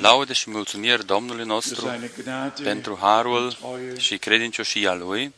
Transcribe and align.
Laude 0.00 0.32
și 0.32 0.50
mulțumiri 0.50 1.06
Domnului 1.06 1.44
nostru 1.44 1.90
pentru 2.62 2.98
harul 3.00 3.56
și 3.96 4.18
credincioșia 4.18 4.94
Lui, 4.94 5.32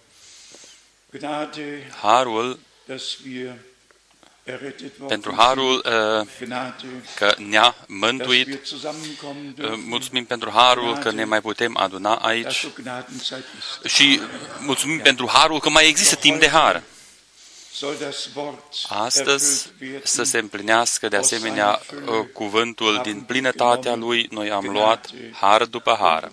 harul 2.01 2.59
pentru 5.09 5.35
harul 5.37 5.85
uh, 6.21 6.27
că 7.17 7.35
ne-a 7.39 7.77
mântuit. 7.87 8.49
Uh, 8.49 9.73
mulțumim 9.87 10.25
pentru 10.25 10.51
harul 10.51 10.97
că 10.97 11.11
ne 11.11 11.25
mai 11.25 11.41
putem 11.41 11.77
aduna 11.77 12.15
aici. 12.15 12.67
și 13.85 14.21
mulțumim 14.61 14.99
pentru 14.99 15.29
harul 15.33 15.61
că 15.61 15.71
mai 15.71 15.89
există 15.89 16.15
timp 16.15 16.41
de 16.41 16.49
har. 16.49 16.83
Astăzi 18.89 19.71
să 20.03 20.23
se 20.23 20.39
împlinească 20.39 21.09
de 21.09 21.17
asemenea 21.17 21.81
uh, 22.07 22.27
cuvântul 22.33 23.01
din 23.03 23.21
plinătatea 23.21 23.95
lui, 23.95 24.29
noi 24.31 24.51
am 24.51 24.65
luat 24.65 25.11
har 25.33 25.65
după 25.65 25.97
har. 26.01 26.31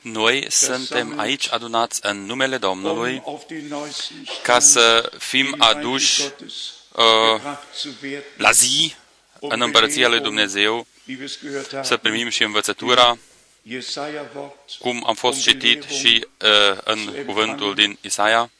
Noi 0.00 0.46
suntem 0.50 1.18
aici 1.18 1.52
adunați 1.52 2.00
în 2.02 2.24
numele 2.24 2.56
Domnului 2.56 3.22
ca 4.42 4.58
să 4.58 5.12
fim 5.18 5.54
aduși 5.58 6.22
uh, 6.22 7.58
la 8.36 8.50
zi 8.50 8.94
în 9.40 9.60
împărăția 9.60 10.08
lui 10.08 10.20
Dumnezeu, 10.20 10.86
să 11.82 11.96
primim 11.96 12.28
și 12.28 12.42
învățătura, 12.42 13.18
cum 14.78 15.04
am 15.06 15.14
fost 15.14 15.40
citit 15.42 15.82
și 15.82 16.26
uh, 16.42 16.78
în 16.84 17.24
cuvântul 17.26 17.74
din 17.74 17.98
Isaia, 18.00 18.50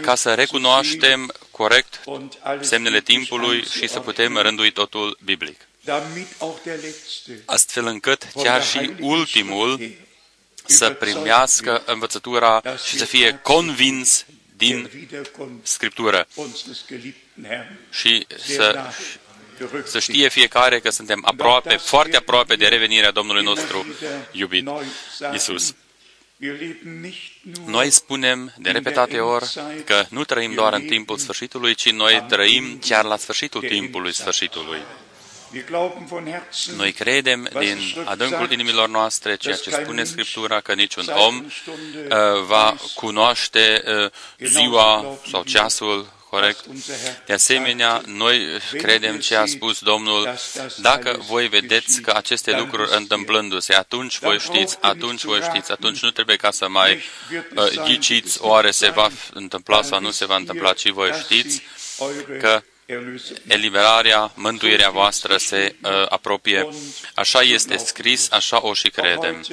ca 0.00 0.14
să 0.14 0.34
recunoaștem 0.34 1.32
corect 1.50 2.00
semnele 2.60 3.00
timpului 3.00 3.64
și 3.64 3.86
să 3.88 4.00
putem 4.00 4.36
rândui 4.36 4.72
totul 4.72 5.18
biblic. 5.24 5.60
astfel 7.44 7.86
încât 7.86 8.28
chiar 8.34 8.64
și 8.64 8.90
ultimul 9.00 9.80
să 10.66 10.90
primească 10.90 11.82
învățătura 11.86 12.62
și 12.86 12.96
să 12.98 13.04
fie 13.04 13.38
convins 13.42 14.24
din 14.56 14.90
Scriptură. 15.62 16.26
și 17.90 18.26
să, 18.46 18.92
să 19.84 19.98
știe 19.98 20.28
fiecare 20.28 20.80
că 20.80 20.90
suntem 20.90 21.22
aproape, 21.24 21.76
foarte 21.76 22.16
aproape 22.16 22.54
de 22.54 22.66
revenirea 22.66 23.10
Domnului 23.10 23.42
nostru 23.42 23.86
iubit, 24.32 24.68
Isus. 25.34 25.74
Noi 27.66 27.90
spunem 27.90 28.54
de 28.58 28.70
repetate 28.70 29.18
ori 29.18 29.46
că 29.84 30.04
nu 30.08 30.24
trăim 30.24 30.54
doar 30.54 30.72
în 30.72 30.82
timpul 30.82 31.18
sfârșitului, 31.18 31.74
ci 31.74 31.90
noi 31.90 32.24
trăim 32.28 32.78
chiar 32.78 33.04
la 33.04 33.16
sfârșitul 33.16 33.60
timpului 33.60 34.12
sfârșitului. 34.12 34.78
Noi 36.76 36.92
credem 36.92 37.48
din 37.58 37.78
adâncul 38.04 38.50
inimilor 38.50 38.88
noastre 38.88 39.36
ceea 39.36 39.56
ce 39.56 39.70
spune 39.70 40.04
Scriptura, 40.04 40.60
că 40.60 40.74
niciun 40.74 41.04
om 41.08 41.36
uh, 41.36 42.42
va 42.46 42.76
cunoaște 42.94 43.82
uh, 43.86 44.10
ziua 44.46 45.18
sau 45.30 45.42
ceasul 45.42 46.19
corect. 46.30 46.64
De 47.26 47.32
asemenea, 47.32 48.02
noi 48.06 48.40
credem 48.78 49.18
ce 49.18 49.34
a 49.34 49.46
spus 49.46 49.78
Domnul, 49.78 50.34
dacă 50.76 51.22
voi 51.26 51.48
vedeți 51.48 52.00
că 52.00 52.12
aceste 52.16 52.56
lucruri 52.56 52.96
întâmplându-se, 52.96 53.74
atunci 53.74 54.18
voi 54.18 54.38
știți, 54.38 54.78
atunci 54.80 55.24
voi 55.24 55.40
știți, 55.40 55.72
atunci 55.72 56.02
nu 56.02 56.10
trebuie 56.10 56.36
ca 56.36 56.50
să 56.50 56.68
mai 56.68 57.02
uh, 57.54 57.84
ghiciți, 57.84 58.42
oare 58.42 58.70
se 58.70 58.90
va 58.90 59.10
întâmpla 59.32 59.82
sau 59.82 60.00
nu 60.00 60.10
se 60.10 60.24
va 60.24 60.36
întâmpla, 60.36 60.72
ci 60.72 60.88
voi 60.88 61.10
știți 61.22 61.62
că 62.40 62.62
eliberarea, 63.46 64.32
mântuirea 64.34 64.90
voastră 64.90 65.36
se 65.36 65.74
uh, 65.82 65.90
apropie. 66.08 66.68
Așa 67.14 67.40
este 67.40 67.76
scris, 67.76 68.30
așa 68.30 68.66
o 68.66 68.74
și 68.74 68.88
credem. 68.88 69.44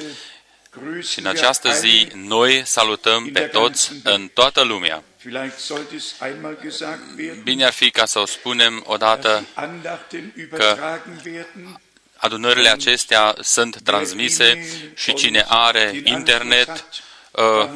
Și 1.08 1.18
în 1.18 1.26
această 1.26 1.70
zi 1.70 2.08
noi 2.14 2.62
salutăm 2.64 3.30
pe 3.32 3.40
toți 3.40 3.92
în 4.02 4.30
toată 4.34 4.62
lumea. 4.62 5.02
Bine 7.42 7.64
ar 7.64 7.72
fi 7.72 7.90
ca 7.90 8.04
să 8.04 8.18
o 8.18 8.26
spunem 8.26 8.84
odată 8.86 9.46
că 10.52 10.76
adunările 12.16 12.68
acestea 12.68 13.34
sunt 13.40 13.80
transmise 13.82 14.66
și 14.94 15.14
cine 15.14 15.44
are 15.48 16.00
internet 16.04 16.84
Uh, 17.38 17.68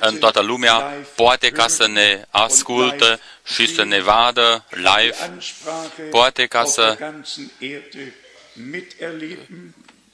în 0.00 0.18
toată 0.18 0.40
lumea, 0.40 0.78
poate 1.14 1.50
ca 1.50 1.66
să 1.68 1.86
ne 1.86 2.24
ascultă 2.30 3.20
și 3.54 3.74
să 3.74 3.84
ne 3.84 4.00
vadă 4.00 4.64
live, 4.70 5.38
poate 6.10 6.46
ca 6.46 6.64
să 6.64 6.98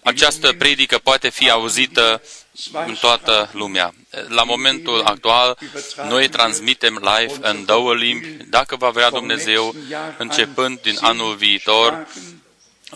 această 0.03 0.53
predică 0.53 0.99
poate 0.99 1.29
fi 1.29 1.51
auzită 1.51 2.23
în 2.87 2.97
toată 3.01 3.51
lumea. 3.53 3.95
La 4.29 4.43
momentul 4.43 5.03
actual, 5.03 5.59
noi 6.09 6.29
transmitem 6.29 6.95
live 6.95 7.35
în 7.41 7.65
două 7.65 7.95
limbi, 7.95 8.27
dacă 8.49 8.77
va 8.77 8.91
vrea 8.91 9.11
Dumnezeu, 9.11 9.75
începând 10.19 10.81
din 10.81 10.99
anul 11.01 11.35
viitor, 11.35 12.07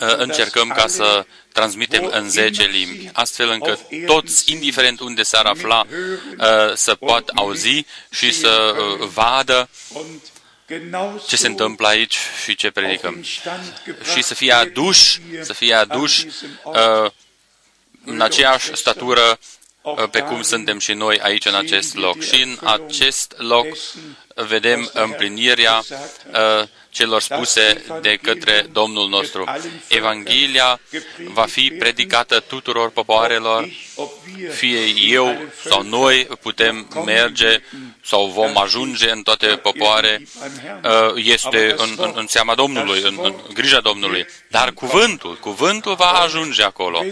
Uh, 0.01 0.13
încercăm 0.17 0.67
ca 0.67 0.87
să 0.87 1.25
transmitem 1.51 2.09
în 2.11 2.29
10 2.29 2.63
limbi, 2.63 3.09
astfel 3.13 3.49
încât 3.49 3.79
toți, 4.05 4.51
indiferent 4.51 4.99
unde 4.99 5.23
s-ar 5.23 5.45
afla, 5.45 5.85
uh, 5.89 6.73
să 6.73 6.95
poată 6.95 7.31
auzi 7.35 7.85
și 8.09 8.33
să 8.33 8.75
uh, 8.77 9.07
vadă 9.07 9.69
ce 11.27 11.35
se 11.35 11.47
întâmplă 11.47 11.87
aici 11.87 12.17
și 12.43 12.55
ce 12.55 12.71
predicăm. 12.71 13.23
Și 14.13 14.21
să 14.21 14.33
fie 14.33 14.51
aduși, 14.51 15.21
să 15.41 15.53
fie 15.53 15.73
aduși 15.73 16.25
în 18.05 18.21
aceeași 18.21 18.75
statură 18.75 19.39
pe 20.11 20.19
cum 20.19 20.41
suntem 20.41 20.79
și 20.79 20.93
noi 20.93 21.19
aici 21.19 21.45
în 21.45 21.55
acest 21.55 21.95
loc. 21.95 22.23
Și 22.23 22.41
în 22.41 22.57
acest 22.63 23.33
loc 23.37 23.65
vedem 24.35 24.89
împlinirea 24.93 25.83
celor 26.97 27.21
spuse 27.21 27.83
de 28.01 28.17
către 28.21 28.65
Domnul 28.71 29.09
nostru. 29.09 29.43
Evanghelia 29.87 30.79
va 31.33 31.45
fi 31.45 31.69
predicată 31.79 32.39
tuturor 32.39 32.89
popoarelor, 32.89 33.69
fie 34.49 34.79
eu 35.07 35.37
sau 35.69 35.81
noi 35.81 36.27
putem 36.41 37.03
merge 37.05 37.61
sau 38.03 38.27
vom 38.27 38.57
ajunge 38.57 39.11
în 39.11 39.21
toate 39.21 39.47
popoare, 39.47 40.21
uh, 40.83 41.13
este 41.15 41.73
în, 41.77 41.95
în, 41.97 42.11
în 42.15 42.27
seama 42.27 42.55
Domnului, 42.55 43.01
în, 43.01 43.19
în 43.21 43.33
grija 43.53 43.79
Domnului. 43.79 44.25
Dar 44.49 44.71
cuvântul, 44.71 45.37
cuvântul 45.39 45.95
va 45.95 46.11
ajunge 46.11 46.63
acolo. 46.63 47.05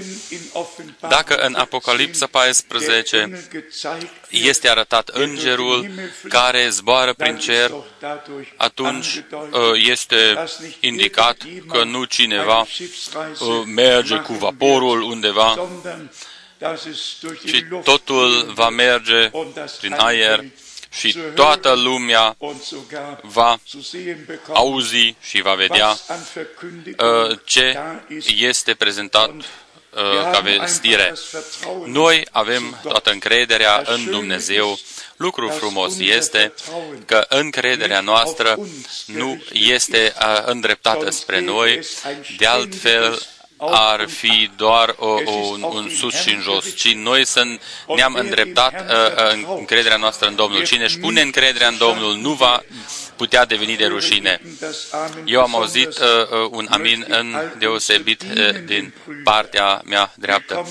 Dacă 1.00 1.36
în 1.36 1.56
Apocalipsa 1.56 2.28
14 2.28 3.48
este 4.44 4.70
arătat 4.70 5.08
îngerul 5.08 5.90
care 6.30 6.70
zboară 6.70 7.14
prin 7.14 7.38
cer, 7.38 7.72
atunci 8.58 9.24
uh, 9.30 9.60
este 9.76 10.44
indicat 10.80 11.38
că 11.70 11.84
nu 11.84 12.04
cineva 12.04 12.60
uh, 12.60 12.68
merge 13.66 14.16
cu 14.16 14.34
vaporul 14.34 15.02
undeva, 15.02 15.70
ci 17.46 17.64
totul 17.84 18.52
va 18.54 18.70
merge 18.70 19.32
prin 19.80 19.94
aer 19.98 20.44
și 20.92 21.18
toată 21.36 21.74
lumea 21.74 22.38
va 23.22 23.60
auzi 24.54 25.16
și 25.22 25.42
va 25.42 25.54
vedea 25.54 25.90
uh, 25.90 27.40
ce 27.44 27.80
este 28.26 28.74
prezentat 28.74 29.32
ca 30.32 30.40
vestire. 30.40 31.14
Noi 31.86 32.26
avem 32.32 32.80
toată 32.84 33.12
încrederea 33.12 33.84
în 33.86 34.06
Dumnezeu 34.10 34.80
Lucru 35.16 35.50
frumos 35.50 36.00
este 36.00 36.54
că 37.06 37.26
încrederea 37.30 38.00
noastră 38.00 38.60
nu 39.06 39.44
este 39.52 40.14
îndreptată 40.46 41.10
spre 41.10 41.40
noi, 41.40 41.80
de 42.38 42.46
altfel 42.46 43.22
ar 43.72 44.06
fi 44.10 44.50
doar 44.56 44.96
o, 44.98 45.08
o, 45.08 45.32
un, 45.32 45.62
un 45.64 45.90
sus 46.00 46.22
și 46.22 46.30
în 46.30 46.42
jos, 46.42 46.76
ci 46.76 46.94
noi 46.94 47.26
să 47.26 47.44
ne-am 47.96 48.14
îndreptat 48.14 48.74
uh, 48.74 49.56
încrederea 49.58 49.98
noastră 49.98 50.28
în 50.28 50.36
Domnul. 50.36 50.64
Cine 50.64 50.84
își 50.84 50.98
pune 50.98 51.22
încrederea 51.22 51.68
în 51.68 51.78
Domnul 51.78 52.16
nu 52.16 52.32
va 52.32 52.64
putea 53.16 53.46
deveni 53.46 53.76
de 53.76 53.86
rușine. 53.86 54.42
Eu 55.26 55.42
am 55.42 55.56
auzit 55.56 55.88
uh, 55.88 55.96
uh, 55.96 56.50
un 56.52 56.68
amin 56.70 57.06
în 57.08 57.36
deosebit 57.60 58.22
uh, 58.22 58.50
din 58.66 58.94
partea 59.24 59.82
mea 59.86 60.14
dreaptă. 60.16 60.68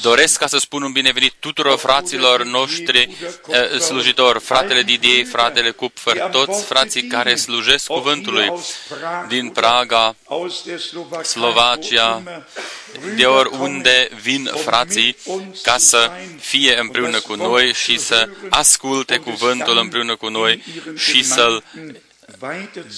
Doresc 0.00 0.38
ca 0.38 0.46
să 0.46 0.58
spun 0.58 0.82
un 0.82 0.92
binevenit 0.92 1.32
tuturor 1.38 1.78
fraților 1.78 2.44
noștri 2.44 3.16
uh, 3.46 3.78
slujitori, 3.78 4.40
fratele 4.40 4.82
Didier, 4.82 5.26
fratele 5.26 5.70
Kupfer, 5.70 6.18
toți 6.18 6.64
frații 6.64 7.06
care 7.06 7.34
slujesc 7.34 7.86
cuvântului 7.86 8.52
din 9.28 9.48
Praga, 9.48 10.16
Slovacia, 11.22 12.22
de 13.16 13.24
oriunde 13.24 14.08
vin 14.22 14.50
frații 14.64 15.16
ca 15.62 15.76
să 15.78 16.10
fie 16.40 16.78
împreună 16.78 17.20
cu 17.20 17.34
noi 17.34 17.72
și 17.72 17.98
să 17.98 18.28
asculte 18.48 19.16
cuvântul 19.16 19.76
împreună 19.76 20.16
cu 20.16 20.28
noi 20.28 20.62
și 20.96 21.24
să-l 21.24 21.64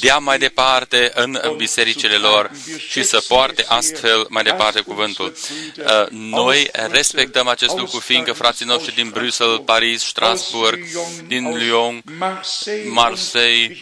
dea 0.00 0.19
mai 0.19 0.38
departe 0.38 1.11
în 1.15 1.41
bisericile 1.56 2.17
lor 2.17 2.50
și 2.88 3.03
să 3.03 3.25
poarte 3.29 3.65
astfel 3.69 4.27
mai 4.29 4.43
departe 4.43 4.81
cuvântul. 4.81 5.35
Uh, 5.77 6.06
noi 6.11 6.71
respectăm 6.73 7.49
acest 7.49 7.77
lucru, 7.77 7.99
fiindcă 7.99 8.32
frații 8.32 8.67
noștri 8.67 8.94
din 8.94 9.11
Bruxelles, 9.11 9.61
Paris, 9.65 10.03
Strasbourg, 10.03 10.85
din 11.27 11.56
Lyon, 11.56 12.03
Marseille, 12.88 13.77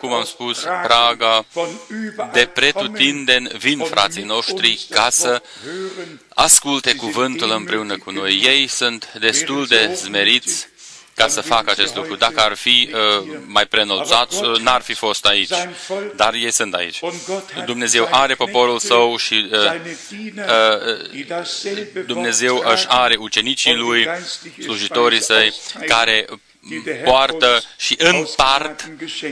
cum 0.00 0.12
am 0.12 0.24
spus, 0.24 0.58
Praga, 0.58 1.46
de 2.32 2.50
pretutindeni 2.54 3.50
vin 3.58 3.78
frații 3.78 4.22
noștri 4.22 4.86
ca 4.90 5.10
să 5.10 5.42
asculte 6.28 6.94
cuvântul 6.94 7.50
împreună 7.50 7.98
cu 7.98 8.10
noi. 8.10 8.42
Ei 8.44 8.66
sunt 8.66 9.12
destul 9.20 9.66
de 9.66 9.90
zmeriți 9.94 10.70
ca 11.14 11.28
să 11.28 11.40
facă 11.40 11.70
acest 11.70 11.96
lucru. 11.96 12.16
Dacă 12.16 12.40
ar 12.40 12.54
fi 12.54 12.90
uh, 12.92 13.28
mai 13.46 13.66
prenunțați, 13.66 14.44
uh, 14.44 14.58
n-ar 14.60 14.80
fi 14.80 14.94
fost 14.94 15.26
aici. 15.26 15.50
Dar 16.16 16.34
ei 16.34 16.52
sunt 16.52 16.74
aici. 16.74 17.00
Dumnezeu 17.64 18.08
are 18.10 18.34
poporul 18.34 18.78
său 18.78 19.16
și 19.16 19.50
uh, 19.52 19.58
uh, 20.36 22.04
Dumnezeu 22.06 22.64
își 22.72 22.84
are 22.88 23.16
ucenicii 23.18 23.74
lui, 23.74 24.08
slujitorii 24.58 25.22
săi, 25.22 25.54
care 25.86 26.26
poartă 27.04 27.62
și 27.76 27.94
împart 27.98 28.90
uh, 29.22 29.30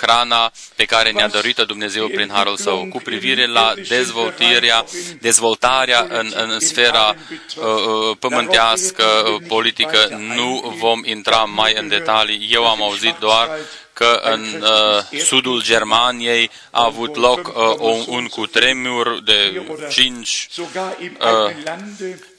hrana 0.00 0.52
pe 0.76 0.84
care 0.84 1.10
ne-a 1.10 1.28
dăruit 1.28 1.58
Dumnezeu 1.58 2.08
prin 2.08 2.30
Harul 2.32 2.56
Său. 2.56 2.86
Cu 2.90 2.98
privire 2.98 3.46
la 3.46 3.74
dezvoltarea, 3.88 4.84
dezvoltarea 5.20 6.06
în, 6.08 6.32
în 6.34 6.60
sfera 6.60 7.14
uh, 7.56 7.64
uh 7.64 8.16
pământească, 8.18 9.04
uh, 9.04 9.42
politică, 9.48 10.20
nu 10.34 10.74
vom 10.78 11.00
intra 11.04 11.44
mai 11.44 11.74
în 11.76 11.88
detalii. 11.88 12.48
Eu 12.52 12.66
am 12.66 12.82
auzit 12.82 13.14
doar 13.18 13.50
că 13.92 14.20
în 14.22 14.62
uh, 14.62 15.20
sudul 15.20 15.62
Germaniei 15.62 16.50
a 16.70 16.84
avut 16.84 17.16
loc 17.16 17.46
uh, 17.46 17.74
un, 17.78 18.04
un 18.06 18.26
cutremur 18.26 19.20
de 19.24 19.62
5, 19.90 20.48
uh, 20.56 20.66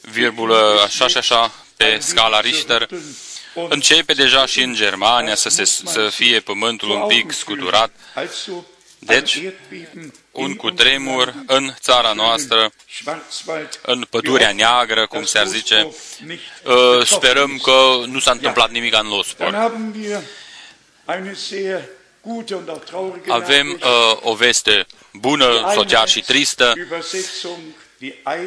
virgulă, 0.01 0.81
așa 0.83 1.07
și 1.07 1.17
așa 1.17 1.51
pe 1.77 1.97
scala 1.99 2.39
Richter 2.39 2.87
Începe 3.53 4.13
deja 4.13 4.45
și 4.45 4.61
în 4.61 4.73
Germania 4.73 5.35
să, 5.35 5.49
se, 5.49 5.63
să 5.65 6.09
fie 6.11 6.39
pământul 6.39 6.89
un 6.89 7.07
pic 7.07 7.31
scuturat. 7.31 7.91
Deci, 8.99 9.39
un 10.31 10.55
cutremur 10.55 11.33
în 11.45 11.73
țara 11.79 12.13
noastră, 12.13 12.71
în 13.81 14.07
pădurea 14.09 14.51
neagră, 14.51 15.07
cum 15.07 15.23
se 15.23 15.37
ar 15.37 15.47
zice. 15.47 15.87
Uh, 16.63 17.05
sperăm 17.05 17.57
că 17.63 18.03
nu 18.05 18.19
s-a 18.19 18.31
întâmplat 18.31 18.71
nimic 18.71 18.95
în 19.01 19.07
Lospor. 19.07 19.73
Avem 23.27 23.79
uh, 23.83 24.17
o 24.21 24.33
veste 24.33 24.85
bună, 25.13 25.71
sau 25.73 25.83
chiar 25.83 26.07
și 26.07 26.21
tristă, 26.21 26.73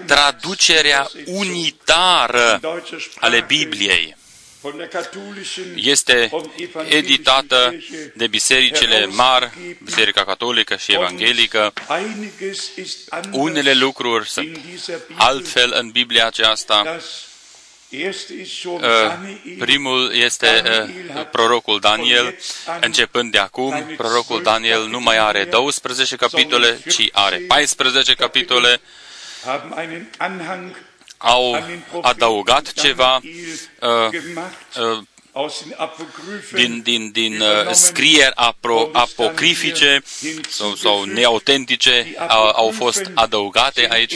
traducerea 0.06 1.10
unitară 1.24 2.60
ale 3.20 3.44
Bibliei 3.46 4.16
este 5.74 6.30
editată 6.88 7.74
de 8.14 8.26
bisericile 8.26 9.06
mari, 9.06 9.76
Biserica 9.84 10.24
Catolică 10.24 10.76
și 10.76 10.92
Evanghelică. 10.92 11.72
Unele 13.30 13.74
lucruri 13.74 14.28
sunt 14.28 14.60
altfel 15.16 15.74
în 15.78 15.90
Biblia 15.90 16.26
aceasta. 16.26 16.98
Uh, 18.64 18.80
primul 19.58 20.14
este 20.14 20.62
uh, 21.14 21.26
prorocul 21.30 21.80
Daniel. 21.80 22.38
Începând 22.80 23.32
de 23.32 23.38
acum, 23.38 23.94
prorocul 23.96 24.42
Daniel 24.42 24.86
nu 24.86 25.00
mai 25.00 25.18
are 25.18 25.44
12 25.44 26.16
capitole, 26.16 26.80
ci 26.90 27.08
are 27.12 27.36
14 27.36 28.14
capitole 28.14 28.80
au 31.24 31.64
adăugat 32.02 32.72
ceva 32.72 33.20
uh, 33.80 34.08
uh, 34.76 35.02
din, 36.52 36.80
din, 36.82 37.10
din 37.10 37.40
uh, 37.40 37.72
scrieri 37.72 38.32
apro, 38.34 38.88
apocrifice 38.92 40.02
sau, 40.48 40.74
sau 40.74 41.04
neautentice 41.04 42.14
au, 42.28 42.52
au 42.54 42.70
fost 42.70 43.10
adăugate 43.14 43.88
aici. 43.90 44.14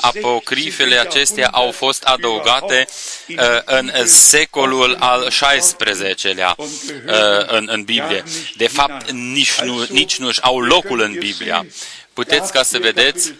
Apocrifele 0.00 0.98
acestea 0.98 1.48
au 1.48 1.70
fost 1.70 2.02
adăugate 2.02 2.86
uh, 3.28 3.36
în 3.64 3.92
secolul 4.06 4.96
al 4.98 5.28
XVI-lea 5.28 6.54
uh, 6.58 6.66
în, 7.46 7.68
în 7.70 7.82
Biblie. 7.82 8.24
De 8.56 8.66
fapt, 8.66 9.10
nici 9.10 9.60
nu, 9.60 9.86
nici 9.88 10.18
nu 10.18 10.30
au 10.40 10.60
locul 10.60 11.00
în 11.00 11.16
Biblia. 11.18 11.66
Puteți 12.12 12.52
ca 12.52 12.62
să 12.62 12.78
vedeți, 12.78 13.34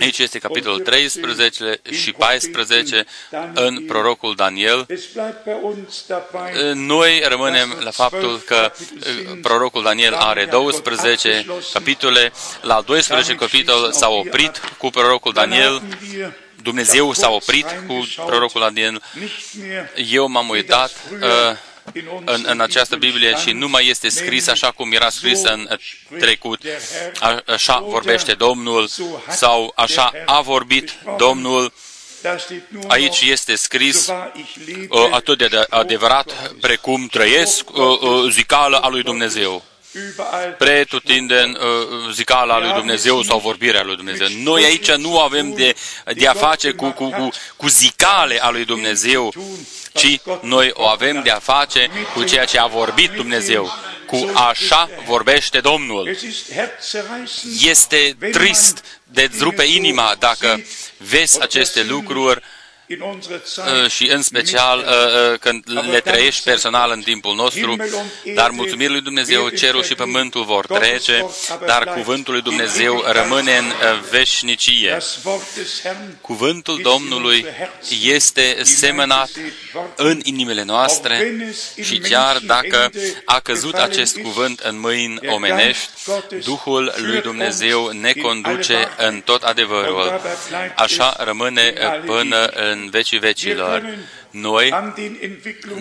aici 0.00 0.18
este 0.18 0.38
capitolul 0.38 0.80
13 0.80 1.80
și 1.90 2.12
14 2.12 3.06
în 3.54 3.84
prorocul 3.86 4.34
Daniel. 4.34 4.86
Noi 6.74 7.22
rămânem 7.28 7.78
la 7.80 7.90
faptul 7.90 8.38
că 8.46 8.72
uh, 8.72 9.38
prorocul 9.42 9.82
Daniel 9.82 10.14
are 10.14 10.44
12 10.44 11.46
capitole. 11.72 12.32
La 12.62 12.80
12 12.80 13.34
capitol 13.34 13.92
s-a 13.92 14.08
oprit 14.08 14.60
cu 14.78 14.90
prorocul 14.90 15.32
Daniel. 15.32 15.82
Dumnezeu 16.62 17.12
s-a 17.12 17.30
oprit 17.30 17.66
cu 17.86 18.08
prorocul 18.26 18.60
Daniel. 18.60 19.02
Eu 20.10 20.28
m-am 20.28 20.48
uitat 20.48 20.92
uh, 21.12 21.56
în, 22.24 22.44
în 22.46 22.60
această 22.60 22.96
Biblie 22.96 23.36
și 23.36 23.50
nu 23.50 23.68
mai 23.68 23.86
este 23.86 24.08
scris 24.08 24.48
așa 24.48 24.70
cum 24.70 24.92
era 24.92 25.10
scris 25.10 25.42
în 25.42 25.68
trecut. 26.18 26.62
A, 27.18 27.42
așa 27.46 27.78
vorbește 27.78 28.32
Domnul 28.32 28.88
sau 29.28 29.72
așa 29.76 30.12
a 30.26 30.40
vorbit 30.40 30.94
Domnul. 31.18 31.72
Aici 32.86 33.20
este 33.20 33.54
scris 33.54 34.08
uh, 34.88 35.08
atât 35.10 35.38
de 35.38 35.66
adevărat 35.68 36.52
precum 36.60 37.06
trăiesc 37.06 37.70
uh, 37.70 38.00
uh, 38.00 38.30
zicală 38.30 38.76
a 38.76 38.88
lui 38.88 39.02
Dumnezeu 39.02 39.64
pretutindeni 40.58 41.56
uh, 41.56 42.12
zicala 42.12 42.58
lui 42.58 42.72
Dumnezeu 42.72 43.22
sau 43.22 43.38
vorbirea 43.38 43.82
lui 43.82 43.96
Dumnezeu. 43.96 44.26
Noi 44.42 44.64
aici 44.64 44.90
nu 44.90 45.20
avem 45.20 45.52
de, 45.52 45.74
de 46.14 46.26
a 46.26 46.32
face 46.32 46.70
cu, 46.70 46.90
cu, 46.90 47.08
cu, 47.08 47.28
cu 47.56 47.68
zicale 47.68 48.42
a 48.42 48.50
lui 48.50 48.64
Dumnezeu, 48.64 49.32
ci 49.92 50.20
noi 50.40 50.70
o 50.74 50.86
avem 50.86 51.22
de 51.22 51.30
a 51.30 51.38
face 51.38 51.90
cu 52.14 52.24
ceea 52.24 52.44
ce 52.44 52.58
a 52.58 52.66
vorbit 52.66 53.10
Dumnezeu. 53.10 53.72
Cu 54.06 54.30
așa 54.34 54.88
vorbește 55.06 55.60
Domnul. 55.60 56.16
Este 57.60 58.16
trist 58.32 58.84
de 59.04 59.30
rupe 59.40 59.64
inima 59.64 60.16
dacă 60.18 60.60
vezi 60.96 61.40
aceste 61.42 61.82
lucruri 61.82 62.40
Uh, 62.40 62.57
și 63.88 64.10
în 64.10 64.22
special 64.22 64.78
uh, 64.78 64.84
uh, 65.32 65.38
când 65.38 65.64
le 65.90 66.00
trăiești 66.00 66.42
personal 66.44 66.90
în 66.90 67.00
timpul 67.00 67.34
nostru, 67.34 67.76
dar 68.34 68.50
mulțumiri 68.50 68.90
lui 68.90 69.00
Dumnezeu, 69.00 69.48
cerul 69.48 69.82
și 69.82 69.94
pământul 69.94 70.44
vor 70.44 70.66
trece, 70.66 71.26
dar 71.66 71.84
cuvântul 71.84 72.32
lui 72.32 72.42
Dumnezeu 72.42 73.04
rămâne 73.06 73.56
în 73.58 73.72
veșnicie. 74.10 74.98
Cuvântul 76.20 76.80
Domnului 76.82 77.46
este 78.02 78.56
semănat 78.62 79.30
în 79.96 80.20
inimile 80.22 80.62
noastre 80.62 81.36
și 81.82 81.98
chiar 81.98 82.38
dacă 82.38 82.90
a 83.24 83.40
căzut 83.40 83.74
acest 83.74 84.18
cuvânt 84.18 84.58
în 84.60 84.80
mâini 84.80 85.18
omenești, 85.26 85.88
Duhul 86.44 86.94
lui 86.96 87.20
Dumnezeu 87.20 87.88
ne 87.88 88.12
conduce 88.12 88.88
în 88.96 89.20
tot 89.20 89.42
adevărul. 89.42 90.20
Așa 90.76 91.16
rămâne 91.18 91.72
până 92.06 92.44
în 92.44 92.77
în 92.82 92.90
vecii 92.90 93.18
vecilor. 93.18 93.98
Noi 94.30 94.74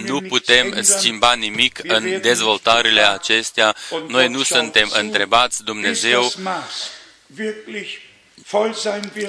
nu 0.05 0.21
putem 0.21 0.81
schimba 0.81 1.33
nimic 1.33 1.79
în 1.83 2.21
dezvoltările 2.21 3.09
acestea. 3.09 3.75
Noi 4.07 4.27
nu 4.27 4.43
suntem 4.43 4.91
întrebați, 4.93 5.63
Dumnezeu 5.63 6.31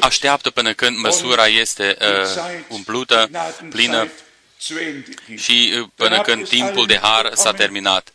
așteaptă 0.00 0.50
până 0.50 0.72
când 0.72 0.96
măsura 0.96 1.46
este 1.46 1.96
uh, 2.00 2.64
umplută, 2.68 3.30
plină 3.70 4.08
și 5.37 5.72
uh, 5.80 5.88
până 5.94 6.20
când 6.20 6.48
timpul 6.48 6.87
de 6.87 6.98
har 7.02 7.30
s-a 7.34 7.52
terminat. 7.52 8.12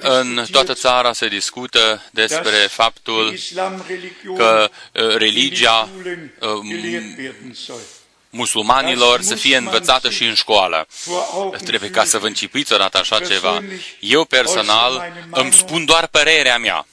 În 0.00 0.44
toată 0.50 0.74
țara 0.74 1.12
se 1.12 1.28
discută 1.28 2.02
despre 2.10 2.56
faptul 2.56 3.38
că 4.36 4.70
uh, 4.92 5.16
religia 5.16 5.88
uh, 6.40 6.48
musulmanilor 8.30 9.20
să 9.20 9.34
fie 9.34 9.56
învățată 9.56 10.10
și 10.10 10.24
în 10.24 10.34
școală. 10.34 10.86
Trebuie 11.64 11.90
ca 11.90 12.04
să 12.04 12.18
vă 12.18 12.26
încipiți 12.26 12.72
odată 12.72 12.98
așa 12.98 13.20
ceva. 13.20 13.62
Eu 14.00 14.24
personal 14.24 15.12
îmi 15.30 15.52
spun 15.52 15.84
doar 15.84 16.06
părerea 16.06 16.58
mea. 16.58 16.86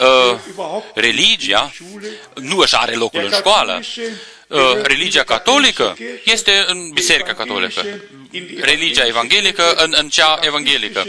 Uh, 0.00 0.82
religia 0.94 1.72
nu 2.34 2.58
își 2.58 2.76
are 2.76 2.94
locul 2.94 3.24
în 3.24 3.32
școală. 3.32 3.80
Uh, 4.50 4.82
religia 4.82 5.22
catolică 5.22 5.96
este 6.24 6.64
în 6.66 6.90
Biserica 6.90 7.34
Catolică. 7.34 7.84
Religia 8.60 9.06
evanghelică 9.06 9.72
în, 9.76 9.94
în 9.96 10.08
cea 10.08 10.38
evanghelică. 10.42 11.06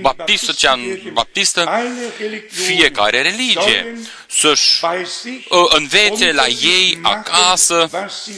Baptistă, 0.00 0.52
cea 0.52 0.72
în 0.72 0.98
baptistă. 1.12 1.70
Fiecare 2.50 3.22
religie 3.22 3.98
să-și 4.26 4.84
uh, 4.84 5.64
învețe 5.68 6.32
la 6.32 6.46
ei 6.46 6.98
acasă 7.02 7.90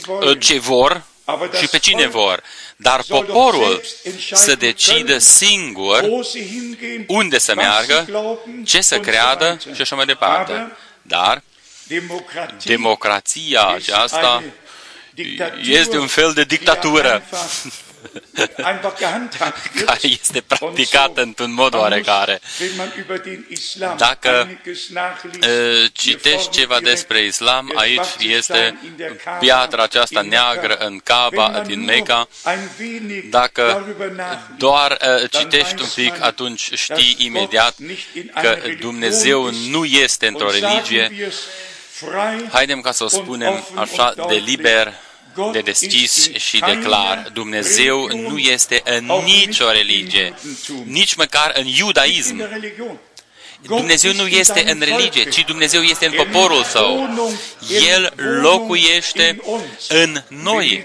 uh, 0.07 0.41
ce 0.41 0.59
vor 0.59 1.03
și 1.59 1.69
pe 1.69 1.79
cine 1.79 2.07
vor. 2.07 2.43
Dar 2.77 3.03
poporul 3.09 3.83
să 4.33 4.55
decidă 4.55 5.19
singur 5.19 6.05
unde 7.07 7.39
să 7.39 7.55
meargă, 7.55 8.07
ce 8.65 8.81
să 8.81 8.99
creadă 8.99 9.59
și 9.75 9.81
așa 9.81 9.97
mai 9.97 10.07
departe. 10.07 10.77
Dar 11.03 11.43
democrația 12.65 13.67
aceasta 13.67 14.43
este 15.63 15.99
un 15.99 16.07
fel 16.07 16.33
de 16.33 16.45
dictatură 16.45 17.23
care 19.85 20.01
este 20.01 20.41
practicată 20.41 21.23
într-un 21.23 21.53
mod 21.53 21.75
oarecare. 21.75 22.41
Dacă 23.97 24.59
citești 25.93 26.51
ceva 26.51 26.81
despre 26.81 27.25
islam, 27.25 27.73
aici 27.75 28.07
este 28.19 28.79
piatra 29.41 29.83
aceasta 29.83 30.21
neagră 30.21 30.75
în 30.75 30.99
Kaaba 30.99 31.63
din 31.67 31.85
Mecca. 31.85 32.29
Dacă 33.31 33.97
doar 34.59 34.99
citești 35.31 35.83
un 35.83 35.89
pic, 35.95 36.23
atunci 36.23 36.71
știi 36.75 37.17
imediat 37.19 37.75
că 38.41 38.59
Dumnezeu 38.81 39.51
nu 39.69 39.85
este 39.85 40.27
într-o 40.27 40.51
religie. 40.51 41.31
Haidem 42.53 42.81
ca 42.81 42.93
să 42.93 43.05
o 43.05 43.09
spunem 43.09 43.67
așa 43.75 44.15
de 44.29 44.35
liber 44.35 44.95
de 45.53 45.61
deschis 45.61 46.31
și 46.35 46.59
de 46.59 46.79
clar. 46.79 47.31
Dumnezeu 47.33 48.07
nu 48.07 48.39
este 48.39 48.83
în 48.85 49.13
nicio 49.25 49.71
religie, 49.71 50.35
nici 50.85 51.15
măcar 51.15 51.53
în 51.55 51.67
iudaism. 51.67 52.49
Dumnezeu 53.63 54.13
nu 54.13 54.27
este 54.27 54.71
în 54.71 54.81
religie, 54.81 55.29
ci 55.29 55.45
Dumnezeu 55.45 55.83
este 55.83 56.07
în 56.07 56.13
poporul 56.13 56.65
său. 56.65 57.09
El 57.87 58.13
locuiește 58.41 59.41
în 59.89 60.23
noi. 60.29 60.85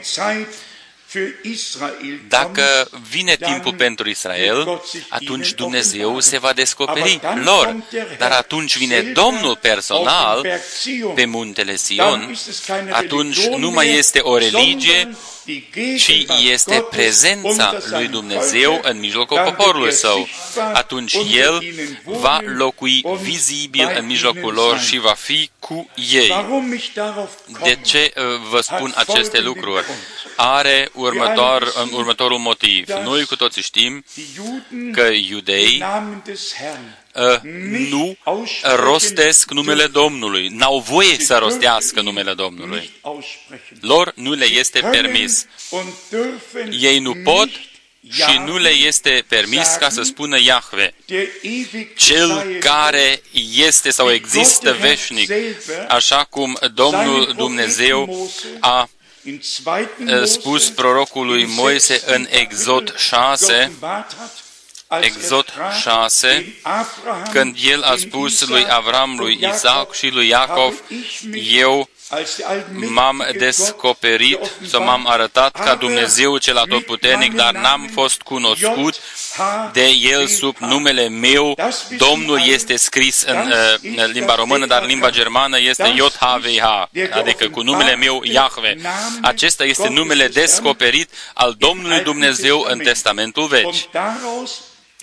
Dacă 2.28 2.90
vine 3.10 3.36
timpul 3.36 3.74
pentru 3.74 4.10
Israel, 4.10 4.82
atunci 5.10 5.54
Dumnezeu 5.54 6.20
se 6.20 6.38
va 6.38 6.54
descoperi 6.54 7.20
lor. 7.44 7.76
Dar 8.18 8.32
atunci 8.32 8.78
vine 8.78 9.02
Domnul 9.02 9.56
personal 9.56 10.48
pe 11.16 11.26
muntele 11.26 11.76
Sion, 11.76 12.36
atunci 12.92 13.46
nu 13.46 13.70
mai 13.70 13.98
este 13.98 14.20
o 14.20 14.38
religie, 14.38 15.16
ci 15.98 16.26
este 16.52 16.86
prezența 16.90 17.78
lui 17.90 18.08
Dumnezeu 18.08 18.80
în 18.84 19.00
mijlocul 19.00 19.42
poporului 19.44 19.94
său. 19.94 20.28
Atunci 20.74 21.14
El 21.14 21.64
va 22.06 22.40
locui 22.56 23.04
vizibil 23.22 23.94
în 23.98 24.06
mijlocul 24.06 24.54
lor 24.54 24.80
și 24.80 25.00
va 25.00 25.14
fi 25.14 25.50
cu 25.60 25.90
ei. 26.12 26.46
De 27.64 27.80
ce 27.86 28.14
uh, 28.16 28.24
vă 28.50 28.62
spun 28.62 28.94
aceste 28.96 29.40
lucruri? 29.40 29.86
Are 30.36 30.90
următor, 30.94 31.74
următorul 31.92 32.38
motiv. 32.38 32.90
Noi 32.90 33.26
cu 33.26 33.36
toții 33.36 33.62
știm 33.62 34.06
că 34.92 35.02
iudei 35.02 35.84
uh, 35.84 36.38
nu 37.90 38.18
rostesc 38.76 39.52
numele 39.52 39.88
Domnului. 39.88 40.48
N-au 40.48 40.80
voie 40.80 41.20
să 41.20 41.38
rostească 41.38 42.02
numele 42.02 42.34
Domnului. 42.34 42.92
Lor 43.82 44.12
nu 44.16 44.32
le 44.32 44.46
este 44.46 44.80
permis. 44.92 45.46
Ei 46.80 47.00
nu 47.00 47.16
pot 47.24 47.50
și 48.12 48.38
nu 48.46 48.58
le 48.58 48.70
este 48.70 49.26
permis 49.28 49.68
ca 49.80 49.90
să 49.90 50.02
spună 50.02 50.40
Iahve, 50.40 50.94
cel 51.96 52.58
care 52.60 53.22
este 53.56 53.90
sau 53.90 54.12
există 54.12 54.78
veșnic, 54.80 55.32
așa 55.88 56.24
cum 56.24 56.58
Domnul 56.74 57.34
Dumnezeu 57.38 58.30
a 58.60 58.90
spus 60.24 60.70
prorocului 60.70 61.46
Moise 61.46 62.02
în 62.06 62.28
Exod 62.30 62.96
6, 62.98 63.72
Exod 65.00 65.54
6, 65.82 66.56
când 67.32 67.56
el 67.64 67.82
a 67.84 67.96
spus 67.96 68.48
lui 68.48 68.66
Avram, 68.70 69.16
lui 69.18 69.40
Isaac 69.54 69.94
și 69.94 70.10
lui 70.10 70.28
Iacov, 70.28 70.74
eu 71.52 71.90
m-am 72.90 73.28
descoperit 73.38 74.40
sau 74.68 74.84
m-am 74.84 75.08
arătat 75.08 75.64
ca 75.64 75.76
Dumnezeu 75.76 76.38
cel 76.38 76.58
atotputernic, 76.58 77.34
dar 77.34 77.54
n-am 77.54 77.90
fost 77.94 78.22
cunoscut 78.22 78.96
de 79.72 79.88
El 79.88 80.28
sub 80.28 80.58
numele 80.58 81.08
meu. 81.08 81.58
Domnul 81.98 82.42
este 82.46 82.76
scris 82.76 83.22
în 83.22 83.54
uh, 83.94 84.06
limba 84.12 84.36
română, 84.36 84.66
dar 84.66 84.82
în 84.82 84.88
limba 84.88 85.10
germană 85.10 85.60
este 85.60 85.94
JHWH, 85.96 86.86
adică 87.12 87.50
cu 87.50 87.62
numele 87.62 87.96
meu 87.96 88.22
Iahve. 88.24 88.76
Acesta 89.22 89.64
este 89.64 89.90
numele 89.90 90.28
descoperit 90.28 91.10
al 91.34 91.56
Domnului 91.58 92.00
Dumnezeu 92.00 92.66
în 92.70 92.80
Testamentul 92.80 93.48
Vechi. 93.48 93.76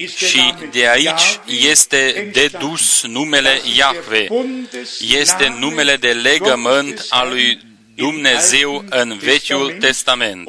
Și 0.07 0.55
de 0.71 0.89
aici 0.89 1.41
este 1.47 2.31
dedus 2.33 3.03
numele 3.03 3.61
Iahve. 3.77 4.27
Este 5.01 5.57
numele 5.59 5.97
de 5.97 6.13
legământ 6.13 7.07
al 7.09 7.29
lui 7.29 7.59
Dumnezeu 7.95 8.85
în 8.91 9.19
Vechiul 9.23 9.77
Testament. 9.81 10.49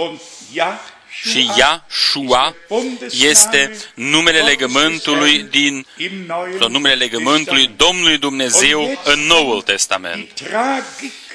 Și 1.22 1.50
Yahshua 1.58 2.56
este 3.12 3.78
numele 3.94 4.40
legământului 4.40 5.44
din 5.44 5.86
sau 6.60 6.70
numele 6.70 6.94
legământului 6.94 7.72
Domnului 7.78 8.18
Dumnezeu 8.18 9.00
în 9.04 9.20
Noul 9.20 9.62
Testament. 9.62 10.28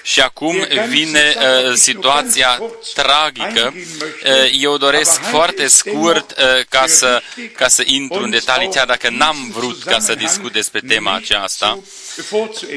Și 0.07 0.21
acum 0.21 0.67
vine 0.89 1.35
uh, 1.37 1.73
situația 1.75 2.61
tragică. 2.95 3.75
Uh, 3.75 4.51
eu 4.61 4.77
doresc 4.77 5.21
foarte 5.23 5.67
scurt 5.67 6.31
uh, 6.31 6.65
ca, 6.69 6.85
să, 6.87 7.23
ca 7.57 7.69
să 7.69 7.83
intru 7.87 8.23
în 8.23 8.31
detalii, 8.31 8.69
chiar 8.69 8.87
dacă 8.87 9.11
n-am 9.11 9.51
vrut 9.55 9.83
ca 9.83 9.99
să 9.99 10.15
discut 10.15 10.53
despre 10.53 10.81
tema 10.89 11.15
aceasta. 11.15 11.79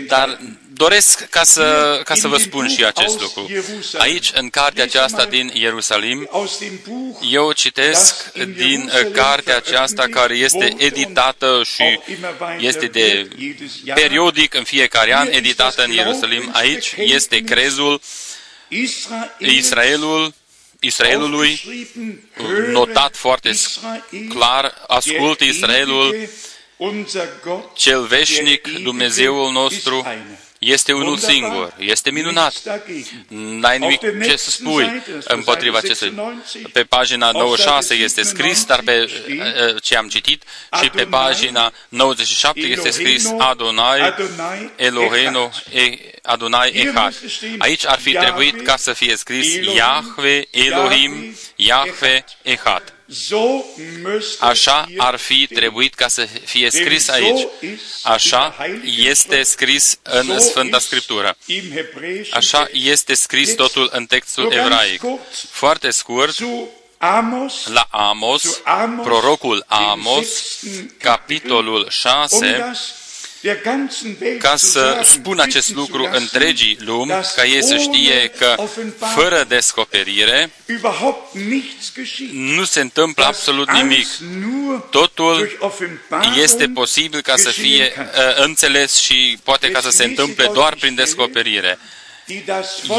Dar 0.08 0.40
doresc 0.74 1.30
ca 1.30 1.44
să, 1.44 2.02
ca 2.04 2.16
să 2.16 2.28
vă 2.28 2.38
spun 2.38 2.68
și 2.68 2.86
acest 2.86 3.22
lucru. 3.22 3.50
Aici, 3.98 4.32
în 4.34 4.50
cartea 4.50 4.84
aceasta 4.84 5.26
din 5.26 5.52
Ierusalim, 5.54 6.30
eu 7.32 7.52
citesc 7.52 8.32
din 8.34 8.92
uh, 8.94 9.12
cartea 9.12 9.56
aceasta 9.56 10.08
care 10.10 10.36
este 10.36 10.74
editată 10.78 11.62
și 11.76 12.00
este 12.60 12.86
de 12.86 13.28
periodic 13.94 14.54
în 14.54 14.64
fiecare 14.64 15.16
an 15.16 15.28
editată 15.32 15.84
în 15.84 15.92
Ierusalim. 15.92 16.50
Aici 16.54 16.94
este 16.98 17.40
crezul 17.40 18.02
Israelul 19.40 20.34
Israelului, 20.80 21.62
notat 22.72 23.16
foarte 23.16 23.52
clar, 24.30 24.74
ascultă 24.88 25.44
Israelul, 25.44 26.30
cel 27.74 28.06
veșnic, 28.06 28.68
Dumnezeul 28.82 29.52
nostru, 29.52 30.06
este 30.60 30.94
unul 30.94 31.18
singur, 31.18 31.74
este 31.78 32.12
minunat. 32.12 32.54
N-ai 33.28 33.80
nimic 33.80 34.00
ce 34.24 34.36
să 34.36 34.50
spui 34.50 35.04
împotriva 35.24 35.78
acestui. 35.78 36.14
Pe 36.74 36.84
pagina 36.84 37.32
96 37.32 37.94
este 37.94 38.24
scris, 38.24 38.66
dar 38.66 38.82
pe 38.86 38.92
eh, 39.28 39.82
ce 39.82 39.96
am 39.98 40.08
citit, 40.08 40.44
și 40.82 40.90
pe 40.90 41.04
pagina 41.04 41.74
97 41.90 42.60
este 42.60 42.90
scris 42.90 43.30
Adonai 43.38 44.14
Eloheinu 44.76 45.52
Adonai 46.22 46.70
Echad. 46.70 47.14
Aici 47.58 47.86
ar 47.86 48.00
fi 48.00 48.12
trebuit 48.12 48.62
ca 48.62 48.76
să 48.78 48.94
fie 48.94 49.16
scris 49.16 49.56
Yahve 49.56 50.48
Elohim 50.52 51.36
Yahve 51.56 52.26
Echad. 52.42 52.97
Așa 54.40 54.86
ar 54.98 55.16
fi 55.16 55.48
trebuit 55.54 55.94
ca 55.94 56.08
să 56.08 56.28
fie 56.46 56.70
scris 56.70 57.08
aici. 57.10 57.48
Așa 58.04 58.56
este 58.84 59.44
scris 59.44 60.00
în 60.04 60.40
Sfânta 60.40 60.80
Scriptură. 60.80 61.38
Așa 62.32 62.68
este 62.72 63.14
scris 63.14 63.56
totul 63.56 63.90
în 63.94 64.06
textul 64.06 64.52
evraic. 64.54 65.02
Foarte 65.50 65.90
scurt, 65.90 66.40
la 67.66 67.88
Amos, 67.92 68.62
prorocul 69.04 69.66
Amos, 69.68 70.28
capitolul 70.98 71.88
6, 71.90 72.72
ca 74.40 74.56
să 74.56 75.02
spun 75.04 75.40
acest 75.40 75.74
lucru 75.74 76.10
întregii 76.12 76.78
lumi, 76.80 77.12
ca 77.36 77.46
ei 77.46 77.64
să 77.64 77.78
știe 77.78 78.32
că 78.38 78.56
fără 79.16 79.46
descoperire 79.48 80.52
nu 82.32 82.64
se 82.64 82.80
întâmplă 82.80 83.26
absolut 83.26 83.72
nimic. 83.72 84.08
Totul 84.90 85.58
este 86.42 86.68
posibil 86.68 87.22
ca 87.22 87.36
să 87.36 87.50
fie 87.50 87.94
uh, 87.98 88.44
înțeles 88.44 88.96
și 88.98 89.38
poate 89.44 89.72
ca 89.72 89.80
să 89.82 89.90
se 89.90 90.04
întâmple 90.04 90.50
doar 90.54 90.76
prin 90.76 90.96
descoperire. 90.96 91.80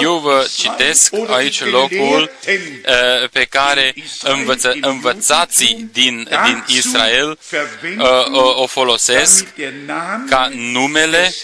Eu 0.01 0.19
vă 0.19 0.49
citesc 0.57 1.13
aici 1.29 1.65
locul 1.65 2.31
uh, 2.47 3.29
pe 3.33 3.45
care 3.45 3.95
învăță, 4.23 4.77
învățații 4.81 5.89
din, 5.93 6.29
din 6.45 6.65
Israel 6.67 7.39
uh, 7.99 8.33
o, 8.33 8.63
o 8.63 8.67
folosesc 8.67 9.47
ca 10.29 10.51
numele 10.53 11.35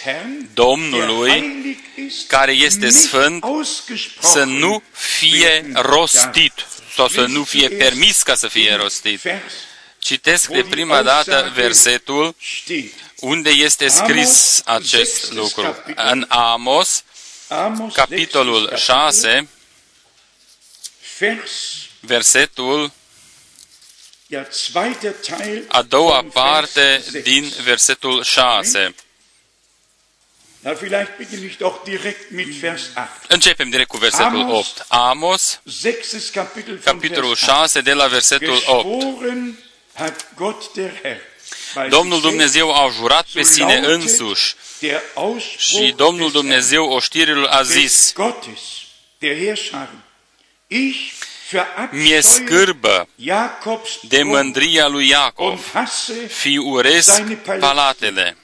Domnului 0.54 1.62
care 2.26 2.52
este 2.52 2.90
sfânt 2.90 3.44
să 4.20 4.44
nu 4.44 4.82
fie 4.92 5.70
rostit 5.74 6.52
sau 6.94 7.08
să 7.08 7.20
nu 7.20 7.44
fie 7.44 7.68
permis 7.68 8.22
ca 8.22 8.34
să 8.34 8.48
fie 8.48 8.74
rostit. 8.74 9.20
Citesc 9.98 10.48
de 10.48 10.66
prima 10.70 11.02
dată 11.02 11.52
versetul 11.54 12.36
unde 13.20 13.50
este 13.50 13.88
scris 13.88 14.62
acest 14.64 15.32
lucru. 15.32 15.76
În 15.94 16.24
Amos, 16.28 17.04
capitolul 17.92 18.72
6, 18.76 19.48
versetul 22.00 22.92
a 25.68 25.82
doua 25.82 26.24
parte 26.32 27.02
din 27.22 27.52
versetul 27.62 28.22
6. 28.22 28.94
Începem 33.28 33.70
direct 33.70 33.88
cu 33.88 33.96
versetul 33.96 34.50
8. 34.50 34.84
Amos, 34.88 35.60
capitolul 36.84 37.34
6, 37.34 37.80
de 37.80 37.92
la 37.92 38.06
versetul 38.06 38.62
8. 38.66 38.86
Domnul 41.88 42.20
Dumnezeu 42.20 42.72
a 42.74 42.90
jurat 42.96 43.26
pe 43.32 43.42
sine 43.42 43.76
însuși 43.76 44.54
și 45.56 45.94
Domnul 45.96 46.30
Dumnezeu 46.30 46.84
oștirilor 46.84 47.48
a 47.48 47.62
zis, 47.62 48.12
mi-e 51.90 52.20
scârbă 52.20 53.08
de 54.02 54.22
mândria 54.22 54.86
lui 54.86 55.08
Iacov, 55.08 55.72
fi 56.28 56.56
uresc 56.56 57.22
palatele. 57.58 58.36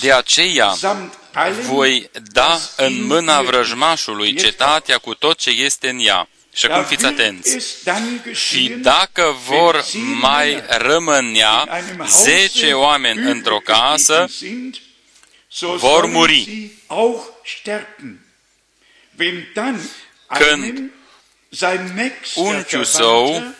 De 0.00 0.12
aceea 0.12 0.74
voi 1.60 2.10
da 2.32 2.60
în 2.76 3.06
mâna 3.06 3.42
vrăjmașului 3.42 4.34
cetatea 4.34 4.98
cu 4.98 5.14
tot 5.14 5.38
ce 5.38 5.50
este 5.50 5.88
în 5.88 5.98
ea. 5.98 6.28
Și 6.58 6.66
acum 6.66 6.84
fiți 6.84 7.04
atenți. 7.04 7.76
Și 8.32 8.68
dacă 8.68 9.36
vor 9.46 9.84
mai 10.20 10.62
rămânea 10.68 11.68
zece 12.06 12.72
oameni 12.72 13.30
într-o 13.30 13.58
casă, 13.58 14.28
vor 15.58 16.06
muri. 16.06 16.70
Când 20.26 20.90
unchiul 22.34 22.84
său 22.84 23.54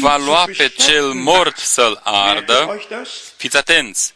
va 0.00 0.16
lua 0.16 0.48
pe 0.56 0.68
cel 0.68 1.12
mort 1.12 1.56
să-l 1.56 2.00
ardă, 2.04 2.82
fiți 3.36 3.56
atenți, 3.56 4.14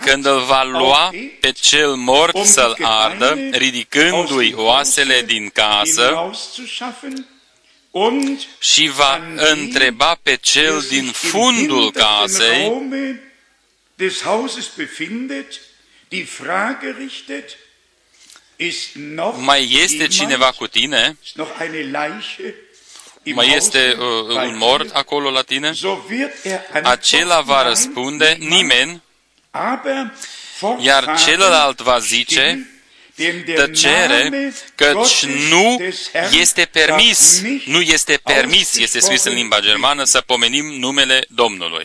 când 0.00 0.26
îl 0.26 0.40
va 0.40 0.62
lua 0.62 1.10
pe 1.40 1.50
cel 1.50 1.94
mort 1.94 2.36
să-l 2.44 2.76
ardă, 2.80 3.38
ridicându-i 3.50 4.52
oasele 4.56 5.22
din 5.22 5.48
casă, 5.48 6.30
și 8.58 8.88
va 8.88 9.22
întreba 9.36 10.18
pe 10.22 10.36
cel 10.36 10.84
din 10.88 11.04
fundul 11.04 11.90
casei, 11.90 12.72
mai 19.36 19.72
este 19.82 20.06
cineva 20.06 20.50
cu 20.50 20.66
tine? 20.66 21.16
Mai 23.24 23.52
este 23.56 23.96
uh, 23.98 24.36
un 24.36 24.56
mort 24.56 24.90
acolo 24.94 25.30
la 25.30 25.42
tine? 25.42 25.72
Er 26.42 26.60
Acela 26.82 27.40
va 27.40 27.62
răspunde, 27.62 28.36
nimeni, 28.38 29.02
iar 30.78 31.16
celălalt 31.24 31.80
va 31.80 31.98
zice, 31.98 32.70
tăcere, 33.54 34.52
căci 34.74 35.26
nu 35.48 35.78
este 36.38 36.64
permis, 36.64 37.42
nu 37.64 37.80
este 37.80 38.20
permis, 38.24 38.76
este 38.76 39.00
scris 39.00 39.24
în 39.24 39.34
limba 39.34 39.60
germană, 39.60 40.04
să 40.04 40.20
pomenim 40.20 40.64
numele 40.64 41.24
Domnului. 41.28 41.84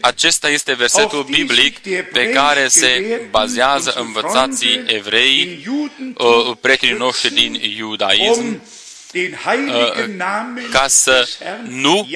Acesta 0.00 0.48
este 0.48 0.72
versetul 0.74 1.22
biblic 1.22 1.78
pe 2.12 2.28
care 2.28 2.68
se 2.68 3.20
bazează 3.30 3.92
învățații 3.96 4.82
evrei, 4.86 5.66
uh, 6.16 6.56
prietenii 6.60 6.96
noștri 6.96 7.34
din 7.34 7.54
iudaism, 7.76 8.62
ca 10.70 10.88
să 10.88 11.28
nu 11.68 12.08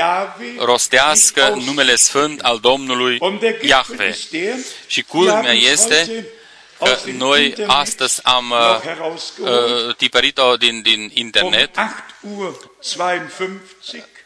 rostească 0.59 1.59
numele 1.65 1.95
sfânt 1.95 2.41
al 2.41 2.59
Domnului 2.59 3.19
Iahve. 3.61 4.17
Și 4.87 5.03
culmea 5.03 5.53
este 5.53 6.27
că 6.79 6.99
noi 7.17 7.55
astăzi 7.67 8.25
am 8.25 8.51
uh, 8.51 9.97
tipărit-o 9.97 10.57
din, 10.57 10.83
din 10.83 11.11
internet. 11.15 11.71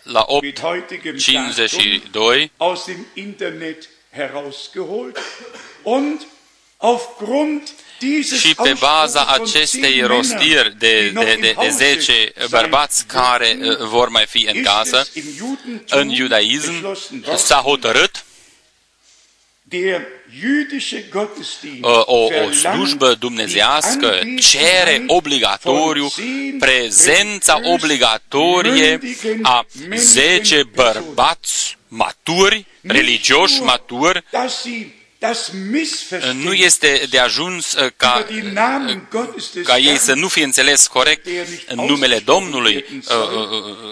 La 0.02 0.26
8.52 0.26 2.50
și 8.38 8.54
pe 8.54 8.74
baza 8.78 9.26
acestei 9.26 10.00
rostiri 10.00 10.74
de, 10.78 11.10
de, 11.10 11.36
de, 11.40 11.54
de 11.60 11.68
10 11.68 12.32
bărbați 12.50 13.06
care 13.06 13.58
uh, 13.60 13.76
vor 13.76 14.08
mai 14.08 14.26
fi 14.26 14.48
în 14.52 14.62
casă, 14.62 15.08
în 15.88 16.08
iudaism 16.08 16.96
s-a 17.36 17.56
hotărât 17.56 18.24
uh, 21.80 22.02
o, 22.04 22.24
o 22.44 22.50
slujbă 22.50 23.14
dumnezească 23.14 24.20
cere 24.40 25.04
obligatoriu 25.06 26.12
prezența 26.58 27.60
obligatorie 27.62 29.00
a 29.42 29.66
10 29.94 30.62
bărbați 30.74 31.78
maturi, 31.88 32.66
religioși 32.82 33.60
maturi, 33.60 34.24
nu 36.42 36.52
este 36.52 37.06
de 37.10 37.18
ajuns 37.18 37.72
uh, 37.72 37.90
ca, 37.96 38.26
uh, 38.30 39.62
ca 39.64 39.78
ei 39.78 39.98
să 39.98 40.14
nu 40.14 40.28
fie 40.28 40.44
înțeles 40.44 40.86
corect 40.86 41.26
în 41.66 41.84
numele 41.86 42.18
Domnului, 42.18 42.84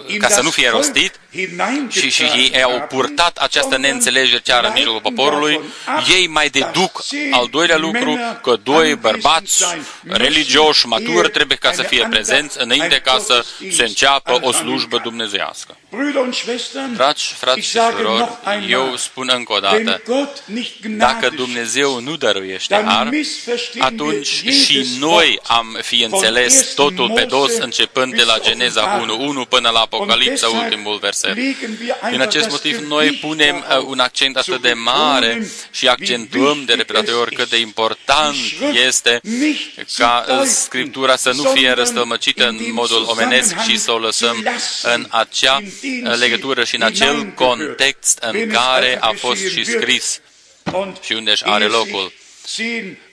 uh, 0.07 0.17
ca 0.17 0.27
să 0.27 0.41
nu 0.41 0.49
fie 0.49 0.69
rostit, 0.69 1.19
și, 1.89 2.09
și 2.09 2.23
ei 2.23 2.63
au 2.63 2.85
purtat 2.89 3.37
această 3.37 3.77
neînțelegere 3.77 4.41
ce 4.41 4.53
are 4.53 4.67
în 4.67 4.73
mijlocul 4.73 5.01
poporului, 5.01 5.59
ei 6.09 6.27
mai 6.27 6.49
deduc 6.49 7.03
al 7.31 7.47
doilea 7.51 7.77
lucru 7.77 8.19
că 8.41 8.59
doi 8.63 8.95
bărbați 8.95 9.63
religioși, 10.03 10.87
maturi, 10.87 11.29
trebuie 11.29 11.57
ca 11.57 11.71
să 11.71 11.81
fie 11.81 12.07
prezenți 12.09 12.61
înainte 12.61 12.99
ca 12.99 13.21
să 13.25 13.45
se 13.71 13.83
înceapă 13.83 14.39
o 14.41 14.51
slujbă 14.51 14.99
dumnezească. 15.03 15.77
Dragi 16.93 17.33
frați 17.33 17.59
și 17.59 17.79
surori, 17.79 18.37
eu 18.69 18.95
spun 18.95 19.29
încă 19.35 19.53
o 19.53 19.59
dată, 19.59 20.01
dacă 20.97 21.29
Dumnezeu 21.35 21.99
nu 21.99 22.15
dăruiește 22.15 22.83
har, 22.85 23.09
atunci 23.79 24.27
și 24.65 24.87
noi 24.99 25.39
am 25.43 25.77
fi 25.81 26.01
înțeles 26.01 26.73
totul 26.73 27.11
pe 27.15 27.25
dos, 27.25 27.57
începând 27.57 28.15
de 28.15 28.23
la 28.23 28.37
Geneza 28.41 29.05
1.1 29.43 29.49
până 29.49 29.69
la 29.69 29.79
Apocalipsa, 29.79 30.47
ultimul 30.47 30.97
verset. 30.97 31.35
Din 32.09 32.21
acest 32.21 32.49
motiv, 32.49 32.77
noi 32.87 33.11
punem 33.11 33.55
uh, 33.55 33.83
un 33.85 33.99
accent 33.99 34.37
atât 34.37 34.61
de 34.61 34.73
mare 34.73 35.47
și 35.71 35.87
accentuăm 35.87 36.63
de 36.65 36.73
repetate 36.73 37.11
ori 37.11 37.35
cât 37.35 37.49
de 37.49 37.57
important 37.57 38.35
este 38.85 39.21
ca 39.97 40.25
uh, 40.29 40.45
Scriptura 40.45 41.15
să 41.15 41.31
nu 41.35 41.43
fie 41.43 41.71
răstălmăcită 41.71 42.47
în 42.47 42.59
modul 42.71 43.05
omenesc 43.07 43.55
și 43.67 43.77
să 43.77 43.91
o 43.91 43.97
lăsăm 43.97 44.45
în 44.83 45.07
acea 45.09 45.61
legătură 46.19 46.63
și 46.63 46.75
în 46.75 46.81
acel 46.81 47.25
context 47.25 48.17
în 48.31 48.49
care 48.49 48.97
a 49.01 49.11
fost 49.15 49.47
și 49.51 49.63
scris 49.63 50.21
și 51.01 51.13
unde 51.13 51.31
își 51.31 51.45
are 51.45 51.65
locul. 51.65 52.11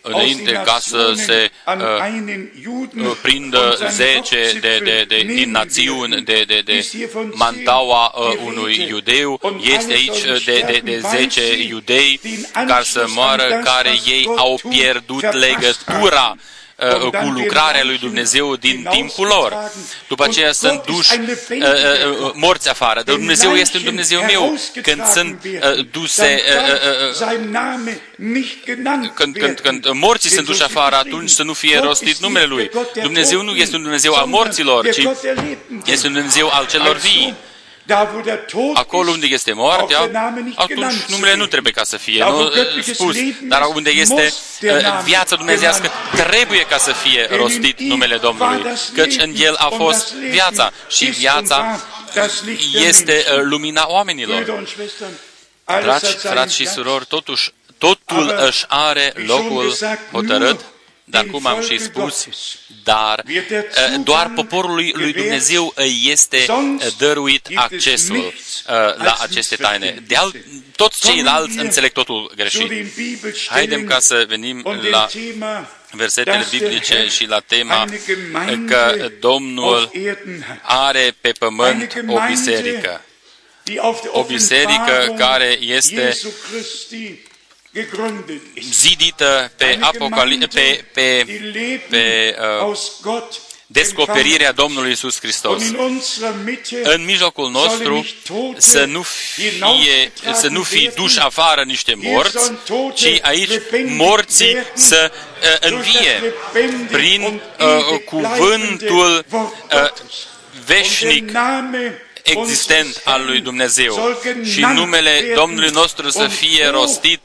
Înainte 0.03 0.53
ca 0.53 0.79
să 0.81 1.13
se 1.17 1.51
uh, 1.67 3.17
prindă 3.23 3.79
zece 3.91 4.59
de, 4.61 4.81
de, 4.85 5.05
de, 5.09 5.23
din 5.23 5.51
națiuni 5.51 6.23
de, 6.23 6.45
de, 6.47 6.63
de 6.65 6.91
mantaua 7.33 8.15
uh, 8.17 8.39
unui 8.45 8.87
iudeu, 8.89 9.59
este 9.77 9.93
aici 9.93 10.45
de, 10.45 10.65
de, 10.67 10.81
de 10.85 10.99
zece 10.99 11.63
iudei 11.63 12.21
care 12.53 12.85
să 12.85 13.05
moară, 13.09 13.61
care 13.65 13.91
ei 14.07 14.25
au 14.37 14.61
pierdut 14.69 15.33
legătura. 15.33 16.37
uh, 16.37 16.41
cu 17.11 17.29
lucrarea 17.29 17.85
lui 17.85 17.99
Dumnezeu 17.99 18.57
din 18.57 18.87
timpul 18.91 19.27
lor. 19.27 19.71
După 20.09 20.25
aceea 20.25 20.53
sunt 20.53 20.85
duși 20.85 21.19
uh, 21.19 21.59
uh, 22.23 22.33
morți 22.35 22.69
afară. 22.69 23.03
Dar 23.03 23.15
Dumnezeu 23.15 23.53
este 23.55 23.77
un 23.77 23.83
Dumnezeu 23.85 24.21
meu 24.21 24.59
când 24.83 25.07
sunt 25.07 25.43
uh, 25.45 25.87
duse 25.91 26.43
uh, 26.49 26.73
uh, 27.09 27.31
când, 29.15 29.37
când, 29.37 29.61
când 29.61 29.89
morții 29.93 30.31
sunt 30.31 30.47
duși 30.47 30.63
afară, 30.63 30.97
atunci 30.97 31.31
să 31.31 31.43
nu 31.43 31.53
fie 31.53 31.79
rostit 31.79 32.17
numele 32.17 32.47
Lui. 32.47 32.71
Dumnezeu 33.03 33.43
nu 33.43 33.55
este 33.55 33.77
un 33.77 33.83
Dumnezeu 33.83 34.15
al 34.15 34.27
morților, 34.27 34.91
ci 34.91 35.09
este 35.85 36.07
un 36.07 36.13
Dumnezeu 36.13 36.49
al 36.49 36.67
celor 36.67 36.97
vii. 36.97 37.35
Acolo 38.75 39.11
unde 39.11 39.27
este 39.27 39.53
moartea, 39.53 40.11
atunci 40.55 40.95
numele 41.09 41.37
nu 41.37 41.47
trebuie 41.47 41.73
ca 41.73 41.85
să 41.85 41.97
fie 41.97 42.25
nu, 42.25 42.51
spus, 42.93 43.17
dar 43.43 43.63
unde 43.75 43.91
este 43.91 44.33
viața 45.05 45.37
dumnezească, 45.37 45.91
trebuie 46.17 46.61
ca 46.61 46.77
să 46.77 46.93
fie 46.93 47.29
rostit 47.37 47.81
numele 47.81 48.17
Domnului, 48.17 48.63
căci 48.95 49.15
în 49.19 49.33
El 49.37 49.55
a 49.55 49.69
fost 49.69 50.15
viața 50.15 50.73
și 50.89 51.05
viața 51.05 51.81
este 52.73 53.25
lumina 53.43 53.85
oamenilor. 53.89 54.65
Dragi 55.65 56.17
frați 56.17 56.55
și 56.55 56.67
surori, 56.69 57.07
totuși, 57.07 57.53
totul 57.79 58.35
își 58.47 58.65
are 58.69 59.13
locul 59.27 59.77
hotărât 60.13 60.61
dar 61.11 61.25
cum 61.25 61.47
am 61.47 61.63
și 61.63 61.79
spus, 61.79 62.27
dar 62.85 63.25
doar 64.03 64.33
poporului 64.35 64.93
lui 64.95 65.13
Dumnezeu 65.13 65.73
îi 65.75 66.03
este 66.11 66.47
dăruit 66.99 67.49
accesul 67.55 68.33
la 68.97 69.17
aceste 69.21 69.57
taine. 69.57 70.03
De 70.07 70.17
alt, 70.17 70.37
toți 70.77 71.07
ceilalți 71.07 71.59
înțeleg 71.59 71.93
totul 71.93 72.33
greșit. 72.37 72.73
Haidem 73.49 73.85
ca 73.85 73.99
să 73.99 74.25
venim 74.29 74.81
la 74.91 75.09
versetele 75.91 76.47
biblice 76.51 77.07
și 77.09 77.27
la 77.27 77.41
tema 77.41 77.85
că 78.67 79.11
Domnul 79.21 79.91
are 80.63 81.15
pe 81.21 81.33
pământ 81.39 82.05
o 82.07 82.19
biserică. 82.29 83.05
O 84.07 84.23
biserică 84.23 85.15
care 85.19 85.57
este 85.61 86.19
zidită 88.71 89.53
pe, 89.57 89.79
apocali- 89.81 90.49
pe, 90.53 90.85
pe, 90.93 91.27
pe 91.91 92.37
uh, 92.67 93.23
descoperirea 93.67 94.53
Domnului 94.53 94.91
Isus 94.91 95.19
Hristos. 95.19 95.63
În 96.83 97.05
mijlocul 97.05 97.51
nostru 97.51 98.07
să 98.57 98.85
nu 98.85 99.03
fie, 99.03 100.13
să 100.33 100.49
nu 100.49 100.63
fie 100.63 100.93
duși 100.95 101.19
afară 101.19 101.63
niște 101.65 101.95
morți, 101.97 102.53
ci 102.95 103.19
aici 103.23 103.51
morții 103.87 104.57
să 104.75 105.13
uh, 105.13 105.71
învie 105.71 106.35
prin 106.91 107.23
uh, 107.23 108.01
cuvântul 108.05 109.25
uh, 109.31 109.91
veșnic 110.67 111.33
existent 112.31 113.01
al 113.05 113.25
lui 113.27 113.41
Dumnezeu. 113.41 114.19
Și 114.45 114.61
numele 114.61 115.33
Domnului 115.35 115.71
nostru 115.71 116.11
să 116.11 116.27
fie 116.27 116.67
rostit 116.67 117.21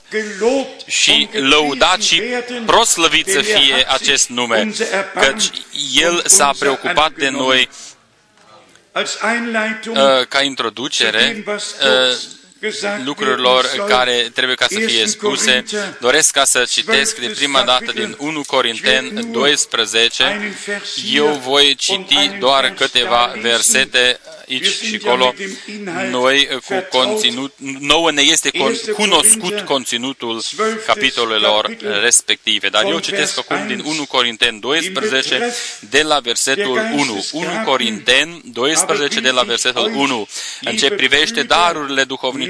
și 0.85 1.29
lăudat 1.31 2.01
și 2.01 2.21
proslăvit 2.65 3.27
să 3.27 3.41
fie 3.41 3.85
acest 3.87 4.29
nume, 4.29 4.71
căci 5.13 5.49
El 5.93 6.21
s-a 6.25 6.51
preocupat 6.59 7.11
de 7.11 7.29
noi 7.29 7.69
uh, 8.93 10.27
ca 10.27 10.41
introducere 10.41 11.43
uh, 11.47 11.57
lucrurilor 13.03 13.85
care 13.87 14.31
trebuie 14.33 14.55
ca 14.55 14.65
să 14.69 14.79
fie 14.79 15.07
spuse. 15.07 15.63
Doresc 15.99 16.31
ca 16.31 16.43
să 16.43 16.65
citesc 16.69 17.17
de 17.17 17.27
prima 17.27 17.61
dată 17.61 17.91
din 17.95 18.15
1 18.19 18.41
Corinteni 18.47 19.23
12. 19.31 20.55
Eu 21.13 21.27
voi 21.27 21.75
citi 21.75 22.31
doar 22.39 22.69
câteva 22.69 23.33
versete 23.41 24.19
aici 24.49 24.65
și 24.65 24.99
acolo, 25.03 25.33
noi 26.09 26.47
cu 26.65 26.97
conținut, 26.97 27.53
nouă 27.79 28.11
ne 28.11 28.21
este 28.21 28.51
cunoscut 28.93 29.59
conținutul 29.59 30.41
capitolelor 30.85 31.77
respective. 32.01 32.69
Dar 32.69 32.83
eu 32.83 32.99
citesc 32.99 33.37
acum 33.37 33.67
din 33.67 33.81
1 33.85 34.05
Corinteni 34.05 34.59
12, 34.59 35.53
de 35.79 36.01
la 36.01 36.19
versetul 36.19 36.89
1. 36.95 37.25
1 37.31 37.47
Corinteni 37.65 38.41
12, 38.45 39.19
de 39.19 39.29
la 39.29 39.41
versetul 39.41 39.91
1. 39.95 40.27
În 40.61 40.75
ce 40.75 40.89
privește 40.89 41.43
darurile 41.43 42.03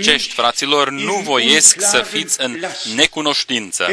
duhovnicești, 0.05 0.33
fraților, 0.33 0.89
nu 0.89 1.13
voiesc 1.23 1.75
să 1.79 2.05
fiți 2.09 2.41
în 2.41 2.65
necunoștință. 2.95 3.87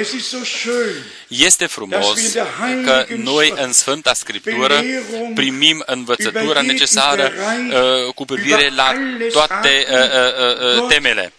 Este 1.28 1.66
frumos 1.66 2.36
că 2.84 3.06
noi 3.16 3.52
în 3.56 3.72
Sfânta 3.72 4.14
Scriptură 4.14 4.84
primim 5.34 5.82
învățătura 5.86 6.60
necesară 6.60 7.32
uh, 7.36 8.14
cu 8.14 8.24
privire 8.24 8.72
la 8.76 8.92
toate 9.32 9.86
uh, 9.90 9.96
uh, 9.96 10.80
uh, 10.80 10.86
temele. 10.88 11.32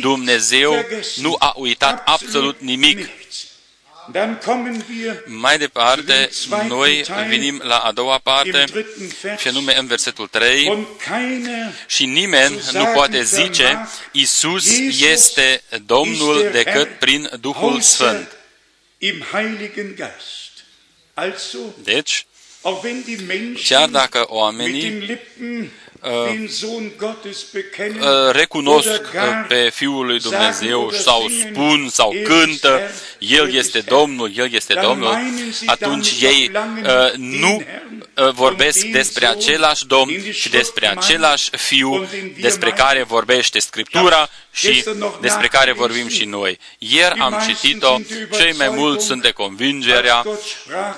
Dumnezeu 0.00 0.84
nu 1.16 1.36
a 1.38 1.52
uitat 1.56 2.02
absolut 2.04 2.60
nimic. 2.60 3.08
Mai 5.26 5.58
departe, 5.58 6.30
noi 6.68 7.04
venim 7.28 7.60
la 7.64 7.78
a 7.78 7.92
doua 7.92 8.18
parte, 8.18 8.64
și 9.38 9.48
anume 9.48 9.78
în 9.78 9.86
versetul 9.86 10.26
3, 10.26 10.86
și 11.86 12.04
nimeni 12.06 12.60
nu 12.72 12.84
poate 12.84 13.22
zice, 13.22 13.88
Isus 14.12 14.78
este 15.00 15.62
Domnul 15.86 16.48
decât 16.52 16.88
prin 16.98 17.30
Duhul 17.40 17.80
Sfânt. 17.80 18.36
Deci, 21.82 22.26
chiar 23.68 23.88
dacă 23.88 24.24
oamenii 24.28 25.18
recunosc 28.30 29.00
pe 29.48 29.70
Fiul 29.74 30.06
lui 30.06 30.18
Dumnezeu 30.18 30.90
sau 30.90 31.26
spun 31.28 31.88
sau 31.90 32.14
cântă, 32.24 32.80
El 33.18 33.54
este 33.54 33.80
Domnul, 33.80 34.32
El 34.36 34.52
este 34.52 34.74
Domnul, 34.82 35.18
atunci 35.66 36.14
ei 36.20 36.50
nu 37.16 37.62
vorbesc 38.32 38.86
despre 38.86 39.26
același 39.26 39.86
Domn 39.86 40.32
și 40.32 40.48
despre 40.48 40.88
același 40.88 41.50
Fiu 41.50 42.08
despre 42.40 42.70
care 42.70 43.02
vorbește 43.02 43.58
Scriptura 43.58 44.28
și 44.52 44.84
despre 45.20 45.46
care 45.48 45.72
vorbim 45.72 46.08
și 46.08 46.24
noi. 46.24 46.58
Ieri 46.78 47.18
am 47.18 47.42
citit-o, 47.46 47.96
cei 48.38 48.52
mai 48.52 48.68
mulți 48.68 49.06
sunt 49.06 49.22
de 49.22 49.30
convingerea, 49.30 50.24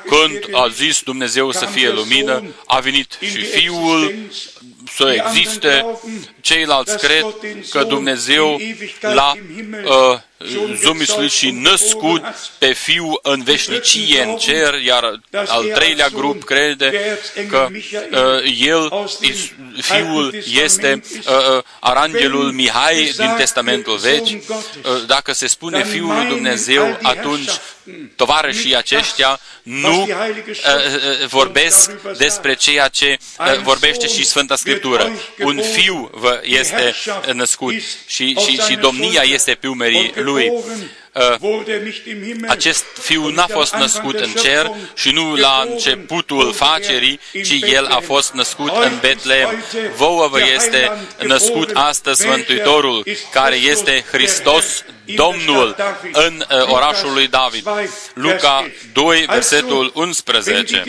când 0.07 0.49
a 0.53 0.69
zis 0.69 1.03
Dumnezeu 1.03 1.53
să 1.53 1.65
fie 1.65 1.91
lumină, 1.91 2.43
a 2.67 2.79
venit 2.79 3.19
și 3.21 3.45
Fiul, 3.45 4.15
să 4.93 5.23
existe, 5.25 5.87
ceilalți 6.41 6.99
cred 6.99 7.25
că 7.71 7.85
Dumnezeu 7.85 8.61
l-a 9.01 9.33
uh, 9.85 10.19
zumislit 10.83 11.31
și 11.31 11.51
născut 11.51 12.23
pe 12.59 12.73
Fiul 12.73 13.19
în 13.23 13.43
veșnicie 13.43 14.23
în 14.23 14.37
cer, 14.37 14.75
iar 14.75 15.21
al 15.47 15.65
treilea 15.75 16.09
grup 16.09 16.45
crede 16.45 17.19
că 17.49 17.69
uh, 17.71 18.57
el, 18.59 19.09
Fiul, 19.81 20.35
este 20.63 21.03
uh, 21.19 21.63
Arangelul 21.81 22.53
Mihai 22.53 23.13
din 23.17 23.35
Testamentul 23.37 23.97
Vechi. 23.97 24.27
Uh, 24.27 25.07
dacă 25.07 25.33
se 25.33 25.47
spune 25.47 25.85
Fiul 25.85 26.15
lui 26.15 26.27
Dumnezeu, 26.27 26.99
atunci 27.03 27.51
tovarășii 28.17 28.77
aceștia 28.77 29.41
nu 29.63 30.01
uh, 30.01 30.09
uh, 30.49 31.27
vorbesc 31.29 31.91
despre 32.19 32.55
ceea 32.55 32.89
ce 32.89 33.19
uh, 33.39 33.59
vorbește 33.63 34.07
și 34.07 34.25
Sfânta 34.25 34.57
Scriptură. 34.57 35.11
Un 35.39 35.63
fiu 35.63 36.11
vă 36.13 36.41
este 36.45 36.95
născut. 37.33 37.75
și, 38.07 38.35
și, 38.35 38.61
și 38.69 38.77
domnia 38.77 39.23
este 39.23 39.55
pe 39.55 39.69
umerii 39.69 40.13
lui. 40.27 40.51
Uh, 41.17 41.61
acest 42.47 42.85
fiu 43.01 43.29
n-a 43.29 43.47
fost 43.47 43.75
născut 43.75 44.19
în 44.19 44.33
cer 44.43 44.71
și 44.95 45.11
nu 45.11 45.35
la 45.35 45.67
începutul 45.71 46.53
facerii, 46.53 47.21
ci 47.45 47.59
el 47.73 47.87
a 47.87 48.01
fost 48.01 48.33
născut 48.33 48.73
în 48.85 48.99
Betlehem. 49.01 49.65
Vouă 49.97 50.29
vă 50.29 50.41
este 50.55 50.93
născut 51.23 51.71
astăzi 51.75 52.27
Mântuitorul, 52.27 53.07
care 53.33 53.57
este 53.57 54.05
Hristos 54.13 54.85
Domnul 55.15 55.77
în 56.13 56.45
uh, 56.51 56.67
orașul 56.67 57.13
lui 57.13 57.29
David. 57.29 57.69
Luca 58.15 58.71
2, 58.93 59.27
versetul 59.29 59.91
11. 59.95 60.83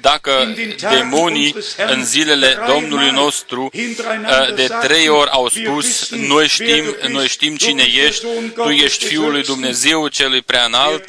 Dacă 0.00 0.54
demonii 0.90 1.54
în 1.86 2.04
zilele 2.04 2.58
Domnului 2.66 3.10
nostru 3.10 3.70
uh, 3.72 4.54
de 4.54 4.68
trei 4.80 5.08
ori 5.08 5.30
au 5.30 5.48
spus, 5.48 6.10
noi 6.10 6.46
știm, 6.46 6.96
noi 7.08 7.26
știm 7.28 7.56
cine 7.56 7.84
ești, 8.06 8.26
tu 8.54 8.68
ești 8.68 9.04
Fiul 9.04 9.37
lui 9.38 9.46
Dumnezeu 9.46 10.08
celui 10.08 10.42
preanalt, 10.42 11.04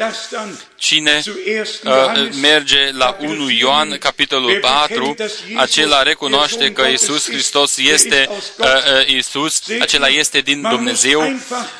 cine 0.75 1.23
uh, 1.25 2.29
merge 2.41 2.91
la 2.91 3.17
1 3.19 3.49
Ioan, 3.49 3.97
capitolul 3.97 4.59
4, 4.61 5.15
acela 5.57 6.03
recunoaște 6.03 6.71
că 6.73 6.87
Isus 6.87 7.29
Hristos 7.29 7.77
este 7.77 8.29
uh, 8.29 8.65
uh, 8.65 9.07
Isus, 9.07 9.61
acela 9.79 10.07
este 10.07 10.39
din 10.39 10.61
Dumnezeu. 10.69 11.21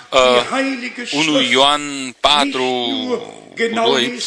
Uh, 0.10 0.20
1 1.12 1.42
Ioan 1.42 2.16
4, 2.20 3.39
2, 3.68 4.20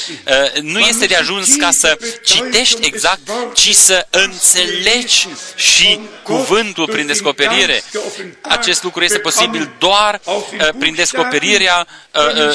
nu 0.63 0.79
este 0.79 1.07
de 1.07 1.15
ajuns 1.15 1.55
ca 1.55 1.71
să 1.71 1.99
citești 2.25 2.87
exact, 2.87 3.21
ci 3.55 3.75
să 3.75 4.07
înțelegi 4.11 5.29
și 5.55 5.99
cuvântul 6.23 6.87
prin 6.87 7.07
descoperire. 7.07 7.83
Acest 8.41 8.83
lucru 8.83 9.05
este 9.05 9.19
posibil 9.19 9.71
doar 9.79 10.21
prin 10.79 10.95
descoperirea 10.95 11.87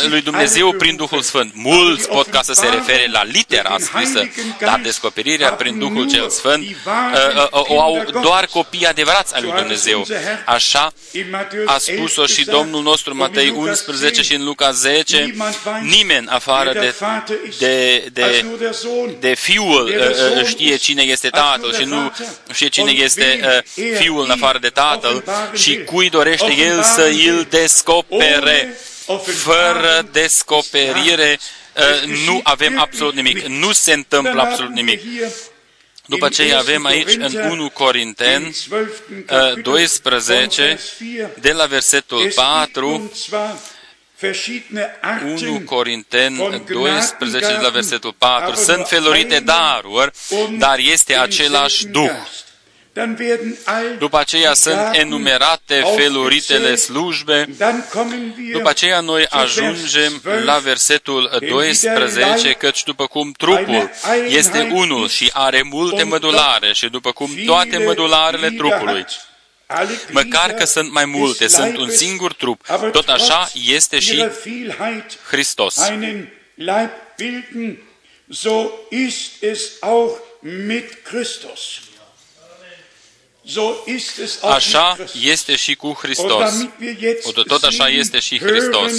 lui 0.10 0.22
Dumnezeu 0.22 0.72
prin 0.72 0.96
Duhul 0.96 1.22
Sfânt. 1.22 1.52
Mulți 1.54 2.08
pot 2.08 2.28
ca 2.28 2.42
să 2.42 2.54
se 2.54 2.68
refere 2.68 3.08
la 3.12 3.24
litera 3.24 3.76
scrisă, 3.80 4.30
dar 4.60 4.80
descoperirea 4.84 5.52
prin 5.52 5.80
Duhul 5.80 6.10
cel 6.10 6.30
Sfânt 6.30 6.76
o 7.50 7.82
au 7.82 8.04
doar 8.22 8.46
copii 8.46 8.86
adevărați 8.86 9.36
al 9.36 9.44
lui 9.44 9.54
Dumnezeu. 9.56 10.06
Așa 10.46 10.94
a 11.66 11.78
spus-o 11.78 12.26
și 12.26 12.46
Domnul 12.46 12.82
nostru 12.82 13.16
Matei 13.16 13.50
11 13.50 14.22
și 14.22 14.34
în 14.34 14.44
Luca 14.44 14.72
10, 14.72 15.36
nimeni 15.82 16.28
afară 16.28 16.67
de, 16.74 16.96
de, 17.58 18.06
de, 18.14 18.46
de 19.20 19.34
Fiul 19.34 19.94
știe 20.46 20.76
cine 20.76 21.02
este 21.02 21.30
Tatăl 21.30 21.74
și 21.74 21.84
nu 21.84 22.12
știe 22.54 22.68
cine 22.68 22.92
este 22.92 23.64
Fiul 23.98 24.24
în 24.24 24.30
afară 24.30 24.58
de 24.58 24.70
Tatăl 24.70 25.24
și 25.54 25.84
cui 25.84 26.10
dorește 26.10 26.56
El 26.58 26.84
să 26.84 27.12
îl 27.28 27.48
descopere. 27.50 28.78
Fără 29.24 30.08
descoperire 30.12 31.40
nu 32.26 32.40
avem 32.44 32.80
absolut 32.80 33.14
nimic. 33.14 33.46
Nu 33.46 33.72
se 33.72 33.94
întâmplă 33.94 34.42
absolut 34.42 34.72
nimic. 34.72 35.02
După 36.06 36.26
aceea 36.26 36.58
avem 36.58 36.86
aici 36.86 37.16
în 37.18 37.36
1 37.50 37.70
Corinteni 37.70 38.58
12, 39.64 40.80
de 41.40 41.52
la 41.52 41.66
versetul 41.66 42.32
4, 42.36 43.12
1 45.42 45.60
Corinteni 45.66 46.64
12, 46.70 47.48
de 47.48 47.60
la 47.62 47.70
versetul 47.70 48.16
4, 48.18 48.56
sunt 48.56 48.88
felurite 48.88 49.40
daruri, 49.40 50.12
dar 50.58 50.78
este 50.80 51.16
același 51.16 51.86
Duh. 51.86 52.12
După 53.98 54.20
aceea 54.20 54.54
sunt 54.54 54.80
enumerate 54.92 55.84
feluritele 55.96 56.76
slujbe. 56.76 57.50
După 58.52 58.70
aceea 58.70 59.00
noi 59.00 59.26
ajungem 59.30 60.22
la 60.44 60.58
versetul 60.58 61.38
12, 61.50 62.52
căci 62.52 62.84
după 62.84 63.06
cum 63.06 63.32
trupul 63.32 63.90
este 64.28 64.70
unul 64.74 65.08
și 65.08 65.30
are 65.34 65.62
multe 65.62 66.04
mădulare 66.04 66.74
și 66.74 66.90
după 66.90 67.12
cum 67.12 67.30
toate 67.46 67.78
mădularele 67.78 68.50
trupului, 68.50 69.06
Măcar 70.12 70.52
că 70.52 70.66
sunt 70.66 70.92
mai 70.92 71.06
multe, 71.06 71.48
sunt 71.48 71.78
un 71.78 71.90
singur 71.90 72.34
trup, 72.34 72.66
tot 72.92 73.10
așa 73.10 73.50
este 73.54 74.00
și 74.00 74.28
Hristos. 75.28 75.80
So 78.30 78.70
ist 78.90 79.42
es 79.42 79.72
auch 79.82 80.20
mit 80.42 81.04
Christus. 81.04 81.80
Așa 84.42 84.98
este 85.22 85.56
și 85.56 85.76
cu 85.76 85.98
Hristos. 86.02 86.52
Tot 87.48 87.64
așa 87.64 87.88
este 87.90 88.20
și 88.20 88.40
Hristos. 88.40 88.92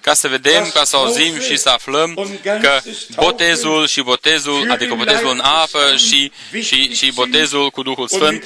Ca 0.00 0.14
să 0.14 0.28
vedem, 0.28 0.70
ca 0.74 0.84
să 0.84 0.96
auzim 0.96 1.40
și 1.40 1.56
să 1.56 1.68
aflăm 1.68 2.14
că 2.42 2.80
botezul 3.14 3.86
și 3.86 4.00
botezul, 4.00 4.70
adică 4.70 4.94
botezul 4.94 5.30
în 5.30 5.40
apă 5.40 5.96
și, 5.96 6.32
și, 6.62 6.94
și 6.94 7.12
botezul 7.12 7.70
cu 7.70 7.82
Duhul 7.82 8.08
Sfânt, 8.08 8.44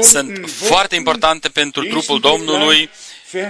sunt 0.00 0.50
foarte 0.50 0.94
importante 0.94 1.48
pentru 1.48 1.82
trupul 1.82 2.20
Domnului 2.20 2.90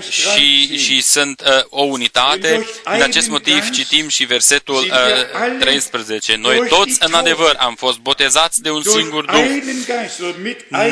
și, 0.08 0.78
și 0.78 1.00
sunt 1.02 1.40
uh, 1.40 1.64
o 1.68 1.82
unitate. 1.82 2.66
Din 2.92 3.02
acest 3.02 3.28
motiv 3.28 3.70
citim 3.70 4.08
și 4.08 4.24
versetul 4.24 4.74
uh, 4.74 5.58
13. 5.58 6.36
Noi 6.36 6.68
toți 6.68 6.96
în 7.00 7.14
adevăr 7.14 7.56
am 7.58 7.74
fost 7.74 7.98
botezați 7.98 8.62
de 8.62 8.70
un 8.70 8.82
singur 8.82 9.24
Duh. 9.24 9.46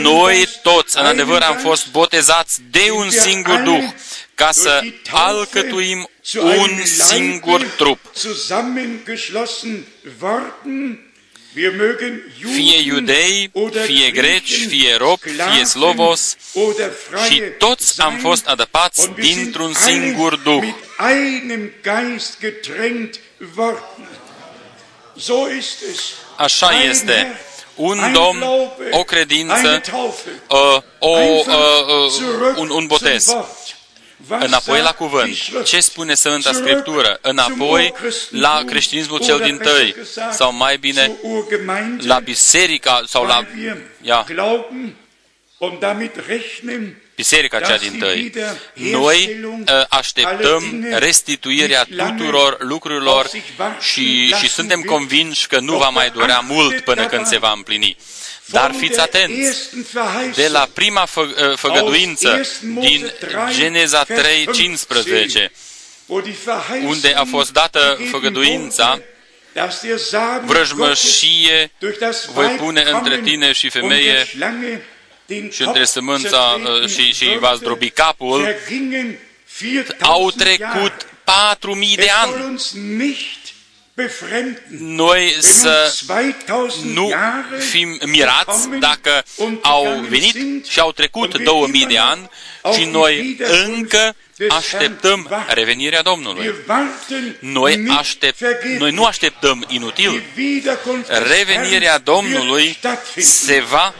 Noi 0.00 0.48
toți 0.62 0.98
în 0.98 1.04
adevăr 1.04 1.40
am 1.42 1.56
fost 1.56 1.90
botezați 1.90 2.60
de 2.70 2.90
un 2.92 3.10
singur 3.10 3.58
Duh 3.58 3.82
ca 4.34 4.50
să 4.52 4.80
alcătuim 5.10 6.08
un 6.34 6.84
singur 6.84 7.62
trup 7.76 7.98
fie 12.54 12.80
iudei, 12.84 13.50
fie 13.84 14.10
greci, 14.10 14.66
fie 14.68 14.96
rob, 14.96 15.18
fie 15.18 15.64
slovos, 15.64 16.36
și 17.30 17.42
toți 17.58 18.00
am 18.00 18.18
fost 18.18 18.46
adăpați 18.46 19.10
dintr-un 19.10 19.72
singur 19.72 20.36
Duh. 20.36 20.64
Așa 26.36 26.82
este. 26.82 27.40
Un 27.74 28.12
domn, 28.12 28.42
o 28.90 29.04
credință, 29.04 29.82
uh, 30.48 30.82
o, 30.98 31.08
uh, 31.08 31.46
uh, 31.46 32.56
un, 32.56 32.70
un 32.70 32.86
botez 32.86 33.26
înapoi 34.28 34.80
la 34.80 34.92
cuvânt. 34.92 35.36
Ce 35.64 35.80
spune 35.80 36.14
Sfânta 36.14 36.52
Scriptură? 36.52 37.18
Înapoi 37.22 37.94
la 38.30 38.62
creștinismul 38.66 39.18
cel 39.18 39.38
din 39.38 39.56
tăi, 39.56 39.96
sau 40.30 40.52
mai 40.52 40.76
bine 40.76 41.12
la 41.98 42.18
biserica, 42.18 43.02
sau 43.06 43.24
la 43.24 43.46
ia, 44.02 44.26
biserica 47.14 47.60
cea 47.60 47.76
din 47.76 47.98
tăi. 47.98 48.32
Noi 48.74 49.40
ă, 49.68 49.86
așteptăm 49.88 50.86
restituirea 50.90 51.84
tuturor 51.96 52.56
lucrurilor 52.60 53.30
și, 53.80 54.26
și 54.26 54.48
suntem 54.48 54.80
convinși 54.80 55.46
că 55.46 55.60
nu 55.60 55.76
va 55.76 55.88
mai 55.88 56.10
dura 56.10 56.44
mult 56.48 56.80
până 56.80 57.06
când 57.06 57.26
se 57.26 57.38
va 57.38 57.52
împlini. 57.56 57.96
Dar 58.52 58.74
fiți 58.78 59.00
atenți, 59.00 59.68
de 60.34 60.48
la 60.48 60.68
prima 60.72 61.04
fă, 61.04 61.20
uh, 61.20 61.56
făgăduință 61.56 62.40
din 62.60 63.12
Geneza 63.50 64.04
3:15, 64.04 65.52
unde 66.84 67.12
a 67.16 67.24
fost 67.24 67.52
dată 67.52 67.98
făgăduința, 68.10 69.00
vrăjmășie 70.44 71.72
voi 72.32 72.46
pune 72.46 72.82
între 72.82 73.20
tine 73.20 73.52
și 73.52 73.68
femeie 73.68 74.26
și 75.50 75.62
între 75.62 75.84
sămânța 75.84 76.60
uh, 76.64 76.88
și, 76.88 77.12
și 77.12 77.36
va 77.38 77.54
zdrobi 77.54 77.90
capul, 77.90 78.54
au 80.00 80.30
trecut 80.30 81.06
patru 81.24 81.74
mii 81.74 81.96
de 81.96 82.10
ani 82.10 82.60
noi 84.78 85.36
să 85.38 85.94
nu 86.82 87.12
fim 87.70 87.98
mirați 88.06 88.68
dacă 88.68 89.24
au 89.62 90.04
venit 90.08 90.66
și 90.66 90.80
au 90.80 90.92
trecut 90.92 91.38
2000 91.38 91.86
de 91.86 91.98
ani 91.98 92.30
și 92.74 92.84
noi 92.84 93.36
încă 93.66 94.14
așteptăm 94.48 95.44
revenirea 95.48 96.02
Domnului. 96.02 96.54
Noi, 97.38 97.84
aștept, 97.98 98.40
noi 98.78 98.90
nu 98.90 99.04
așteptăm 99.04 99.64
inutil. 99.68 100.22
Revenirea 101.06 101.98
Domnului 101.98 102.78
se 103.16 103.60
va 103.60 103.94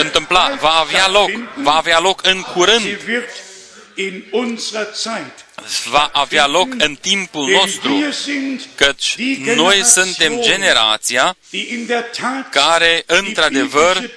întâmpla, 0.00 0.56
va 0.60 0.70
avea 0.70 1.08
loc, 1.08 1.30
va 1.54 1.72
avea 1.72 2.00
loc 2.00 2.26
în 2.26 2.40
curând 2.40 2.98
va 5.90 6.10
avea 6.12 6.46
loc 6.46 6.68
în 6.78 6.96
timpul 7.00 7.50
nostru, 7.50 8.04
căci 8.74 9.16
noi 9.54 9.84
suntem 9.84 10.40
generația 10.42 11.36
care, 12.50 13.02
într-adevăr, 13.06 14.10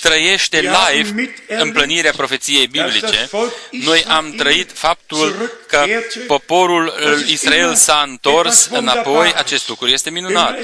trăiește 0.00 0.60
live 0.60 1.34
împlănirea 1.48 2.12
profeției 2.16 2.66
biblice. 2.66 3.30
Noi 3.70 4.04
am 4.08 4.32
trăit 4.36 4.70
faptul 4.74 5.52
că 5.68 5.84
poporul 6.26 6.94
Israel 7.26 7.74
s-a 7.74 8.04
întors 8.06 8.68
înapoi. 8.72 9.32
Acest 9.36 9.68
lucru 9.68 9.86
este 9.86 10.10
minunat. 10.10 10.58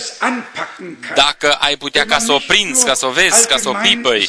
Dacă 1.14 1.52
ai 1.52 1.76
putea 1.76 2.06
ca 2.06 2.18
să 2.18 2.32
o 2.32 2.38
prinzi, 2.46 2.84
ca 2.84 2.94
să 2.94 3.06
o 3.06 3.10
vezi, 3.10 3.46
ca 3.46 3.56
să 3.56 3.68
o 3.68 3.76
pipăi, 3.82 4.28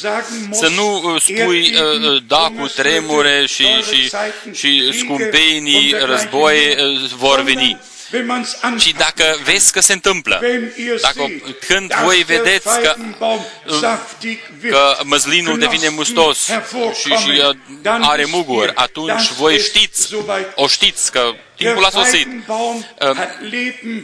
să 0.52 0.68
nu 0.68 1.12
uh, 1.14 1.20
spui 1.20 1.74
uh, 1.74 1.80
uh, 1.80 2.22
da 2.26 2.52
cu 2.58 2.66
tremure 2.66 3.46
și, 3.46 3.66
și, 3.66 4.10
și 4.52 4.98
scumpenii 4.98 5.94
război 5.98 6.76
vor 7.16 7.40
veni 7.40 7.80
și 8.78 8.92
dacă 8.92 9.38
vezi 9.44 9.72
că 9.72 9.80
se 9.80 9.92
întâmplă, 9.92 10.40
dacă 11.00 11.30
când 11.66 11.94
voi 12.04 12.22
vedeți 12.22 12.80
că, 12.80 12.94
că 14.70 14.96
măslinul 15.04 15.58
devine 15.58 15.88
mustos 15.88 16.44
și, 17.00 17.14
și 17.14 17.42
are 17.84 18.24
muguri, 18.24 18.72
atunci 18.74 19.30
voi 19.32 19.58
știți, 19.58 20.14
o 20.54 20.66
știți 20.66 21.12
că 21.12 21.34
timpul 21.64 21.84
a 21.84 21.90
sosit. 21.90 22.28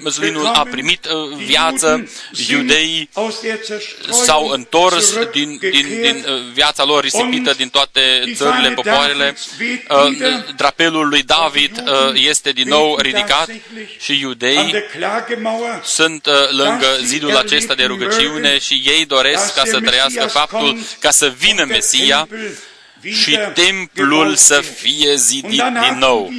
Măslinul 0.03 0.47
a 0.47 0.67
primit 0.71 1.07
viață, 1.45 2.09
iudeii 2.49 3.09
s-au 4.11 4.49
întors 4.49 5.15
din, 5.33 5.59
din, 5.61 5.87
din 6.01 6.25
viața 6.53 6.85
lor 6.85 7.03
risipită 7.03 7.53
din 7.53 7.69
toate 7.69 8.01
țările, 8.35 8.71
popoarele. 8.71 9.37
Drapelul 10.57 11.09
lui 11.09 11.23
David 11.23 11.83
este 12.15 12.53
din 12.53 12.69
nou 12.69 12.97
ridicat 12.99 13.49
și 13.99 14.21
iudeii 14.21 14.75
sunt 15.85 16.29
lângă 16.51 16.87
zidul 17.03 17.37
acesta 17.37 17.75
de 17.75 17.85
rugăciune 17.85 18.59
și 18.59 18.83
ei 18.85 19.05
doresc 19.05 19.55
ca 19.55 19.63
să 19.65 19.81
trăiască 19.81 20.27
faptul 20.27 20.79
ca 21.01 21.11
să 21.11 21.33
vină 21.39 21.65
Mesia 21.65 22.29
și 23.03 23.39
templul 23.55 24.35
să 24.35 24.61
fie 24.61 25.15
zidit 25.15 25.63
din 25.63 25.99
nou. 25.99 26.33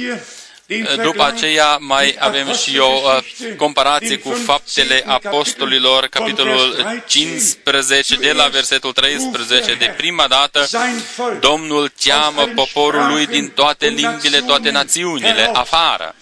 După 1.02 1.24
aceea 1.24 1.76
mai 1.80 2.16
avem 2.18 2.54
și 2.54 2.78
o 2.78 3.00
uh, 3.04 3.54
comparație 3.56 4.18
cu 4.18 4.30
faptele 4.30 5.02
apostolilor, 5.06 6.06
capitolul 6.06 7.02
15, 7.06 8.16
de 8.16 8.32
la 8.32 8.46
versetul 8.46 8.92
13. 8.92 9.74
De 9.74 9.94
prima 9.96 10.26
dată, 10.26 10.66
Domnul 11.40 11.92
cheamă 12.00 12.46
poporul 12.54 13.06
lui 13.06 13.26
din 13.26 13.48
toate 13.48 13.86
limbile, 13.86 14.40
toate 14.40 14.70
națiunile, 14.70 15.50
afară. 15.52 16.14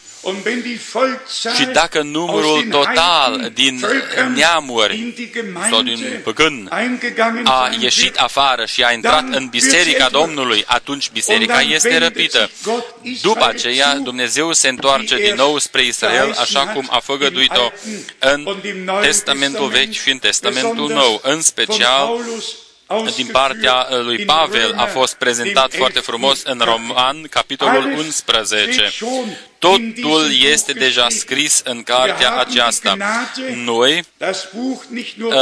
Și 1.57 1.65
dacă 1.65 2.03
numărul 2.03 2.67
total 2.71 3.51
din 3.55 3.87
neamuri 4.35 5.15
sau 5.71 5.83
din 5.83 6.21
păgân 6.25 6.69
a 7.45 7.71
ieșit 7.81 8.17
afară 8.17 8.65
și 8.65 8.83
a 8.83 8.93
intrat 8.93 9.25
în 9.31 9.47
biserica 9.47 10.09
Domnului, 10.09 10.65
atunci 10.67 11.11
biserica 11.11 11.61
este 11.61 11.99
răpită. 11.99 12.51
După 13.23 13.45
aceea, 13.45 13.95
Dumnezeu 13.97 14.53
se 14.53 14.69
întoarce 14.69 15.17
din 15.17 15.35
nou 15.35 15.59
spre 15.59 15.85
Israel, 15.85 16.35
așa 16.39 16.67
cum 16.67 16.89
a 16.91 16.99
făgăduit-o 16.99 17.71
în 18.19 18.47
Testamentul 19.01 19.69
Vechi 19.69 19.93
și 19.93 20.11
în 20.11 20.19
Testamentul 20.19 20.89
Nou, 20.89 21.21
în 21.23 21.43
special 21.43 22.09
din 23.17 23.27
partea 23.27 23.87
lui 23.91 24.25
Pavel 24.25 24.75
a 24.77 24.85
fost 24.85 25.15
prezentat 25.15 25.75
foarte 25.75 26.01
frumos 26.01 26.43
în 26.43 26.61
Roman, 26.65 27.23
capitolul 27.31 27.93
11. 27.97 28.93
Totul 29.59 30.31
este 30.43 30.73
deja 30.73 31.07
scris 31.09 31.61
în 31.65 31.83
cartea 31.83 32.37
aceasta. 32.37 32.97
Noi 33.55 34.05
uh, 35.23 35.35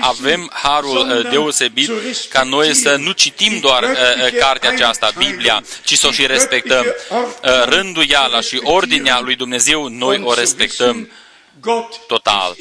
avem 0.00 0.50
harul 0.52 1.10
uh, 1.10 1.30
deosebit 1.30 1.90
ca 2.28 2.42
noi 2.42 2.74
să 2.74 2.96
nu 2.96 3.12
citim 3.12 3.58
doar 3.60 3.82
uh, 3.82 4.38
cartea 4.38 4.70
aceasta, 4.70 5.10
Biblia, 5.18 5.62
ci 5.84 5.98
să 5.98 6.06
o 6.06 6.10
și 6.10 6.26
respectăm. 6.26 6.84
Rânduiala 7.64 8.40
și 8.40 8.60
ordinea 8.62 9.20
lui 9.20 9.34
Dumnezeu, 9.34 9.88
noi 9.88 10.20
o 10.24 10.34
respectăm 10.34 11.08
total. 12.06 12.56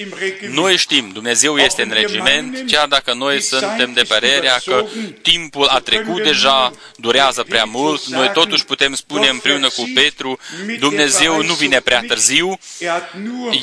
Noi 0.50 0.78
știm, 0.78 1.10
Dumnezeu 1.14 1.58
este 1.58 1.82
în 1.82 1.92
regiment, 1.94 2.64
chiar 2.68 2.88
dacă 2.88 3.14
noi 3.14 3.42
suntem 3.42 3.94
de 3.94 4.02
părerea 4.02 4.62
că 4.66 4.86
timpul 5.22 5.68
a 5.68 5.80
trecut 5.80 6.24
deja, 6.24 6.72
durează 6.96 7.44
prea 7.44 7.64
mult, 7.64 8.06
noi 8.06 8.32
totuși 8.34 8.66
putem 8.66 8.94
spune 8.94 9.28
împreună 9.28 9.70
cu 9.70 9.92
Petru, 9.94 10.40
Dumnezeu 10.80 11.44
nu 11.44 11.54
vine 11.54 11.80
prea 11.80 12.04
târziu, 12.08 12.60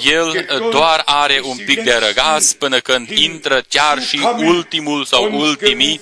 El 0.05 0.47
doar 0.71 1.03
are 1.05 1.41
un 1.43 1.57
pic 1.57 1.83
de 1.83 1.99
răgaz 2.07 2.53
până 2.53 2.79
când 2.79 3.11
intră 3.11 3.63
chiar 3.69 4.03
și 4.03 4.21
ultimul 4.39 5.05
sau 5.05 5.39
ultimii 5.39 6.01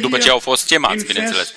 după 0.00 0.18
ce 0.18 0.30
au 0.30 0.38
fost 0.38 0.66
chemați, 0.66 1.04
bineînțeles. 1.04 1.52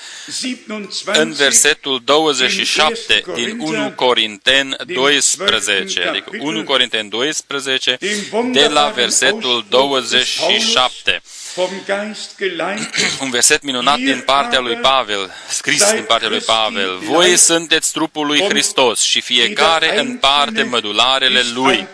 În 1.06 1.32
versetul 1.34 2.02
27 2.06 3.24
din 3.34 3.58
1 3.60 3.92
Corinten 3.92 4.78
12, 4.86 6.04
adică 6.04 6.30
1 6.40 6.64
Corinten 6.64 7.10
12, 7.10 7.98
de 8.52 8.68
la 8.68 8.90
versetul 8.90 9.66
27. 9.70 11.22
Un 13.22 13.30
verset 13.30 13.64
minunat 13.64 13.98
din 13.98 14.22
partea 14.26 14.60
lui 14.60 14.76
Pavel, 14.76 15.32
scris 15.50 15.92
din 15.92 16.04
partea 16.04 16.30
lui 16.30 16.40
Pavel. 16.40 16.98
Voi 16.98 17.38
sunteți 17.38 17.92
trupul 17.92 18.26
lui 18.26 18.42
Hristos 18.42 19.02
și 19.02 19.22
fiecare 19.22 20.00
în 20.00 20.18
parte 20.18 20.64
mădularele 20.64 21.42
lui. 21.54 21.88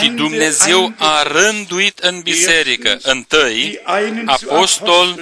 Și 0.00 0.08
Dumnezeu 0.08 0.92
a 0.96 1.22
rânduit 1.22 1.98
în 1.98 2.20
biserică 2.20 2.98
întâi 3.02 3.80
apostol, 4.24 5.20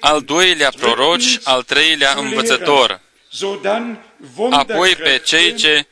al 0.00 0.20
doilea 0.20 0.70
proroci, 0.70 1.38
al 1.42 1.62
treilea 1.62 2.14
învățător, 2.16 3.00
apoi 4.50 4.96
pe 4.96 5.22
cei 5.24 5.54
ce 5.54 5.86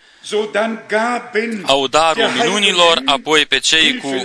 au 1.62 1.86
darul 1.86 2.28
minunilor, 2.28 3.02
apoi 3.04 3.46
pe 3.46 3.58
cei 3.58 3.96
cu 3.96 4.22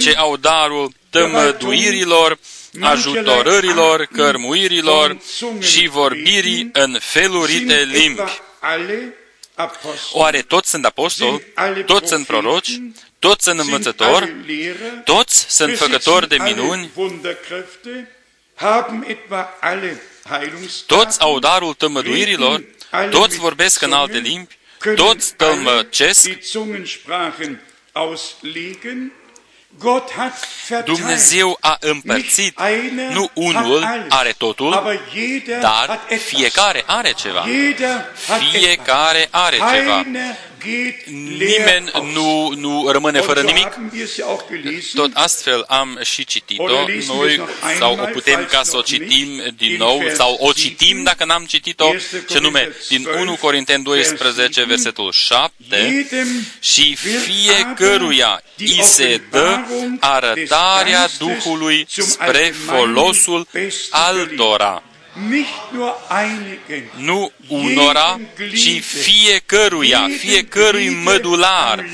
ce 0.00 0.14
au 0.16 0.36
darul 0.36 0.92
tămăduirilor, 1.10 2.38
ajutorărilor, 2.80 4.04
cărmuirilor 4.12 5.16
și 5.60 5.88
vorbirii 5.88 6.68
în 6.72 6.98
felurite 7.00 7.88
limbi. 7.92 8.22
Oare 10.12 10.42
toți 10.42 10.70
sunt 10.70 10.84
apostoli? 10.84 11.42
Toți 11.86 12.08
sunt 12.08 12.26
proroci? 12.26 12.80
Toți 13.18 13.44
sunt 13.44 13.58
învățători? 13.60 14.32
Toți 15.04 15.46
sunt 15.48 15.76
făcători 15.76 16.28
de 16.28 16.36
minuni? 16.42 16.90
Toți 20.86 21.20
au 21.20 21.38
darul 21.38 21.74
tămăduirilor? 21.74 22.64
Toți 23.10 23.38
vorbesc 23.38 23.82
în 23.82 23.92
alte 23.92 24.18
limbi? 24.18 24.58
Toți 24.94 25.34
tălmăcesc? 25.34 26.28
Dumnezeu 30.84 31.56
a 31.60 31.76
împărțit, 31.80 32.60
nu 33.10 33.30
unul 33.34 34.06
are 34.08 34.34
totul, 34.38 34.98
dar 35.60 36.00
fiecare 36.26 36.82
are 36.86 37.12
ceva. 37.12 37.44
Fiecare 38.50 39.28
are 39.30 39.56
ceva 39.56 40.04
nimeni 41.38 41.90
nu, 42.12 42.52
nu 42.56 42.88
rămâne 42.90 43.20
fără 43.20 43.40
nimic. 43.40 43.78
Tot 44.94 45.10
astfel 45.14 45.64
am 45.68 46.00
și 46.02 46.24
citit-o. 46.24 46.68
Noi, 47.06 47.40
sau 47.78 47.98
o 48.02 48.04
putem 48.12 48.46
ca 48.50 48.62
să 48.62 48.76
o 48.76 48.80
citim 48.80 49.54
din 49.56 49.76
nou, 49.76 50.02
sau 50.14 50.36
o 50.40 50.52
citim 50.52 51.02
dacă 51.02 51.24
n-am 51.24 51.44
citit-o, 51.44 51.94
ce 52.28 52.38
nume, 52.38 52.72
din 52.88 53.06
1 53.20 53.36
Corinteni 53.36 53.84
12, 53.84 54.64
versetul 54.64 55.12
7, 55.12 56.06
și 56.60 56.96
fiecăruia 56.96 58.42
i 58.56 58.82
se 58.82 59.20
dă 59.30 59.58
arătarea 60.00 61.08
Duhului 61.18 61.86
spre 61.88 62.54
folosul 62.66 63.46
altora 63.90 64.82
nu 66.96 67.32
unora, 67.48 68.20
ci 68.56 68.82
fiecăruia, 68.84 70.08
fiecărui 70.18 70.88
mădular. 70.88 71.84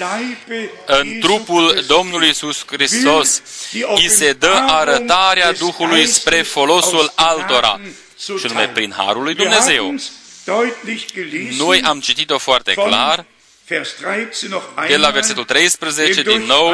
în 0.87 1.19
trupul 1.21 1.85
Domnului 1.87 2.27
Iisus 2.27 2.65
Hristos, 2.67 3.43
îi 3.95 4.09
se 4.09 4.33
dă 4.33 4.65
arătarea 4.67 5.53
Duhului 5.53 6.07
spre 6.07 6.43
folosul 6.43 7.13
altora, 7.15 7.81
și 8.19 8.47
nume 8.47 8.69
prin 8.69 8.95
Harul 8.97 9.23
lui 9.23 9.35
Dumnezeu. 9.35 9.95
Noi 11.59 11.83
am 11.83 12.01
citit-o 12.01 12.39
foarte 12.39 12.73
clar, 12.73 13.25
de 14.89 14.97
la 14.97 15.11
versetul 15.11 15.45
13, 15.45 16.23
din 16.23 16.43
nou, 16.43 16.73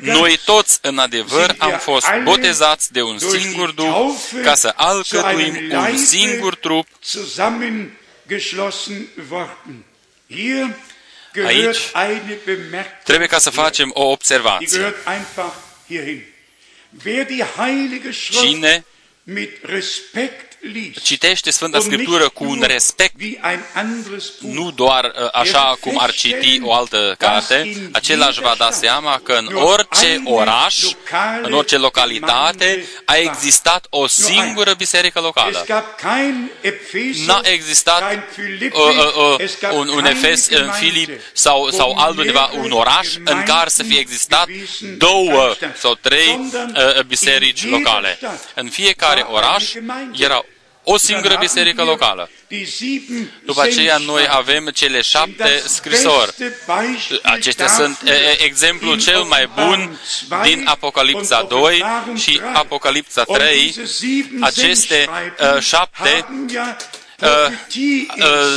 noi 0.00 0.38
toți 0.44 0.78
în 0.82 0.98
adevăr 0.98 1.54
am 1.58 1.78
fost 1.78 2.06
botezați 2.22 2.92
de 2.92 3.02
un 3.02 3.18
singur 3.18 3.70
Duh 3.70 4.14
ca 4.42 4.54
să 4.54 4.72
alcătuim 4.76 5.70
un 5.70 5.96
singur 5.96 6.54
trup. 6.54 6.86
Aici 11.44 11.76
trebuie 13.04 13.28
ca 13.28 13.38
să 13.38 13.50
facem 13.50 13.90
o 13.94 14.04
observație. 14.10 14.94
Cine 18.30 18.84
citește 21.02 21.50
Sfânta 21.50 21.80
Scriptură 21.80 22.28
cu 22.28 22.44
un 22.44 22.64
respect, 22.66 23.14
nu 24.40 24.70
doar 24.70 25.04
uh, 25.04 25.28
așa 25.32 25.76
cum 25.80 25.98
ar 25.98 26.12
citi 26.12 26.60
o 26.62 26.72
altă 26.72 27.14
carte, 27.18 27.88
același 27.92 28.40
va 28.40 28.54
da 28.58 28.70
seama 28.70 29.20
că 29.22 29.32
în 29.32 29.54
orice 29.54 30.22
oraș, 30.24 30.76
în 31.42 31.52
orice 31.52 31.76
localitate, 31.76 32.84
a 33.04 33.14
existat 33.16 33.86
o 33.90 34.06
singură 34.06 34.74
biserică 34.74 35.20
locală. 35.20 35.66
N-a 37.26 37.40
existat 37.42 38.02
uh, 38.02 38.70
uh, 38.72 39.38
uh, 39.38 39.72
un, 39.72 39.88
un 39.88 40.04
Efes 40.04 40.48
în 40.48 40.70
Filip 40.70 41.10
sau, 41.32 41.70
sau 41.70 41.96
altundeva, 41.96 42.50
un 42.62 42.70
oraș 42.70 43.08
în 43.24 43.42
care 43.42 43.68
să 43.68 43.82
fie 43.82 43.98
existat 43.98 44.48
două 44.98 45.54
sau 45.76 45.94
trei 45.94 46.50
uh, 46.50 47.02
biserici 47.06 47.66
locale. 47.66 48.18
În 48.54 48.68
fiecare 48.68 49.20
oraș 49.20 49.72
era 50.18 50.44
o 50.88 50.96
singură 50.96 51.36
biserică 51.40 51.82
locală. 51.82 52.30
După 53.44 53.62
aceea 53.62 53.96
noi 53.96 54.26
avem 54.30 54.66
cele 54.74 55.00
șapte 55.00 55.62
scrisori. 55.66 56.34
Acestea 57.22 57.68
sunt 57.68 57.98
exemplul 58.38 59.00
cel 59.00 59.22
mai 59.22 59.48
bun 59.54 60.00
din 60.42 60.62
Apocalipsa 60.66 61.42
2 61.42 61.84
și 62.16 62.40
Apocalipsa 62.52 63.22
3. 63.22 63.74
Aceste 64.40 65.08
uh, 65.54 65.60
șapte 65.60 66.26
uh, 66.28 66.54
uh, 66.54 67.05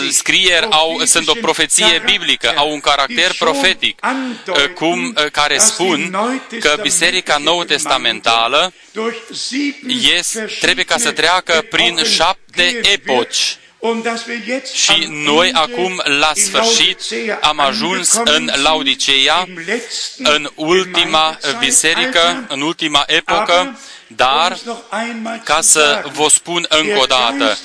scrieri 0.10 0.68
au, 0.70 1.01
sunt 1.05 1.28
o 1.28 1.34
profeție 1.41 2.01
biblică, 2.05 2.53
au 2.55 2.72
un 2.72 2.80
caracter 2.80 3.36
profetic, 3.39 3.99
uh, 4.47 4.55
cum, 4.74 5.16
uh, 5.18 5.32
care 5.32 5.57
spun 5.57 6.18
că 6.60 6.78
Biserica 6.82 7.38
Nou 7.38 7.64
Testamentală 7.64 8.74
este, 10.16 10.57
trebuie 10.60 10.86
ca 10.86 10.97
să 10.97 11.12
treacă 11.12 11.66
prin 11.70 12.03
șapte 12.03 12.80
epoci. 12.93 13.57
Și 14.73 15.07
noi 15.09 15.51
acum, 15.53 16.01
la 16.19 16.32
sfârșit, 16.36 16.99
am 17.41 17.59
ajuns 17.59 18.13
în 18.23 18.51
Laodicea, 18.63 19.47
în 20.17 20.49
ultima 20.55 21.38
biserică, 21.59 22.45
în 22.49 22.61
ultima 22.61 23.03
epocă, 23.07 23.80
dar, 24.07 24.57
ca 25.43 25.61
să 25.61 26.03
vă 26.13 26.27
spun 26.30 26.65
încă 26.69 26.99
o 26.99 27.05
dată, 27.05 27.57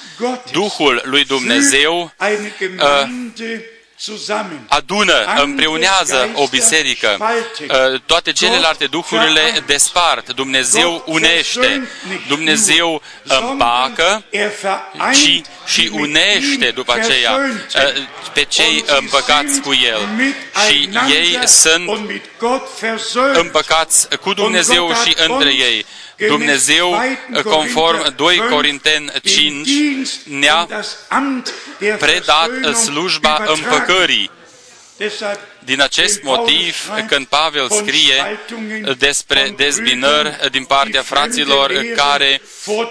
Duhul 0.52 1.02
lui 1.04 1.24
Dumnezeu 1.24 2.12
uh, 2.20 3.08
adună, 4.68 5.24
împreunează 5.36 6.30
o 6.34 6.46
biserică. 6.46 7.18
Uh, 7.60 8.00
toate 8.06 8.32
celelalte 8.32 8.86
duhurile 8.86 9.62
despart. 9.66 10.32
Dumnezeu 10.32 11.02
unește. 11.06 11.88
Dumnezeu 12.28 13.02
împacă 13.22 14.24
ci 15.12 15.42
și 15.66 15.90
unește 15.92 16.70
după 16.74 16.92
aceea 16.92 17.32
uh, 17.32 18.06
pe 18.32 18.44
cei 18.44 18.84
împăcați 18.98 19.60
cu 19.60 19.72
El. 19.72 20.08
Și 20.68 20.90
ei 21.10 21.38
sunt 21.46 21.90
împăcați 23.34 24.08
cu 24.20 24.32
Dumnezeu 24.32 24.92
și 25.04 25.14
între 25.28 25.48
ei. 25.48 25.86
Dumnezeu, 26.16 27.02
conform 27.44 28.14
2 28.16 28.38
Corinteni 28.50 29.12
5, 29.22 29.68
ne-a 30.24 30.68
predat 31.98 32.74
slujba 32.74 33.44
împăcării. 33.46 34.30
Din 35.64 35.80
acest 35.80 36.22
motiv, 36.22 36.90
când 37.06 37.26
Pavel 37.26 37.70
scrie 37.70 38.40
despre 38.98 39.54
dezbinări 39.56 40.48
din 40.50 40.64
partea 40.64 41.02
fraților 41.02 41.72
care 41.96 42.40
uh, 42.66 42.84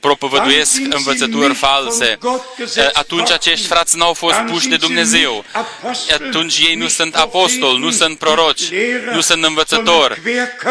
propovăduiesc 0.00 0.80
învățături 0.90 1.54
false, 1.54 2.18
atunci 2.92 3.30
acești 3.30 3.66
frați 3.66 3.96
n-au 3.96 4.12
fost 4.12 4.38
puși 4.38 4.68
de 4.68 4.76
Dumnezeu. 4.76 5.44
Atunci 6.12 6.58
ei 6.58 6.74
nu 6.74 6.88
sunt 6.88 7.14
apostoli, 7.14 7.78
nu 7.78 7.90
sunt 7.90 8.18
proroci, 8.18 8.62
nu 9.12 9.20
sunt 9.20 9.44
învățători, 9.44 10.20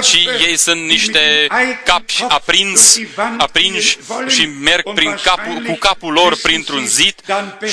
ci 0.02 0.28
ei 0.48 0.58
sunt 0.58 0.82
niște 0.82 1.48
capi 1.86 2.26
aprins, 2.28 2.98
aprinși 3.38 3.98
și 4.28 4.50
merg 4.62 4.94
prin 4.94 5.18
capul, 5.24 5.62
cu 5.66 5.74
capul 5.74 6.14
lor 6.14 6.38
printr-un 6.42 6.86
zid 6.86 7.16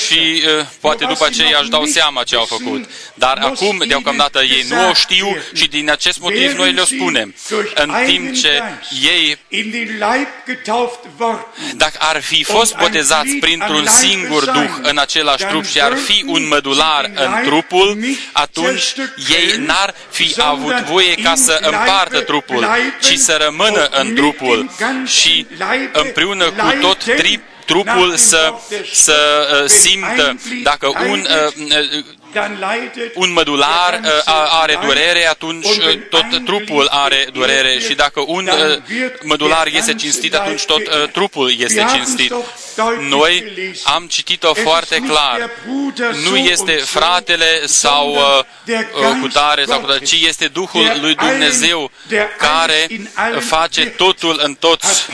și 0.07 0.43
uh, 0.59 0.67
poate 0.81 1.05
după 1.05 1.25
aceea 1.27 1.59
își 1.61 1.71
dau 1.71 1.85
seama 1.85 2.23
ce 2.23 2.37
au 2.37 2.45
făcut. 2.45 2.89
Dar 3.15 3.39
acum, 3.43 3.83
deocamdată, 3.89 4.43
ei 4.43 4.65
nu 4.69 4.89
o 4.89 4.93
știu 4.95 5.37
și 5.55 5.69
din 5.69 5.91
acest 5.91 6.21
motiv 6.21 6.53
noi 6.53 6.73
le 6.73 6.85
spunem. 6.85 7.35
În 7.75 7.95
timp 8.07 8.35
ce 8.35 8.63
ei 9.03 9.39
dacă 11.75 11.99
ar 11.99 12.23
fi 12.23 12.45
fost 12.45 12.77
botezați 12.77 13.35
printr-un 13.41 13.87
singur 13.87 14.45
duh 14.45 14.71
în 14.83 14.99
același 14.99 15.45
trup 15.45 15.65
și 15.65 15.81
ar 15.81 15.97
fi 15.97 16.25
un 16.27 16.49
mădular 16.49 17.11
în 17.15 17.33
trupul, 17.45 17.99
atunci 18.33 18.95
ei 19.29 19.57
n-ar 19.67 19.95
fi 20.11 20.35
avut 20.37 20.81
voie 20.81 21.15
ca 21.15 21.35
să 21.35 21.59
împartă 21.61 22.21
trupul, 22.21 22.67
ci 23.01 23.17
să 23.17 23.39
rămână 23.45 23.85
în 23.85 24.15
trupul 24.15 24.71
și 25.05 25.47
împreună 25.93 26.45
cu 26.45 26.79
tot 26.81 27.05
trip, 27.05 27.41
trupul 27.65 28.17
să, 28.17 28.55
să 28.93 29.49
uh, 29.63 29.69
simtă. 29.69 30.39
Dacă 30.63 30.89
un 31.09 31.27
uh, 31.59 32.05
un 33.15 33.33
mădular 33.33 34.01
uh, 34.05 34.11
are 34.61 34.79
durere, 34.85 35.27
atunci 35.27 35.67
uh, 35.67 35.99
tot 36.11 36.45
trupul 36.45 36.89
are 36.91 37.29
durere 37.33 37.79
și 37.79 37.95
dacă 37.95 38.21
un 38.27 38.47
uh, 38.47 38.97
mădular 39.23 39.67
este 39.67 39.95
cinstit, 39.95 40.35
atunci 40.35 40.65
tot 40.65 41.11
trupul 41.13 41.55
este 41.59 41.87
cinstit. 41.95 42.35
Noi 43.09 43.45
am 43.85 44.07
citit-o 44.07 44.55
foarte 44.55 45.03
clar. 45.09 45.51
Nu 46.31 46.37
este 46.37 46.73
fratele 46.73 47.67
sau 47.67 48.17
cutare 49.21 49.65
sau 49.65 49.81
cutare, 49.81 50.05
ci 50.05 50.13
este 50.13 50.47
Duhul 50.47 50.99
lui 51.01 51.15
Dumnezeu 51.15 51.91
care 52.39 52.87
face 53.41 53.87
totul 53.87 54.41
în 54.45 54.55
toți. 54.55 55.07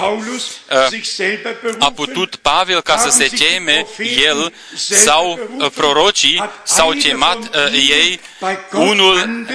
A 1.78 1.90
putut 1.90 2.36
Pavel 2.36 2.80
ca 2.80 2.96
să 2.96 3.08
se 3.08 3.30
teme 3.38 3.86
el 4.24 4.52
sau 4.76 5.38
prorocii 5.74 6.50
sau 6.62 6.92
chemat 7.04 7.38
uh, 7.38 7.72
ei, 7.72 8.20
unul 8.72 9.46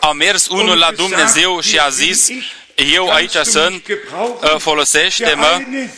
a 0.00 0.12
mers 0.12 0.46
unul 0.46 0.78
la 0.78 0.90
Dumnezeu 0.96 1.60
și 1.60 1.78
a 1.78 1.88
zis, 1.88 2.28
eu 2.74 3.10
aici 3.10 3.36
sunt, 3.42 3.82
uh, 3.88 4.56
folosește-mă, 4.58 5.60
uh, 5.68 5.88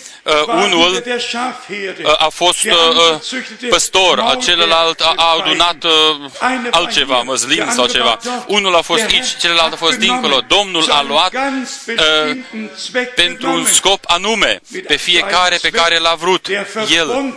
unul 0.46 1.02
uh, 2.02 2.14
a 2.18 2.28
fost 2.28 2.64
uh, 2.64 2.72
uh 2.72 3.68
păstor, 3.68 4.36
celălalt 4.40 5.00
a, 5.00 5.12
a 5.16 5.36
adunat 5.40 5.84
uh, 5.84 5.90
altceva, 6.70 7.22
măslin 7.22 7.68
sau 7.70 7.86
ceva. 7.86 8.18
Unul 8.46 8.74
a 8.74 8.80
fost 8.80 9.02
aici, 9.02 9.36
celălalt 9.40 9.72
a 9.72 9.76
fost 9.76 9.98
dincolo. 9.98 10.40
Domnul 10.46 10.90
a 10.90 11.02
luat 11.02 11.34
uh, 11.34 12.36
pentru 13.14 13.50
un 13.50 13.64
scop 13.64 14.04
anume, 14.06 14.60
pe 14.86 14.96
fiecare 14.96 15.58
pe 15.62 15.70
care 15.70 15.98
l-a 15.98 16.14
vrut 16.14 16.46
El. 16.96 17.34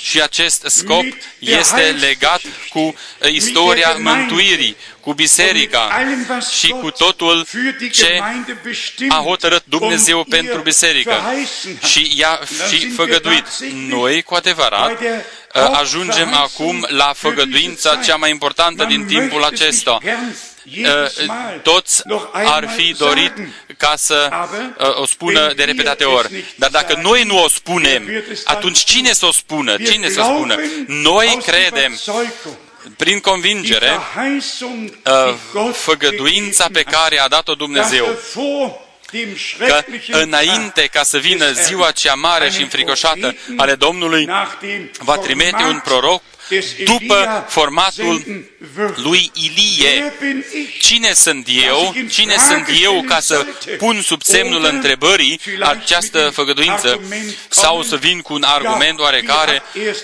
Și 0.00 0.20
acest 0.20 0.64
scop 0.66 1.04
este 1.38 1.96
legat 2.00 2.40
cu 2.68 2.78
uh, 2.78 2.94
istoria 3.32 3.96
mântuirii, 3.98 4.76
cu 5.00 5.12
biserica 5.12 5.90
și 6.58 6.68
cu 6.68 6.90
totul 6.90 7.46
ce 7.92 8.22
a 9.08 9.22
hotărât 9.24 9.62
Dumnezeu 9.64 10.24
pentru 10.24 10.60
biserică 10.60 11.14
și 11.86 12.12
i-a 12.16 12.40
și 12.68 12.90
făgăduit. 12.90 13.46
Noi, 13.88 14.22
cu 14.22 14.34
adevărat, 14.34 14.98
ajungem 15.72 16.34
acum 16.34 16.86
la 16.88 17.12
făgăduința 17.16 17.96
cea 17.96 18.16
mai 18.16 18.30
importantă 18.30 18.84
din 18.84 19.06
timpul 19.06 19.44
acesta. 19.44 19.98
Toți 21.62 22.02
ar 22.32 22.68
fi 22.76 22.94
dorit 22.98 23.32
ca 23.76 23.94
să 23.96 24.30
o 24.94 25.06
spună 25.06 25.52
de 25.52 25.64
repetate 25.64 26.04
ori. 26.04 26.44
Dar 26.56 26.70
dacă 26.70 26.98
noi 27.02 27.22
nu 27.22 27.42
o 27.42 27.48
spunem, 27.48 28.24
atunci 28.44 28.78
cine 28.78 29.12
să 29.12 29.26
o 29.26 29.32
spună? 29.32 29.76
Cine 29.76 30.08
să 30.08 30.20
o 30.20 30.24
spună? 30.24 30.54
Noi 30.86 31.38
credem 31.46 32.00
prin 32.96 33.20
convingere 33.20 33.98
uh, 35.04 35.72
făgăduința 35.72 36.66
pe 36.72 36.82
care 36.82 37.18
a 37.18 37.28
dat-o 37.28 37.54
Dumnezeu. 37.54 38.18
Că 39.58 39.84
înainte 40.10 40.86
ca 40.86 41.02
să 41.02 41.18
vină 41.18 41.52
ziua 41.52 41.90
cea 41.90 42.14
mare 42.14 42.50
și 42.50 42.62
înfricoșată 42.62 43.36
ale 43.56 43.74
Domnului, 43.74 44.28
va 44.98 45.16
trimite 45.16 45.62
un 45.62 45.80
proroc 45.84 46.22
după 46.84 47.46
formatul 47.48 48.44
lui 48.96 49.30
Ilie. 49.34 50.12
Cine 50.80 51.12
sunt 51.12 51.46
eu? 51.66 51.94
Cine 52.10 52.36
sunt 52.36 52.68
eu 52.82 53.02
ca 53.02 53.20
să 53.20 53.46
pun 53.78 54.00
sub 54.02 54.22
semnul 54.22 54.64
întrebării 54.64 55.40
această 55.60 56.30
făgăduință? 56.34 57.00
Sau 57.48 57.82
să 57.82 57.96
vin 57.96 58.20
cu 58.20 58.32
un 58.32 58.42
argument 58.42 58.98
oarecare? 58.98 59.62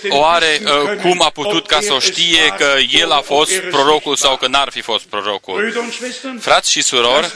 Oare 0.09 0.61
uh, 0.63 0.97
cum 1.01 1.21
a 1.21 1.29
putut 1.29 1.67
ca 1.67 1.79
să 1.81 1.93
o 1.93 1.99
știe 1.99 2.55
că 2.57 2.75
el 2.91 3.11
a 3.11 3.21
fost 3.21 3.59
prorocul 3.59 4.15
sau 4.15 4.37
că 4.37 4.47
n-ar 4.47 4.69
fi 4.71 4.81
fost 4.81 5.05
prorocul? 5.05 5.89
Frați 6.39 6.71
și 6.71 6.81
surori, 6.81 7.33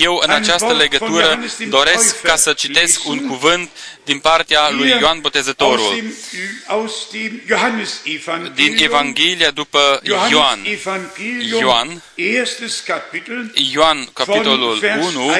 eu 0.00 0.20
în 0.22 0.30
această 0.30 0.72
legătură 0.72 1.40
doresc 1.68 2.20
ca 2.22 2.36
să 2.36 2.52
citesc 2.52 3.08
un 3.08 3.26
cuvânt 3.26 3.70
din 4.04 4.18
partea 4.18 4.70
lui 4.70 4.88
Ioan 4.88 5.20
Botezătorul, 5.20 6.04
din 8.54 8.76
Evanghelia 8.78 9.50
după 9.50 10.00
Ioan. 10.30 10.64
Ioan, 11.60 12.02
Ioan, 13.72 14.08
capitolul 14.12 14.82
1, 15.00 15.32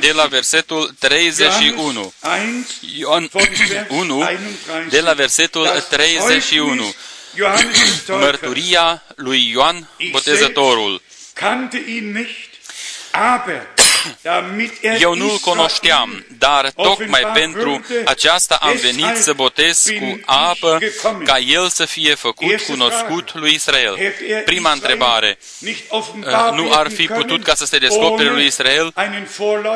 de 0.00 0.12
la 0.12 0.26
versetul 0.26 0.94
31. 0.98 2.12
Ioan 2.98 3.30
1, 3.88 4.28
de 4.88 5.00
la 5.00 5.12
versetul 5.12 5.66
31. 5.88 6.94
Mărturia 8.08 9.02
lui 9.16 9.50
Ioan 9.50 9.88
Botezătorul. 10.10 11.02
Eu 15.00 15.14
nu-l 15.14 15.38
cunoșteam, 15.38 16.24
dar 16.38 16.70
tocmai 16.76 17.30
pentru 17.34 17.84
aceasta 18.04 18.58
am 18.60 18.76
venit 18.76 19.16
să 19.16 19.32
botez 19.32 19.86
cu 19.98 20.20
apă, 20.24 20.78
ca 21.24 21.38
el 21.38 21.68
să 21.68 21.84
fie 21.84 22.14
făcut 22.14 22.60
cunoscut 22.60 23.34
lui 23.34 23.52
Israel. 23.54 23.98
Prima 24.44 24.72
întrebare, 24.72 25.38
nu 26.54 26.72
ar 26.72 26.90
fi 26.90 27.06
putut 27.06 27.42
ca 27.42 27.54
să 27.54 27.64
se 27.64 27.78
descopere 27.78 28.30
lui 28.30 28.46
Israel 28.46 28.94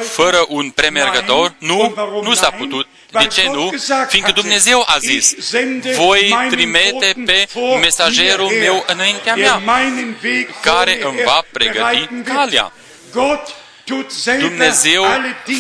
fără 0.09 0.45
un 0.49 0.71
premergător? 0.71 1.55
Nu, 1.59 1.95
nu 2.23 2.35
s-a 2.35 2.51
putut. 2.51 2.87
De 3.11 3.27
ce 3.27 3.49
nu? 3.53 3.73
Fiindcă 4.09 4.33
Dumnezeu 4.33 4.85
a 4.87 4.99
zis, 4.99 5.35
voi 5.97 6.37
trimite 6.51 7.15
pe 7.27 7.49
mesagerul 7.81 8.51
meu 8.51 8.85
înaintea 8.87 9.35
mea, 9.35 9.63
care 10.63 10.99
îmi 11.03 11.23
va 11.25 11.45
pregăti 11.53 12.09
calea. 12.25 12.73
Dumnezeu 14.39 15.05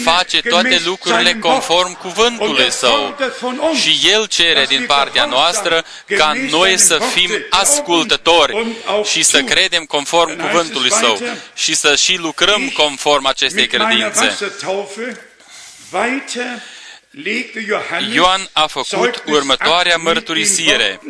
face 0.04 0.42
toate 0.42 0.80
lucrurile 0.84 1.34
conform 1.34 1.96
cuvântului 1.96 2.72
Său 2.72 3.16
și 3.80 4.08
El 4.12 4.26
cere 4.26 4.64
din 4.64 4.84
partea 4.86 5.24
noastră 5.24 5.84
ca 6.06 6.32
noi 6.50 6.78
să 6.78 6.98
fim 6.98 7.30
ascultători 7.50 8.66
și 9.04 9.22
să 9.22 9.42
credem 9.42 9.84
conform 9.84 10.36
cuvântului 10.36 10.92
Său 10.92 11.20
și 11.54 11.74
să 11.74 11.96
și 11.96 12.16
lucrăm 12.16 12.68
conform 12.68 13.26
acestei 13.26 13.66
credințe. 13.66 14.36
Ioan 18.12 18.48
a 18.52 18.66
făcut 18.66 19.22
următoarea 19.26 19.96
mărturisire. 19.96 21.00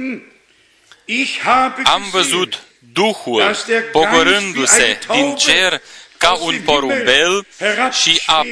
Am 1.84 2.02
văzut 2.10 2.60
Duhul 2.92 3.56
pogorându-se 3.92 4.98
din 5.10 5.36
cer 5.36 5.82
ca 6.26 6.38
un 6.40 6.60
porumbel 6.64 7.46
și 8.02 8.22
a 8.26 8.46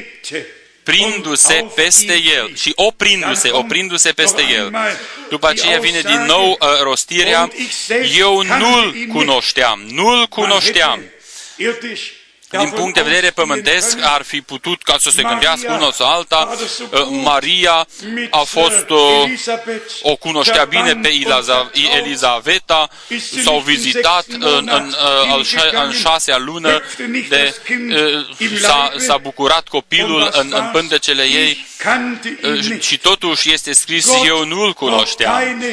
prindu-se 0.83 1.65
peste 1.75 2.13
el 2.37 2.55
și 2.55 2.71
oprindu-se, 2.75 3.49
oprindu-se 3.51 4.11
peste 4.11 4.41
el. 4.41 4.75
După 5.29 5.47
aceea 5.47 5.79
vine 5.79 5.99
din 5.99 6.21
nou 6.27 6.49
uh, 6.49 6.81
rostirea, 6.81 7.51
eu 8.17 8.41
nu-l 8.41 8.95
cunoșteam, 9.13 9.85
nu-l 9.89 10.27
cunoșteam 10.27 11.01
din 12.59 12.69
punct 12.69 12.93
de 12.93 13.01
vedere 13.01 13.29
pământesc, 13.29 13.97
ar 14.01 14.21
fi 14.21 14.41
putut 14.41 14.83
ca 14.83 14.95
să 14.99 15.09
se 15.09 15.23
gândească 15.23 15.71
una 15.71 15.91
sau 15.91 16.07
alta. 16.07 16.49
Uh, 16.91 16.99
Maria 17.09 17.87
a 18.29 18.39
fost, 18.39 18.89
uh, 18.89 18.99
o 20.01 20.15
cunoștea 20.15 20.63
bine 20.63 20.95
pe 20.95 21.09
Elizaveta, 21.97 22.89
s-au 23.43 23.59
vizitat 23.59 24.25
în, 24.29 24.69
în, 24.71 24.95
uh, 25.29 25.83
în 25.85 25.91
șasea 25.91 26.37
lună, 26.37 26.81
de, 27.29 27.55
s-a, 28.59 28.93
s-a 28.97 29.17
bucurat 29.17 29.67
copilul 29.67 30.29
în, 30.31 30.53
în 30.55 30.69
pântecele 30.71 31.23
ei. 31.23 31.65
și 32.79 32.97
totuși 32.97 33.53
este 33.53 33.73
scris, 33.73 34.07
eu 34.25 34.45
nu-l 34.45 34.73
cunoșteam. 34.73 35.63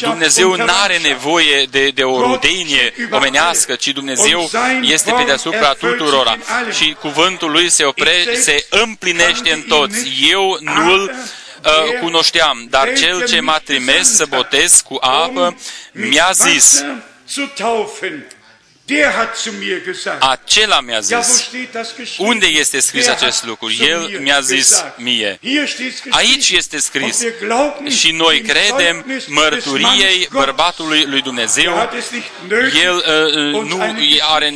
Dumnezeu 0.00 0.56
nu 0.56 0.72
are 0.82 0.98
nevoie 0.98 1.66
de, 1.70 1.88
de 1.88 2.02
o 2.02 2.20
rudenie 2.20 2.92
omenească, 3.10 3.74
ci 3.74 3.88
Dumnezeu 3.88 4.50
este 4.82 5.12
pe 5.12 5.22
deasupra 5.22 5.72
tuturora. 5.72 6.36
și 6.72 6.96
cuvântul 7.00 7.50
lui 7.50 7.70
se, 7.70 7.84
opre, 7.84 8.34
se 8.34 8.66
împlinește 8.70 9.52
în 9.52 9.60
toți. 9.60 10.26
Eu 10.30 10.58
nu-l 10.60 11.02
uh, 11.64 11.98
cunoșteam, 12.00 12.66
dar 12.70 12.92
cel 12.96 13.24
ce 13.26 13.40
m-a 13.40 13.58
trimis 13.58 14.14
să 14.14 14.26
botez 14.26 14.80
cu 14.80 14.98
apă 15.00 15.56
mi-a 15.92 16.30
zis, 16.32 16.84
acela 20.18 20.80
mi-a 20.80 21.00
zis. 21.00 21.50
Unde 22.18 22.46
este 22.46 22.80
scris 22.80 23.06
acest 23.06 23.44
lucru? 23.44 23.70
El 23.80 24.18
mi-a 24.20 24.40
zis 24.40 24.84
mie. 24.96 25.38
Aici 26.10 26.50
este 26.50 26.78
scris. 26.78 27.24
Și 27.88 28.10
noi 28.10 28.40
credem 28.40 29.22
mărturiei 29.26 30.28
bărbatului 30.32 31.04
lui 31.04 31.22
Dumnezeu. 31.22 31.90
El 32.82 32.96
uh, 33.54 33.62
nu 33.62 33.80
are 34.20 34.54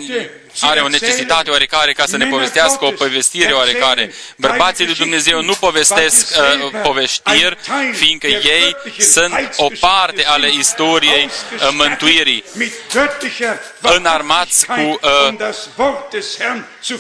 are 0.60 0.80
o 0.80 0.88
necesitate 0.88 1.50
oarecare 1.50 1.92
ca 1.92 2.04
să 2.06 2.16
ne 2.16 2.26
povestească 2.26 2.84
o 2.84 2.90
povestire 2.90 3.52
oarecare. 3.52 4.12
Bărbații 4.36 4.84
lui 4.84 4.94
Dumnezeu 4.94 5.42
nu 5.42 5.54
povestesc 5.54 6.26
uh, 6.36 6.80
poveștiri, 6.82 7.56
fiindcă 7.92 8.26
ei 8.26 8.76
sunt 8.98 9.54
o 9.56 9.66
parte 9.80 10.26
ale 10.26 10.50
istoriei 10.58 11.24
uh, 11.24 11.68
mântuirii, 11.72 12.44
înarmați 13.80 14.66
cu 14.66 15.00
uh, 15.02 15.48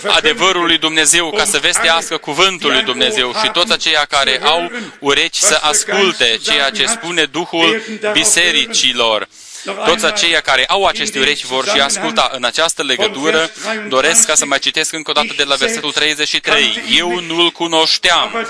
adevărul 0.06 0.66
lui 0.66 0.78
Dumnezeu 0.78 1.30
ca 1.30 1.44
să 1.44 1.58
vestească 1.58 2.16
cuvântul 2.16 2.72
lui 2.72 2.82
Dumnezeu 2.82 3.34
și 3.42 3.50
toți 3.50 3.72
aceia 3.72 4.04
care 4.04 4.40
au 4.44 4.70
urechi 4.98 5.40
să 5.40 5.58
asculte 5.62 6.38
ceea 6.44 6.70
ce 6.70 6.86
spune 6.86 7.24
Duhul 7.24 7.82
bisericilor. 8.12 9.28
Toți 9.64 10.04
aceia 10.04 10.40
care 10.40 10.64
au 10.66 10.84
aceste 10.84 11.18
urechi 11.18 11.46
vor 11.46 11.68
și 11.68 11.80
asculta 11.80 12.30
în 12.32 12.44
această 12.44 12.82
legătură, 12.82 13.50
doresc 13.88 14.26
ca 14.26 14.34
să 14.34 14.46
mai 14.46 14.58
citesc 14.58 14.92
încă 14.92 15.10
o 15.10 15.12
dată 15.12 15.32
de 15.36 15.44
la 15.44 15.54
versetul 15.54 15.92
33. 15.92 16.82
Eu 16.96 17.20
nu-l 17.20 17.50
cunoșteam, 17.50 18.46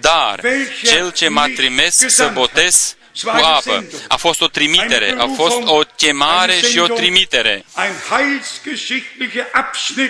dar 0.00 0.40
cel 0.82 1.12
ce 1.12 1.28
m-a 1.28 1.46
trimis 1.54 1.94
să 1.94 2.30
botez 2.32 2.96
cu 3.22 3.30
apă. 3.30 3.84
A 4.08 4.16
fost 4.16 4.40
o 4.40 4.46
trimitere, 4.46 5.14
a 5.18 5.26
fost 5.36 5.58
o 5.64 5.80
chemare 5.96 6.54
și 6.54 6.78
o 6.78 6.86
trimitere. 6.86 7.64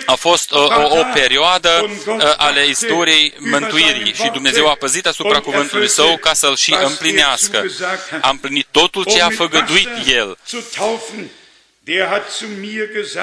A 0.05 0.15
fost 0.15 0.51
o, 0.51 0.59
o, 0.59 0.99
o 0.99 1.03
perioadă 1.13 1.85
uh, 2.07 2.33
ale 2.37 2.67
istoriei 2.67 3.33
mântuirii 3.39 4.13
și 4.13 4.29
Dumnezeu 4.33 4.69
a 4.69 4.75
păzit 4.75 5.05
asupra 5.05 5.39
cuvântului 5.39 5.89
Său 5.89 6.17
ca 6.17 6.33
să-l 6.33 6.55
și 6.55 6.77
împlinească. 6.83 7.65
A 8.21 8.29
împlinit 8.29 8.67
totul 8.71 9.03
ce 9.03 9.21
a 9.21 9.29
făgăduit 9.29 9.89
El. 10.07 10.37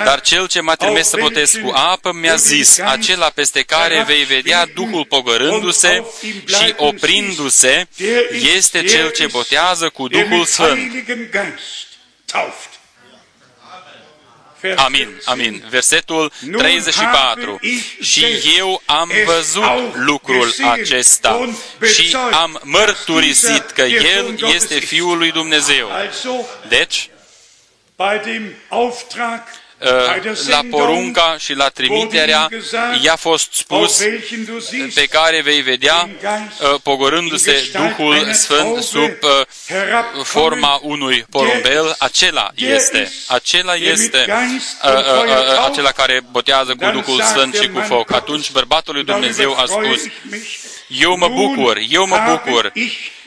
Dar 0.04 0.20
cel 0.20 0.46
ce 0.46 0.60
m-a 0.60 0.74
trimis 0.74 1.08
să 1.08 1.16
botez 1.20 1.50
cu 1.62 1.70
apă 1.74 2.12
mi-a 2.12 2.34
zis, 2.34 2.78
acela 2.78 3.30
peste 3.30 3.62
care 3.62 4.04
vei 4.06 4.24
vedea 4.24 4.66
Duhul 4.74 5.04
pogărându-se 5.04 6.04
și 6.46 6.74
oprindu-se, 6.76 7.86
este 8.54 8.84
cel 8.84 9.10
ce 9.10 9.26
botează 9.26 9.88
cu 9.88 10.08
Duhul 10.08 10.44
Sfânt. 10.44 10.92
Amin, 14.76 15.22
amin. 15.24 15.64
Versetul 15.70 16.32
34. 16.56 17.60
Și 18.00 18.26
eu 18.58 18.82
am 18.84 19.10
văzut 19.24 19.94
lucrul 19.94 20.54
acesta 20.70 21.54
și 21.94 22.16
am 22.30 22.60
mărturisit 22.62 23.70
că 23.70 23.82
El 23.82 24.50
este 24.54 24.78
Fiul 24.78 25.18
lui 25.18 25.32
Dumnezeu. 25.32 25.90
Deci, 26.68 27.10
la 30.48 30.60
porunca 30.70 31.36
și 31.38 31.54
la 31.54 31.68
trimiterea 31.68 32.48
i-a 33.02 33.16
fost 33.16 33.52
spus 33.52 34.02
pe 34.94 35.06
care 35.06 35.40
vei 35.40 35.60
vedea 35.60 36.08
pogorându-se 36.82 37.70
Duhul 37.72 38.32
Sfânt 38.32 38.82
sub 38.82 39.10
forma 40.22 40.80
unui 40.82 41.26
porumbel, 41.30 41.94
acela 41.98 42.50
este, 42.54 43.12
acela 43.26 43.74
este 43.74 44.26
acela 45.64 45.90
care 45.90 46.20
botează 46.30 46.74
cu 46.74 46.90
Duhul 46.90 47.22
Sfânt 47.22 47.54
și 47.54 47.68
cu 47.68 47.80
foc. 47.80 48.12
Atunci 48.12 48.50
bărbatul 48.50 48.94
lui 48.94 49.04
Dumnezeu 49.04 49.56
a 49.58 49.64
spus, 49.66 50.00
eu 51.00 51.16
mă 51.16 51.28
bucur, 51.28 51.78
eu 51.88 52.06
mă 52.06 52.18
bucur. 52.28 52.72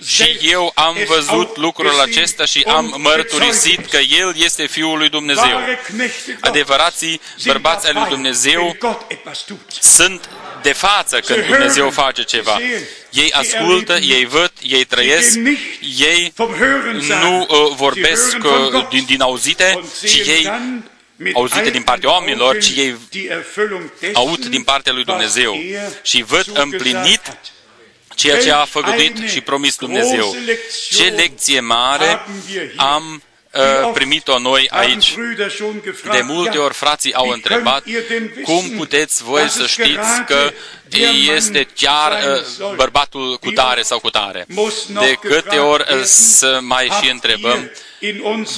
și 0.05 0.37
eu 0.41 0.71
am 0.75 0.97
văzut 1.07 1.57
lucrul 1.57 1.99
acesta 1.99 2.45
și 2.45 2.65
am 2.67 2.95
mărturisit 2.97 3.85
că 3.85 3.97
El 3.97 4.33
este 4.37 4.65
Fiul 4.65 4.97
lui 4.97 5.09
Dumnezeu. 5.09 5.59
Adevărații 6.39 7.21
bărbați 7.45 7.87
al 7.87 7.93
lui 7.93 8.09
Dumnezeu 8.09 8.77
sunt 9.79 10.29
de 10.61 10.73
față 10.73 11.19
când 11.19 11.45
Dumnezeu 11.45 11.89
face 11.89 12.23
ceva. 12.23 12.59
Ei 13.09 13.31
ascultă, 13.31 13.97
ei 13.97 14.25
văd, 14.25 14.51
ei 14.61 14.83
trăiesc, 14.83 15.37
ei 15.97 16.33
nu 17.21 17.39
uh, 17.39 17.75
vorbesc 17.75 18.37
uh, 18.43 18.87
din, 18.89 19.03
din 19.05 19.21
auzite, 19.21 19.79
ci 20.07 20.15
ei 20.15 20.51
auzite 21.33 21.69
din 21.69 21.81
partea 21.81 22.09
oamenilor, 22.09 22.57
ci 22.57 22.73
ei 22.75 22.95
aud 24.13 24.45
din 24.45 24.63
partea 24.63 24.93
lui 24.93 25.03
Dumnezeu. 25.03 25.55
și 26.01 26.23
văd 26.23 26.45
împlinit 26.53 27.21
ceea 28.15 28.41
ce 28.41 28.51
a 28.51 28.65
făgăduit 28.65 29.17
și 29.27 29.41
promis 29.41 29.75
Dumnezeu. 29.75 30.35
Ce 30.89 31.03
lecție 31.03 31.59
mare 31.59 32.25
am 32.75 33.23
uh, 33.53 33.91
primit-o 33.93 34.39
noi 34.39 34.67
aici. 34.69 35.15
De 36.11 36.21
multe 36.21 36.57
ori 36.57 36.73
frații 36.73 37.13
au 37.13 37.29
întrebat 37.29 37.83
cum 38.43 38.69
puteți 38.69 39.23
voi 39.23 39.49
să 39.49 39.67
știți 39.67 40.23
că 40.27 40.51
este 41.35 41.67
chiar 41.75 42.11
uh, 42.11 42.75
bărbatul 42.75 43.37
cu 43.37 43.51
tare 43.51 43.81
sau 43.81 43.99
cu 43.99 44.09
tare. 44.09 44.45
De 44.87 45.17
câte 45.21 45.57
ori 45.57 45.85
uh, 45.95 46.03
să 46.03 46.59
mai 46.61 46.89
și 47.01 47.09
întrebăm 47.09 47.69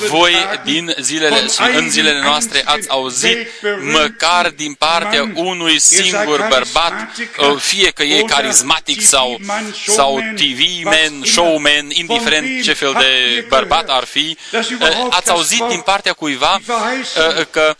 voi 0.09 0.33
din 0.63 0.93
zilele, 0.99 1.45
în 1.75 1.89
zilele 1.89 2.21
noastre 2.21 2.61
ați 2.65 2.89
auzit 2.89 3.47
măcar 3.81 4.49
din 4.49 4.73
partea 4.73 5.31
unui 5.35 5.79
singur 5.79 6.47
bărbat, 6.49 6.93
uh, 7.37 7.55
fie 7.59 7.89
că 7.89 8.03
e 8.03 8.21
carismatic 8.21 9.01
sau, 9.01 9.39
sau 9.87 10.19
TV-man, 10.35 11.23
showman, 11.23 11.89
indiferent 11.89 12.63
ce 12.63 12.73
fel 12.73 12.95
de 12.99 13.45
bărbat 13.49 13.89
ar 13.89 14.03
fi, 14.03 14.37
uh, 14.53 15.07
ați 15.09 15.29
auzit 15.29 15.63
din 15.69 15.79
partea 15.79 16.13
cuiva 16.13 16.59
uh, 16.67 17.45
că 17.51 17.75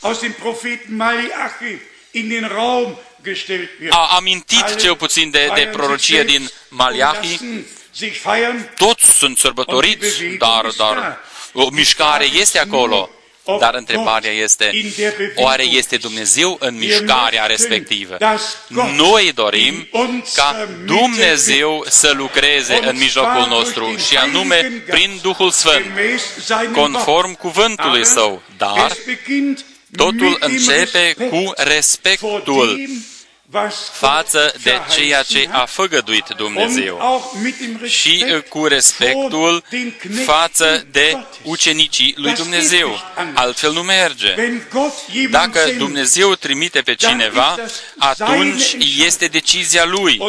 a 3.90 4.16
amintit 4.16 4.76
cel 4.76 4.96
puțin 4.96 5.30
de, 5.30 5.50
de 5.56 5.70
prorocie 5.72 6.24
din 6.24 6.50
Maliahi, 6.70 7.40
toți 8.78 9.18
sunt 9.18 9.38
sărbătoriți, 9.38 10.24
dar, 10.38 10.66
dar 10.78 11.20
o 11.54 11.70
mișcare 11.70 12.26
este 12.26 12.60
acolo, 12.60 13.10
dar 13.60 13.74
întrebarea 13.74 14.32
este, 14.32 14.72
oare 15.36 15.64
este 15.64 15.98
Dumnezeu 15.98 16.58
în 16.60 16.78
mișcarea 16.78 17.46
respectivă? 17.46 18.18
Noi 18.96 19.32
dorim 19.36 19.88
ca 20.34 20.68
Dumnezeu 20.86 21.86
să 21.90 22.14
lucreze 22.16 22.80
în 22.82 22.98
mijlocul 22.98 23.48
nostru 23.50 23.96
și 24.08 24.18
anume 24.18 24.84
prin 24.90 25.20
Duhul 25.22 25.52
Sfânt, 25.52 25.86
conform 26.74 27.34
cuvântului 27.34 28.06
Său, 28.06 28.42
dar 28.58 28.92
totul 29.98 30.38
începe 30.40 31.16
cu 31.30 31.54
respectul 31.56 32.80
față 33.92 34.54
de 34.64 34.80
ceea 34.96 35.22
ce 35.22 35.50
a 35.52 35.66
făgăduit 35.66 36.26
Dumnezeu 36.38 37.22
și 37.86 38.26
cu 38.50 38.66
respectul 38.66 39.64
față 40.26 40.88
de 40.92 41.18
ucenicii 41.44 42.14
lui 42.18 42.34
Dumnezeu. 42.34 43.00
Altfel 43.34 43.72
nu 43.72 43.82
merge. 43.82 44.36
Dacă 45.30 45.60
Dumnezeu 45.78 46.36
trimite 46.36 46.82
pe 46.82 46.96
cineva, 46.96 47.56
atunci 47.98 48.76
este 49.06 49.26
decizia 49.26 49.86
lui. 49.86 50.22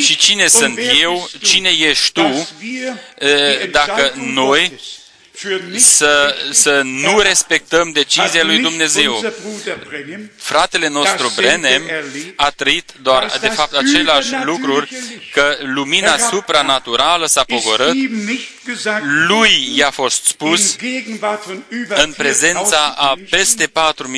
Și 0.00 0.16
cine 0.16 0.46
sunt 0.46 0.78
eu, 1.00 1.30
cine 1.42 1.68
ești 1.68 2.12
tu, 2.12 2.48
dacă 3.70 4.12
noi 4.16 4.72
să, 5.76 6.36
să 6.50 6.80
nu 6.84 7.18
respectăm 7.18 7.90
decizia 7.92 8.44
lui 8.44 8.58
Dumnezeu. 8.58 9.24
Fratele 10.36 10.88
nostru 10.88 11.32
Brenem 11.36 11.82
a 12.36 12.50
trăit 12.50 12.92
doar, 13.02 13.32
de 13.40 13.48
fapt, 13.48 13.74
aceleași 13.74 14.30
lucruri, 14.44 14.96
că 15.32 15.56
lumina 15.60 16.18
supranaturală 16.18 17.26
s-a 17.26 17.44
pogorât, 17.44 17.94
lui 19.26 19.72
i-a 19.74 19.90
fost 19.90 20.24
spus 20.24 20.76
în 21.88 22.12
prezența 22.16 22.94
a 22.96 23.14
peste 23.30 23.66
4.000 23.66 23.72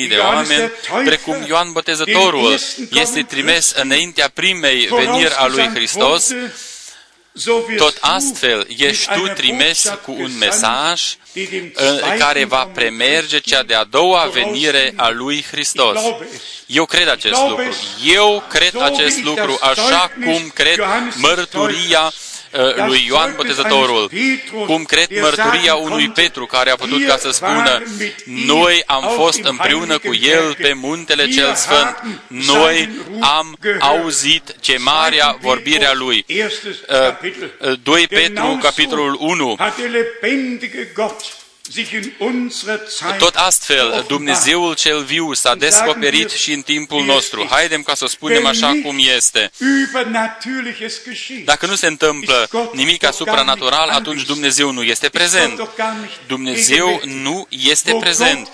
de 0.09 0.17
oameni, 0.17 0.71
precum 1.05 1.43
Ioan 1.47 1.71
Botezătorul 1.71 2.59
este 2.91 3.21
trimis 3.21 3.71
înaintea 3.71 4.31
primei 4.33 4.87
veniri 4.87 5.33
a 5.35 5.47
lui 5.47 5.69
Hristos, 5.73 6.33
tot 7.77 7.97
astfel 7.99 8.67
ești 8.77 9.13
tu 9.13 9.27
trimis 9.27 9.91
cu 10.03 10.11
un 10.11 10.37
mesaj 10.37 11.01
care 12.17 12.45
va 12.45 12.69
premerge 12.73 13.39
cea 13.39 13.63
de-a 13.63 13.83
doua 13.83 14.25
venire 14.33 14.93
a 14.95 15.09
lui 15.09 15.45
Hristos. 15.51 15.97
Eu 16.65 16.85
cred 16.85 17.09
acest 17.09 17.39
lucru. 17.39 17.75
Eu 18.05 18.43
cred 18.49 18.81
acest 18.81 19.23
lucru 19.23 19.57
așa 19.61 20.11
cum 20.25 20.51
cred 20.53 20.79
mărturia 21.15 22.13
Uh, 22.13 22.30
lui 22.87 23.05
Ioan 23.07 23.33
Botezătorul, 23.35 24.11
cum 24.65 24.83
cred 24.83 25.07
mărturia 25.21 25.75
unui 25.75 26.09
Petru 26.09 26.45
care 26.45 26.69
a 26.69 26.75
putut 26.75 27.05
ca 27.05 27.17
să 27.17 27.29
spună, 27.29 27.83
noi 28.25 28.83
am 28.85 29.03
fost 29.15 29.43
împreună 29.43 29.97
cu 29.97 30.13
el 30.13 30.55
pe 30.61 30.73
muntele 30.73 31.27
cel 31.27 31.55
sfânt, 31.55 32.19
noi 32.27 32.89
am 33.19 33.57
auzit 33.79 34.55
ce 34.59 34.77
marea 34.77 35.37
vorbirea 35.41 35.93
lui. 35.93 36.25
2 37.83 38.01
uh, 38.01 38.07
Petru, 38.07 38.59
capitolul 38.61 39.17
1. 39.19 39.57
Tot 43.17 43.35
astfel, 43.35 44.05
Dumnezeul 44.07 44.73
cel 44.75 45.03
viu 45.03 45.33
s-a 45.33 45.55
descoperit 45.55 46.29
și 46.29 46.51
în 46.51 46.61
timpul 46.61 47.05
nostru. 47.05 47.47
Haidem 47.49 47.81
ca 47.81 47.95
să 47.95 48.05
spunem 48.07 48.45
așa 48.45 48.79
cum 48.83 48.97
este. 49.15 49.51
Dacă 51.45 51.65
nu 51.65 51.75
se 51.75 51.87
întâmplă 51.87 52.49
nimic 52.73 53.09
supranatural, 53.13 53.89
atunci 53.89 54.25
Dumnezeu 54.25 54.71
nu 54.71 54.83
este 54.83 55.09
prezent. 55.09 55.69
Dumnezeu 56.27 57.01
nu 57.03 57.47
este 57.49 57.97
prezent. 57.99 58.47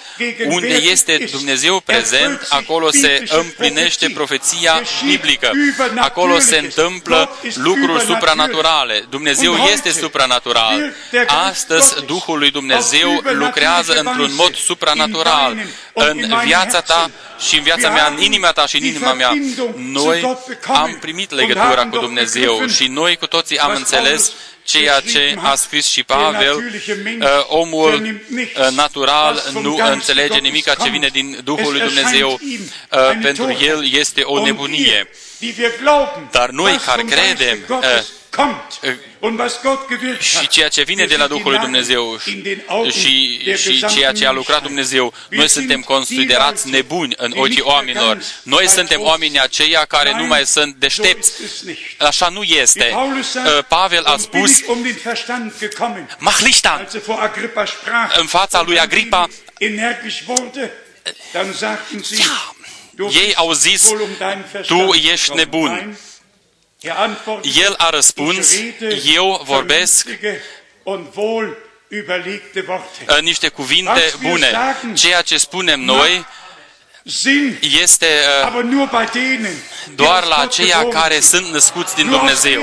Unde 0.47 0.74
este 0.74 1.28
Dumnezeu 1.32 1.80
prezent, 1.80 2.47
acolo 2.49 2.91
se 2.91 3.24
împlinește 3.30 4.09
profeția 4.09 4.82
biblică. 5.05 5.51
Acolo 5.97 6.39
se 6.39 6.57
întâmplă 6.57 7.38
lucruri 7.55 8.03
supranaturale. 8.05 9.05
Dumnezeu 9.09 9.53
este 9.53 9.91
supranatural. 9.91 10.93
Astăzi, 11.28 12.05
Duhul 12.05 12.39
lui 12.39 12.51
Dumnezeu 12.51 13.06
Dumnezeu 13.07 13.45
lucrează 13.45 13.93
într-un 13.93 14.31
mod 14.35 14.55
supranatural 14.55 15.57
în 15.93 16.39
viața 16.45 16.81
ta 16.81 17.09
și 17.39 17.57
în 17.57 17.63
viața 17.63 17.89
mea, 17.89 18.07
în 18.07 18.21
inima 18.21 18.51
ta 18.51 18.65
și 18.65 18.77
în 18.77 18.83
inima 18.83 19.13
mea. 19.13 19.31
Noi 19.75 20.37
am 20.67 20.97
primit 21.01 21.31
legătura 21.31 21.85
cu 21.85 21.97
Dumnezeu 21.97 22.67
și 22.67 22.87
noi 22.87 23.15
cu 23.15 23.27
toții 23.27 23.57
am 23.57 23.71
înțeles 23.75 24.31
ceea 24.67 24.99
ce 24.99 25.35
a 25.43 25.55
scris 25.55 25.87
și 25.87 26.03
Pavel, 26.03 26.55
uh, 26.55 27.27
omul 27.47 27.93
uh, 28.03 28.67
natural 28.75 29.43
nu 29.61 29.79
înțelege 29.91 30.39
nimic 30.39 30.63
ce 30.83 30.89
vine 30.89 31.07
din 31.07 31.39
Duhul 31.43 31.71
lui 31.71 31.81
Dumnezeu, 31.81 32.29
uh, 32.31 32.99
pentru 33.21 33.57
el 33.61 33.93
este 33.93 34.21
o 34.21 34.43
nebunie. 34.43 35.09
Dar 36.31 36.49
noi 36.49 36.79
care 36.85 37.01
credem 37.01 37.57
și 40.20 40.47
ceea 40.47 40.68
ce 40.68 40.84
vine 40.84 41.05
de 41.05 41.15
la 41.15 41.28
Duhul 41.28 41.51
lui 41.51 41.59
Dumnezeu 41.59 42.18
și, 42.89 43.39
și 43.55 43.86
ceea 43.86 44.11
ce 44.11 44.26
a 44.26 44.32
lucrat 44.32 44.61
Dumnezeu, 44.61 45.13
noi 45.30 45.49
suntem 45.49 45.82
considerați 45.82 46.70
nebuni 46.70 47.13
în 47.18 47.34
ochii 47.36 47.61
oamenilor. 47.61 48.22
Noi 48.43 48.68
suntem 48.68 49.01
oamenii 49.01 49.39
aceia 49.39 49.86
care 49.86 50.13
nu 50.13 50.26
mai 50.26 50.45
sunt 50.45 50.76
deștepți. 50.76 51.32
Așa 51.97 52.30
nu 52.30 52.43
este. 52.43 52.95
Uh, 52.95 53.63
Pavel 53.68 54.03
a 54.03 54.18
spus, 54.18 54.59
mach 56.20 56.39
Lichtan, 56.39 56.88
în 58.18 58.26
fața 58.26 58.61
lui 58.61 58.80
Agripa, 58.80 59.28
ei 63.11 63.34
au 63.36 63.51
zis, 63.51 63.91
tu 64.68 64.93
ești 65.11 65.34
nebun. 65.36 65.97
El 66.80 67.73
a 67.78 67.89
răspuns, 67.89 68.55
eu 69.15 69.41
vorbesc 69.43 70.07
niște 73.21 73.47
cuvinte 73.49 74.13
bune. 74.21 74.75
Ceea 74.93 75.21
ce 75.21 75.38
spunem 75.38 75.80
noi 75.80 76.25
este 77.82 78.07
uh, 78.45 78.63
doar 79.95 80.25
la 80.25 80.38
aceia 80.38 80.88
care 80.88 81.19
sunt 81.19 81.47
născuți 81.47 81.95
din 81.95 82.09
Dumnezeu. 82.09 82.61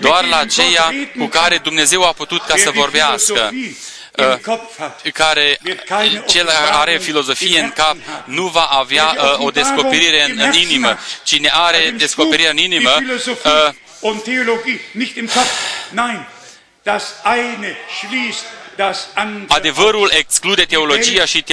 Doar 0.00 0.24
la 0.24 0.38
aceia 0.38 0.92
cu 1.18 1.24
care 1.26 1.58
Dumnezeu 1.58 2.04
a 2.04 2.12
putut 2.12 2.42
ca 2.42 2.56
să 2.56 2.70
vorbească. 2.70 3.50
Uh, 4.20 5.12
care 5.12 5.58
cel 6.26 6.48
are 6.72 6.98
filozofie 6.98 7.60
în 7.60 7.70
cap 7.70 7.96
nu 8.24 8.46
va 8.46 8.64
avea 8.64 9.16
uh, 9.16 9.46
o 9.46 9.50
descoperire 9.50 10.24
în, 10.30 10.38
în 10.38 10.52
inimă. 10.52 10.98
Cine 11.22 11.50
are 11.52 11.94
descoperire 11.96 12.50
în 12.50 12.56
inimă, 12.56 12.90
uh, 13.44 13.68
Adevărul 19.48 20.10
exclude 20.18 20.64
teologia 20.64 21.24
și 21.24 21.44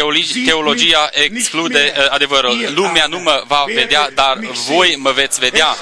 teologia 0.45 1.09
exclude 1.11 1.93
adevărul. 2.09 2.72
Lumea 2.76 3.05
nu 3.05 3.20
mă 3.20 3.43
va 3.47 3.63
vedea, 3.76 4.09
dar 4.13 4.39
voi 4.68 4.95
mă 4.97 5.11
veți 5.11 5.39
vedea. 5.39 5.76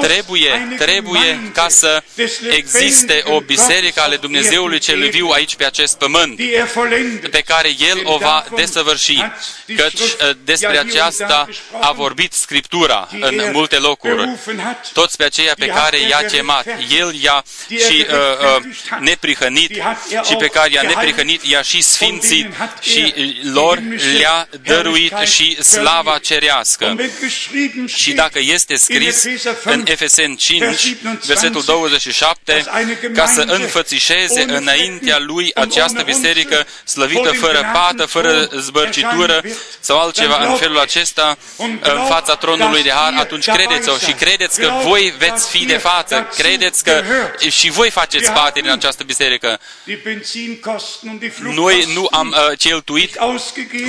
Trebuie, 0.00 0.76
trebuie 0.78 1.50
ca 1.52 1.68
să 1.68 2.02
existe 2.50 3.22
o 3.24 3.40
biserică 3.40 4.00
ale 4.00 4.16
Dumnezeului 4.16 4.78
cel 4.78 5.08
viu 5.08 5.28
aici 5.28 5.56
pe 5.56 5.64
acest 5.64 5.98
pământ, 5.98 6.40
pe 7.30 7.40
care 7.40 7.68
El 7.90 8.00
o 8.04 8.18
va 8.18 8.44
desăvârși, 8.56 9.24
căci 9.76 10.00
despre 10.44 10.78
aceasta 10.78 11.48
a 11.80 11.92
vorbit 11.92 12.32
Scriptura 12.32 13.08
în 13.20 13.50
multe 13.52 13.76
locuri. 13.76 14.38
Toți 14.92 15.16
pe 15.16 15.24
aceia 15.24 15.54
pe 15.58 15.66
care 15.66 16.00
i-a 16.00 16.24
chemat, 16.32 16.66
El 16.98 17.14
i-a 17.20 17.44
și 17.68 18.06
uh, 18.08 18.16
uh, 18.56 18.98
neprihănit 19.00 19.82
și 20.24 20.34
pe 20.38 20.46
care 20.46 20.70
i-a 20.70 20.82
neprihănit, 20.82 21.42
i-a 21.42 21.62
și 21.62 21.82
sfințit 21.82 22.46
și 22.80 23.14
lor 23.52 23.82
le-a 24.18 24.48
dăruit 24.62 25.14
și 25.24 25.62
slava 25.62 26.18
cerească. 26.18 26.96
Și 27.86 28.12
dacă 28.12 28.38
este 28.38 28.76
scris 28.76 29.17
în 29.64 29.84
Efesen 29.86 30.36
5, 30.36 30.96
versetul 31.26 31.62
27, 31.62 32.64
ca 33.14 33.26
să 33.26 33.40
înfățișeze 33.46 34.44
înaintea 34.48 35.18
lui 35.18 35.50
această 35.54 36.02
biserică 36.02 36.66
slăvită 36.84 37.32
fără 37.32 37.70
pată, 37.72 38.06
fără 38.06 38.48
zbărcitură 38.58 39.44
sau 39.80 39.98
altceva 39.98 40.44
în 40.44 40.56
felul 40.56 40.78
acesta 40.78 41.38
în 41.80 42.04
fața 42.08 42.34
tronului 42.34 42.82
de 42.82 42.90
har, 42.90 43.14
atunci 43.18 43.50
credeți-o 43.50 43.98
și 43.98 44.12
credeți 44.12 44.60
că 44.60 44.72
voi 44.82 45.14
veți 45.18 45.48
fi 45.48 45.64
de 45.64 45.76
față, 45.76 46.28
credeți 46.36 46.84
că 46.84 47.02
și 47.48 47.70
voi 47.70 47.90
faceți 47.90 48.30
parte 48.30 48.60
din 48.60 48.70
această 48.70 49.04
biserică. 49.04 49.60
Noi 51.42 51.84
nu 51.94 52.08
am 52.10 52.28
uh, 52.28 52.56
cheltuit 52.58 53.16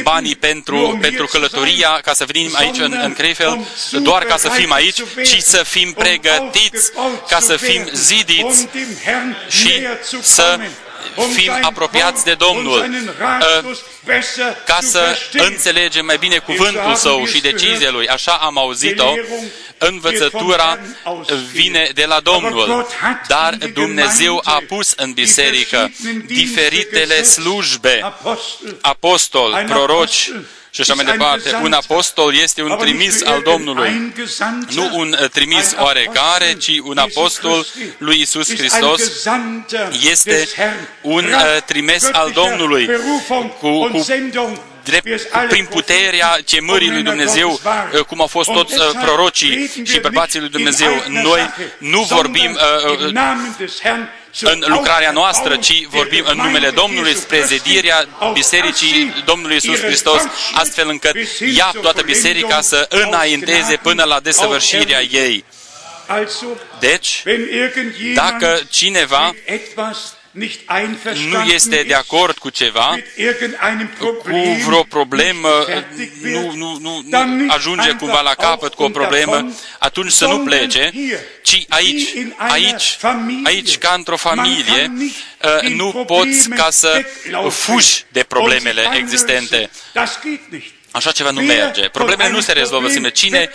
banii 0.03 0.35
pentru, 0.35 0.97
pentru 1.01 1.25
călătoria 1.25 1.99
ca 2.03 2.13
să 2.13 2.25
venim 2.25 2.55
aici 2.55 2.77
în, 2.77 2.99
în 3.03 3.13
Krefeld, 3.13 3.65
doar 3.91 4.23
ca 4.23 4.37
să 4.37 4.49
fim 4.49 4.71
aici, 4.71 5.01
ci 5.23 5.41
să 5.41 5.63
fim 5.63 5.93
pregătiți 5.93 6.91
ca 7.27 7.39
să 7.39 7.57
fim 7.57 7.89
zidiți 7.93 8.67
și 9.49 9.87
să 10.21 10.59
fim 11.33 11.51
apropiați 11.61 12.23
de 12.23 12.33
Domnul, 12.33 12.89
uh, 13.63 13.77
ca 14.65 14.77
să 14.81 15.17
înțelegem 15.31 16.05
mai 16.05 16.17
bine 16.17 16.37
cuvântul 16.37 16.95
Său 16.95 17.25
și 17.25 17.41
deciziile 17.41 17.89
Lui. 17.89 18.07
Așa 18.07 18.31
am 18.31 18.57
auzit-o, 18.57 19.13
învățătura 19.77 20.79
vine 21.51 21.91
de 21.93 22.05
la 22.05 22.19
Domnul, 22.19 22.87
dar 23.27 23.53
Dumnezeu 23.73 24.41
a 24.43 24.63
pus 24.67 24.93
în 24.95 25.11
biserică 25.11 25.91
diferitele 26.25 27.23
slujbe, 27.23 28.13
apostol, 28.81 29.63
proroci, 29.67 30.31
și 30.71 30.81
așa 30.81 30.93
mai 30.93 31.05
departe. 31.05 31.59
Un 31.63 31.71
apostol 31.71 32.35
este 32.35 32.61
un 32.61 32.77
trimis 32.77 33.23
al 33.23 33.41
Domnului. 33.41 34.13
Nu 34.73 34.89
un 34.93 35.15
uh, 35.21 35.29
trimis 35.29 35.75
oarecare, 35.79 36.53
ci 36.53 36.79
un 36.83 36.97
apostol 36.97 37.65
lui 37.97 38.21
Isus 38.21 38.55
Hristos. 38.55 39.01
este 40.09 40.47
un 41.01 41.25
uh, 41.25 41.61
trimis 41.65 42.09
al 42.11 42.31
Domnului. 42.31 42.89
cu, 43.59 43.87
cu 43.87 44.05
drept, 44.83 45.23
prin 45.49 45.65
puterea 45.65 46.37
chemării 46.45 46.89
lui 46.89 47.01
Dumnezeu, 47.01 47.59
uh, 47.93 47.99
cum 47.99 48.21
au 48.21 48.27
fost 48.27 48.51
toți 48.51 48.75
prorocii 49.01 49.71
și 49.83 49.99
bărbații 49.99 50.39
lui 50.39 50.49
Dumnezeu. 50.49 50.91
Noi 51.07 51.49
nu 51.77 52.01
vorbim 52.01 52.57
în 54.41 54.63
lucrarea 54.67 55.11
noastră, 55.11 55.55
ci 55.55 55.85
vorbim 55.85 56.25
în 56.27 56.37
numele 56.37 56.69
Domnului 56.69 57.15
spre 57.15 57.43
zedirea 57.43 58.07
Bisericii 58.33 59.23
Domnului 59.25 59.55
Isus 59.55 59.79
Hristos, 59.81 60.21
astfel 60.53 60.89
încât 60.89 61.15
ea, 61.55 61.71
toată 61.81 62.01
biserica, 62.01 62.61
să 62.61 62.85
înainteze 62.89 63.75
până 63.75 64.03
la 64.03 64.19
desăvârșirea 64.19 65.01
ei. 65.01 65.43
Deci, 66.79 67.23
dacă 68.13 68.59
cineva 68.69 69.33
nu 71.29 71.41
este 71.43 71.83
de 71.87 71.93
acord 71.93 72.37
cu 72.37 72.49
ceva, 72.49 72.99
cu 74.23 74.39
vreo 74.65 74.83
problemă, 74.83 75.49
nu, 76.21 76.51
nu, 76.55 76.77
nu, 76.81 77.03
nu 77.05 77.53
ajunge 77.53 77.91
cumva 77.91 78.21
la 78.21 78.33
capăt 78.33 78.73
cu 78.73 78.83
o 78.83 78.89
problemă, 78.89 79.51
atunci 79.79 80.11
să 80.11 80.25
nu 80.25 80.39
plece, 80.39 80.91
ci 81.41 81.65
aici, 81.69 82.13
aici, 82.37 82.97
aici 83.43 83.77
ca 83.77 83.93
într-o 83.97 84.17
familie, 84.17 84.91
uh, 85.61 85.69
nu 85.69 86.03
poți 86.05 86.49
ca 86.49 86.69
să 86.69 87.05
fugi 87.49 88.05
de 88.11 88.23
problemele 88.23 88.89
existente. 88.93 89.69
Așa 90.91 91.11
ceva 91.11 91.29
nu 91.31 91.41
merge. 91.41 91.89
Problemele 91.89 92.29
nu 92.29 92.39
se 92.39 92.51
rezolvă. 92.51 92.87
simplu. 92.89 93.09
Cine 93.09 93.49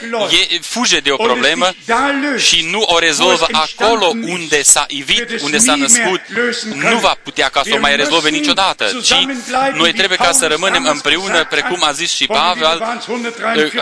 e, 0.50 0.58
fuge 0.60 0.98
de 0.98 1.10
o 1.10 1.16
problemă 1.16 1.70
și 2.36 2.68
nu 2.70 2.80
o 2.86 2.98
rezolvă 2.98 3.46
acolo 3.52 4.12
unde 4.22 4.62
s-a 4.62 4.84
ivit, 4.88 5.40
unde 5.42 5.58
s-a 5.58 5.74
născut, 5.74 6.20
nu 6.74 6.98
va 6.98 7.16
putea 7.22 7.48
ca 7.48 7.60
să 7.64 7.74
o 7.74 7.78
mai 7.78 7.96
rezolve 7.96 8.28
niciodată, 8.28 9.00
ci 9.02 9.26
noi 9.74 9.92
trebuie 9.92 10.18
ca 10.18 10.32
să 10.32 10.46
rămânem 10.46 10.86
împreună, 10.86 11.44
precum 11.44 11.78
a 11.80 11.92
zis 11.92 12.14
și 12.14 12.26
Pavel, 12.26 12.98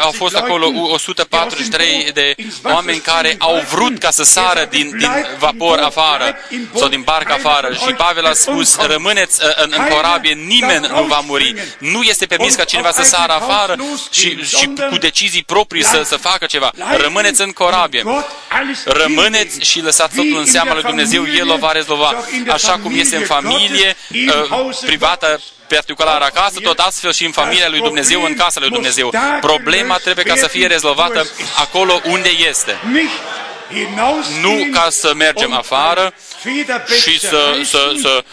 au 0.01 0.11
fost 0.11 0.37
acolo 0.37 0.67
143 0.67 2.11
de 2.15 2.35
oameni 2.63 2.99
care 2.99 3.35
au 3.39 3.63
vrut 3.71 3.99
ca 3.99 4.11
să 4.11 4.23
sară 4.25 4.67
din, 4.71 4.97
din 4.99 5.11
vapor 5.39 5.79
afară 5.79 6.37
sau 6.77 6.89
din 6.89 7.01
barcă 7.03 7.33
afară. 7.33 7.75
Și 7.75 7.93
Pavel 7.93 8.27
a 8.27 8.33
spus, 8.33 8.77
rămâneți 8.77 9.41
în, 9.57 9.73
în 9.79 9.87
corabie, 9.89 10.33
nimeni 10.33 10.87
nu 10.87 11.03
va 11.03 11.23
muri. 11.27 11.55
Nu 11.79 12.03
este 12.03 12.27
permis 12.27 12.55
ca 12.55 12.65
cineva 12.65 12.91
să 12.91 13.03
sară 13.03 13.33
afară 13.43 13.77
și, 14.11 14.45
și 14.45 14.73
cu 14.91 14.97
decizii 14.97 15.45
proprii 15.45 15.85
să, 15.85 16.03
să 16.05 16.17
facă 16.17 16.47
ceva. 16.47 16.71
Rămâneți 16.97 17.41
în 17.41 17.51
corabie. 17.51 18.03
Rămâneți 18.85 19.61
și 19.61 19.81
lăsați 19.81 20.17
totul 20.17 20.39
în 20.39 20.47
seama 20.47 20.75
lui 20.75 20.83
Dumnezeu, 20.83 21.25
El 21.37 21.51
o 21.51 21.57
va 21.57 21.73
rezolva. 21.73 22.25
Așa 22.49 22.79
cum 22.83 22.99
este 22.99 23.17
în 23.17 23.25
familie 23.25 23.97
uh, 24.11 24.77
privată, 24.87 25.41
particular 25.69 26.21
acasă, 26.21 26.61
tot 26.63 26.79
astfel 26.79 27.13
și 27.13 27.25
în 27.25 27.33
familia 27.33 27.69
lui 27.69 27.81
Dumnezeu, 27.81 28.23
în 28.23 28.35
casa 28.35 28.61
lui 28.61 28.71
Dumnezeu. 28.71 29.13
Problema 29.41 29.97
trebuie 29.97 30.25
ca 30.25 30.37
să 30.37 30.47
fie 30.47 30.67
rezolvată 30.67 31.27
acolo 31.57 32.01
unde 32.05 32.29
este 32.49 32.79
nu 34.41 34.69
ca 34.73 34.87
să 34.91 35.15
mergem 35.15 35.53
afară 35.53 36.15
și 37.03 37.19
să, 37.19 37.61
să, 37.65 37.93
să 38.01 38.25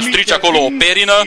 strici 0.00 0.32
acolo 0.32 0.58
o 0.64 0.68
perină, 0.78 1.26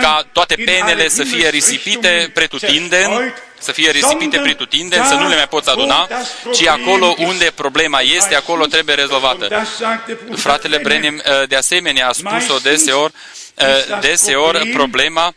ca 0.00 0.26
toate 0.32 0.54
penele 0.64 1.08
să 1.08 1.22
fie 1.22 1.48
risipite 1.48 2.30
pretutindeni, 2.34 3.32
să 3.58 3.72
fie 3.72 3.90
risipite 3.90 4.38
pretutindeni, 4.38 5.04
să 5.04 5.14
nu 5.14 5.28
le 5.28 5.34
mai 5.34 5.48
poți 5.48 5.70
aduna, 5.70 6.08
ci 6.54 6.66
acolo 6.66 7.14
unde 7.18 7.52
problema 7.54 8.00
este, 8.00 8.34
acolo 8.34 8.64
trebuie 8.64 8.94
rezolvată. 8.94 9.66
Fratele 10.36 10.78
Brenim 10.82 11.22
de 11.48 11.56
asemenea 11.56 12.08
a 12.08 12.12
spus-o 12.12 12.58
deseori, 12.62 13.12
deseori 14.00 14.68
problema 14.68 15.34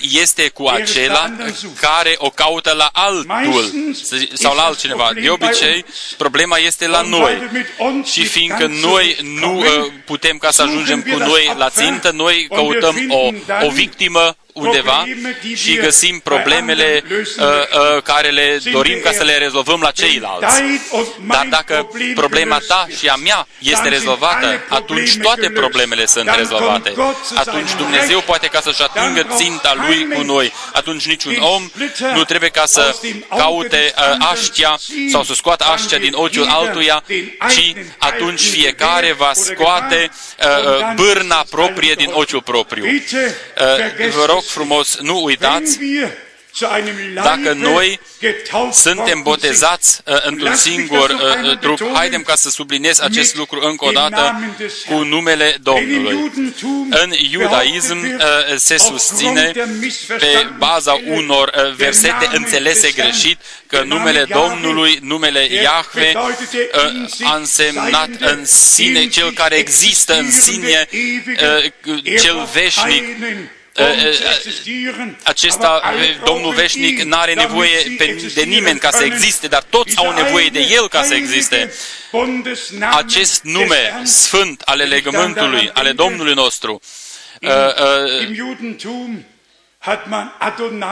este 0.00 0.48
cu 0.48 0.66
acela 0.66 1.32
care 1.80 2.14
o 2.18 2.30
caută 2.30 2.72
la 2.72 2.90
altul 2.92 3.70
sau 4.32 4.54
la 4.54 4.62
altcineva. 4.62 5.10
De 5.22 5.30
obicei, 5.30 5.84
problema 6.16 6.58
este 6.58 6.86
la 6.86 7.00
noi. 7.00 7.50
Și 8.04 8.24
fiindcă 8.24 8.66
noi 8.66 9.16
nu 9.22 9.64
putem 10.04 10.38
ca 10.38 10.50
să 10.50 10.62
ajungem 10.62 11.02
cu 11.02 11.18
noi 11.18 11.54
la 11.56 11.68
țintă, 11.68 12.10
noi 12.10 12.48
căutăm 12.54 12.96
o, 13.08 13.30
o 13.66 13.70
victimă 13.70 14.36
undeva 14.60 15.04
și 15.54 15.74
găsim 15.76 16.20
problemele 16.24 17.04
uh, 17.08 17.22
uh, 17.44 18.02
care 18.02 18.28
le 18.28 18.60
dorim 18.72 19.00
ca 19.02 19.12
să 19.12 19.24
le 19.24 19.36
rezolvăm 19.36 19.80
la 19.80 19.90
ceilalți. 19.90 20.62
Dar 21.26 21.46
dacă 21.50 21.88
problema 22.14 22.58
ta 22.68 22.86
și 22.98 23.08
a 23.08 23.14
mea 23.14 23.46
este 23.58 23.88
rezolvată, 23.88 24.64
atunci 24.68 25.16
toate 25.16 25.50
problemele 25.50 26.06
sunt 26.06 26.30
rezolvate. 26.36 26.92
Atunci 27.34 27.74
Dumnezeu 27.76 28.20
poate 28.20 28.46
ca 28.46 28.60
să-și 28.60 28.82
atingă 28.82 29.26
ținta 29.36 29.74
Lui 29.86 30.08
cu 30.14 30.22
noi. 30.22 30.52
Atunci 30.72 31.06
niciun 31.06 31.36
om 31.40 31.70
nu 32.14 32.24
trebuie 32.24 32.50
ca 32.50 32.66
să 32.66 32.96
caute 33.28 33.92
uh, 33.96 34.26
aștia 34.30 34.78
sau 35.10 35.22
să 35.22 35.34
scoată 35.34 35.64
aștia 35.64 35.98
din 35.98 36.12
ochiul 36.14 36.46
altuia, 36.48 37.02
ci 37.50 37.74
atunci 37.98 38.40
fiecare 38.40 39.12
va 39.12 39.30
scoate 39.34 40.10
uh, 40.10 40.94
bârna 40.94 41.44
proprie 41.50 41.94
din 41.94 42.10
ochiul 42.12 42.42
propriu. 42.42 42.84
Uh, 42.84 44.10
vă 44.14 44.24
rog 44.26 44.42
frumos, 44.50 44.98
nu 45.00 45.24
uitați, 45.24 45.78
dacă 47.14 47.52
noi 47.52 48.00
suntem 48.72 49.22
botezați 49.22 50.00
uh, 50.04 50.16
într-un 50.22 50.54
singur 50.56 51.10
uh, 51.10 51.58
trup, 51.58 51.80
haidem 51.92 52.22
ca 52.22 52.34
să 52.34 52.50
subliniez 52.50 53.00
acest 53.00 53.36
lucru 53.36 53.60
încă 53.62 53.84
o 53.84 53.90
dată 53.90 54.52
cu 54.86 54.94
numele 54.94 55.56
Domnului. 55.62 56.32
În 56.90 57.12
iudaism 57.30 57.98
uh, 57.98 58.56
se 58.56 58.76
susține 58.76 59.52
pe 60.06 60.46
baza 60.58 61.00
unor 61.06 61.52
uh, 61.56 61.74
versete 61.74 62.28
înțelese 62.32 62.90
greșit 62.90 63.40
că 63.66 63.82
numele 63.82 64.24
Domnului, 64.24 64.98
numele 65.02 65.46
Iahve, 65.46 66.12
uh, 66.14 67.26
a 67.26 67.36
însemnat 67.36 68.08
în 68.18 68.44
sine 68.44 69.06
cel 69.06 69.32
care 69.32 69.56
există 69.56 70.18
în 70.18 70.30
sine, 70.30 70.88
uh, 70.92 72.20
cel 72.20 72.48
veșnic, 72.52 73.04
acesta, 75.22 75.82
Domnul 76.24 76.54
veșnic, 76.54 77.02
nu 77.02 77.16
are 77.16 77.34
nevoie 77.34 77.96
de 78.34 78.42
nimeni 78.42 78.78
ca 78.78 78.90
să 78.90 79.04
existe, 79.04 79.46
dar 79.46 79.62
toți 79.62 79.96
au 79.96 80.12
nevoie 80.12 80.48
de 80.48 80.60
El 80.70 80.88
ca 80.88 81.02
să 81.02 81.14
existe. 81.14 81.72
Acest 82.90 83.42
nume 83.42 84.00
sfânt 84.04 84.60
ale 84.60 84.84
legământului, 84.84 85.70
ale 85.72 85.92
Domnului 85.92 86.34
nostru, 86.34 86.80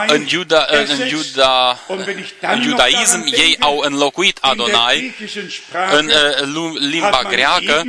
în, 0.07 0.25
Iuda, 0.29 0.65
în, 0.69 1.07
Iuda, 1.07 1.79
în 2.41 2.61
iudaism 2.61 3.23
ei 3.25 3.55
au 3.59 3.79
înlocuit 3.85 4.37
Adonai. 4.41 5.15
în 5.91 6.11
limba 6.89 7.21
greacă 7.29 7.83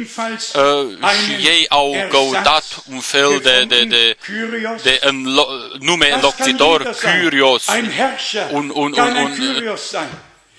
și 1.24 1.46
ei 1.46 1.66
au 1.68 2.06
căutat 2.08 2.64
un 2.90 3.00
fel 3.00 3.40
de, 3.42 3.64
de, 3.68 3.84
de, 3.84 4.16
de 4.82 4.98
înlo, 5.02 5.46
nume 5.78 6.12
înlocțitor, 6.12 6.96
Curios, 7.22 7.66
un, 8.50 8.70
un, 8.74 8.92
un, 8.94 8.94
un, 8.98 9.16
un 9.16 9.32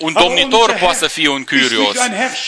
domnitor 0.10 0.78
poate 0.80 0.98
să 0.98 1.08
fie 1.08 1.30
un 1.30 1.44
curios, 1.44 1.96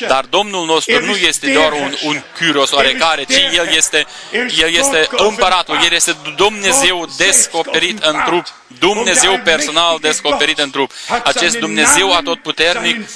dar 0.08 0.26
Domnul 0.26 0.66
nostru 0.66 1.06
nu 1.06 1.16
este 1.16 1.52
doar 1.52 1.72
un, 1.72 1.96
un 2.04 2.22
curios 2.38 2.72
oarecare, 2.72 3.24
ci 3.24 3.56
El 3.56 3.68
este, 3.76 4.06
El 4.32 4.74
este 4.74 5.08
împăratul, 5.12 5.80
El 5.84 5.92
este 5.92 6.16
Dumnezeu 6.36 7.10
descoperit 7.18 8.04
în 8.04 8.22
trup, 8.26 8.46
Dumnezeu 8.80 9.40
personal 9.44 9.98
descoperit 10.02 10.60
în 10.60 10.70
trup. 10.70 10.92
Acest 11.24 11.58
Dumnezeu 11.58 12.14
atotputernic 12.14 13.10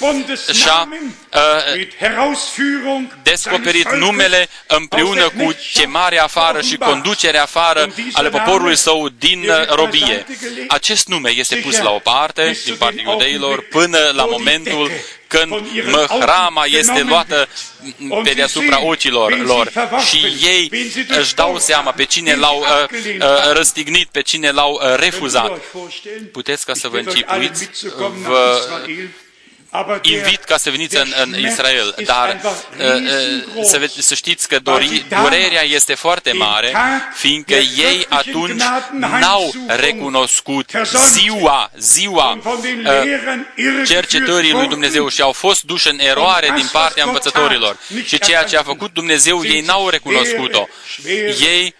și-a 0.52 0.88
uh, 0.88 1.27
descoperit 3.22 3.92
numele 3.92 4.48
împreună 4.66 5.28
cu 5.28 5.56
chemarea 5.72 6.22
afară 6.22 6.60
și 6.60 6.76
conducerea 6.76 7.42
afară 7.42 7.94
ale 8.12 8.28
poporului 8.28 8.76
său 8.76 9.08
din 9.18 9.50
robie. 9.68 10.26
Acest 10.68 11.08
nume 11.08 11.30
este 11.30 11.56
pus 11.56 11.78
la 11.78 11.90
o 11.90 11.98
parte 11.98 12.58
din 12.64 12.76
partea 12.76 13.02
iudeilor 13.06 13.60
până 13.70 13.98
la 14.12 14.24
momentul 14.24 14.90
când 15.28 15.52
măhrama 15.90 16.64
este 16.66 17.02
luată 17.02 17.48
pe 18.24 18.32
deasupra 18.32 18.84
ochilor 18.84 19.38
lor 19.38 19.72
și 20.08 20.36
ei 20.42 20.70
își 21.18 21.34
dau 21.34 21.58
seama 21.58 21.92
pe 21.92 22.04
cine 22.04 22.34
l-au 22.34 22.58
uh, 22.58 22.66
uh, 23.20 23.52
răstignit, 23.52 24.08
pe 24.08 24.20
cine 24.20 24.50
l-au 24.50 24.72
uh, 24.72 24.94
refuzat. 24.96 25.60
Puteți 26.32 26.64
ca 26.64 26.74
să 26.74 26.88
vă 26.88 26.98
închipuiți, 26.98 27.68
vă 28.26 28.60
invit 30.02 30.44
ca 30.44 30.56
să 30.56 30.70
veniți 30.70 30.96
în, 30.96 31.12
în 31.22 31.38
Israel, 31.38 31.94
dar 32.04 32.40
uh, 32.78 32.84
uh, 33.56 33.64
să, 33.64 33.90
să 33.98 34.14
știți 34.14 34.48
că 34.48 34.58
dori, 34.58 35.04
durerea 35.22 35.62
este 35.62 35.94
foarte 35.94 36.32
mare, 36.32 36.74
fiindcă 37.14 37.54
ei 37.54 38.06
atunci 38.08 38.62
n-au 39.20 39.54
recunoscut 39.66 40.70
ziua, 41.12 41.70
ziua 41.78 42.40
uh, 42.44 43.84
cercetării 43.86 44.52
lui 44.52 44.68
Dumnezeu 44.68 45.08
și 45.08 45.22
au 45.22 45.32
fost 45.32 45.62
duși 45.62 45.88
în 45.88 45.98
eroare 45.98 46.52
din 46.54 46.68
partea 46.72 47.04
învățătorilor. 47.04 47.76
Și 48.04 48.18
ceea 48.18 48.42
ce 48.42 48.56
a 48.56 48.62
făcut 48.62 48.92
Dumnezeu, 48.92 49.44
ei 49.44 49.60
n-au 49.60 49.88
recunoscut-o. 49.88 50.68
Ei 51.40 51.74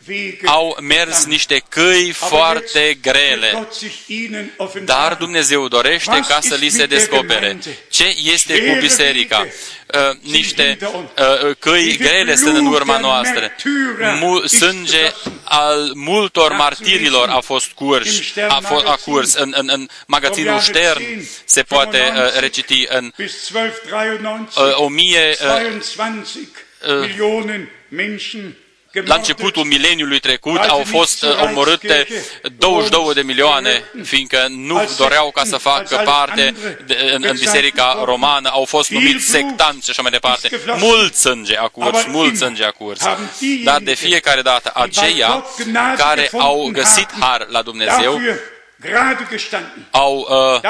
au 0.45 0.76
mers 0.80 1.24
niște 1.24 1.62
căi 1.68 2.11
foarte 2.12 2.99
grele, 3.03 3.68
dar 4.84 5.14
Dumnezeu 5.14 5.68
dorește 5.68 6.20
ca 6.28 6.39
să 6.41 6.55
li 6.55 6.68
se 6.68 6.86
descopere 6.86 7.59
ce 7.91 8.14
este 8.32 8.59
cu 8.59 8.76
biserica. 8.80 9.47
Uh, 9.95 10.16
niște 10.32 10.78
uh, 10.82 11.57
căi 11.59 11.97
grele 11.97 12.34
sunt 12.34 12.57
în 12.57 12.66
urma 12.66 12.99
noastră. 12.99 13.53
Mu- 14.20 14.47
sânge 14.47 15.12
al 15.45 15.91
multor 15.95 16.53
martirilor 16.53 17.28
a 17.28 17.41
fost 17.41 17.70
curs, 17.72 18.36
a, 18.49 18.61
fost, 18.61 18.86
a 18.86 18.99
curs 19.05 19.34
în, 19.34 19.55
în, 19.57 19.68
în 19.72 19.89
magazinul 20.07 20.59
Stern, 20.59 21.03
se 21.45 21.62
poate 21.62 22.12
uh, 22.14 22.41
reciti 22.41 22.86
în 22.89 23.12
uh, 24.57 24.74
1000 24.74 25.36
uh, 26.86 27.07
la 29.05 29.15
începutul 29.15 29.65
mileniului 29.65 30.19
trecut 30.19 30.61
au 30.61 30.83
fost 30.87 31.23
uh, 31.23 31.43
omorâte 31.43 32.07
22 32.59 33.15
de 33.15 33.23
milioane, 33.23 33.85
fiindcă 34.03 34.47
nu 34.49 34.91
doreau 34.97 35.31
ca 35.31 35.45
să 35.45 35.57
facă 35.57 36.03
parte 36.05 36.55
de, 36.87 37.11
în, 37.15 37.25
în 37.29 37.37
biserica 37.39 38.03
romană, 38.05 38.49
au 38.53 38.65
fost 38.65 38.91
numiți 38.91 39.25
sectanți 39.25 39.85
și 39.85 39.91
așa 39.91 40.03
mai 40.03 40.11
departe. 40.11 40.51
Mult 40.79 41.15
sânge 41.15 41.57
a 41.57 41.69
curs, 41.69 42.05
mult 42.07 42.37
sânge 42.37 42.65
a 42.65 42.71
curs. 42.71 43.01
Dar 43.65 43.81
de 43.81 43.95
fiecare 43.95 44.43
dată 44.43 44.71
aceia 44.75 45.45
care 45.97 46.31
au 46.39 46.69
găsit 46.73 47.09
har 47.21 47.47
la 47.51 47.63
Dumnezeu, 47.63 48.21
au 49.91 50.26
uh, 50.31 50.61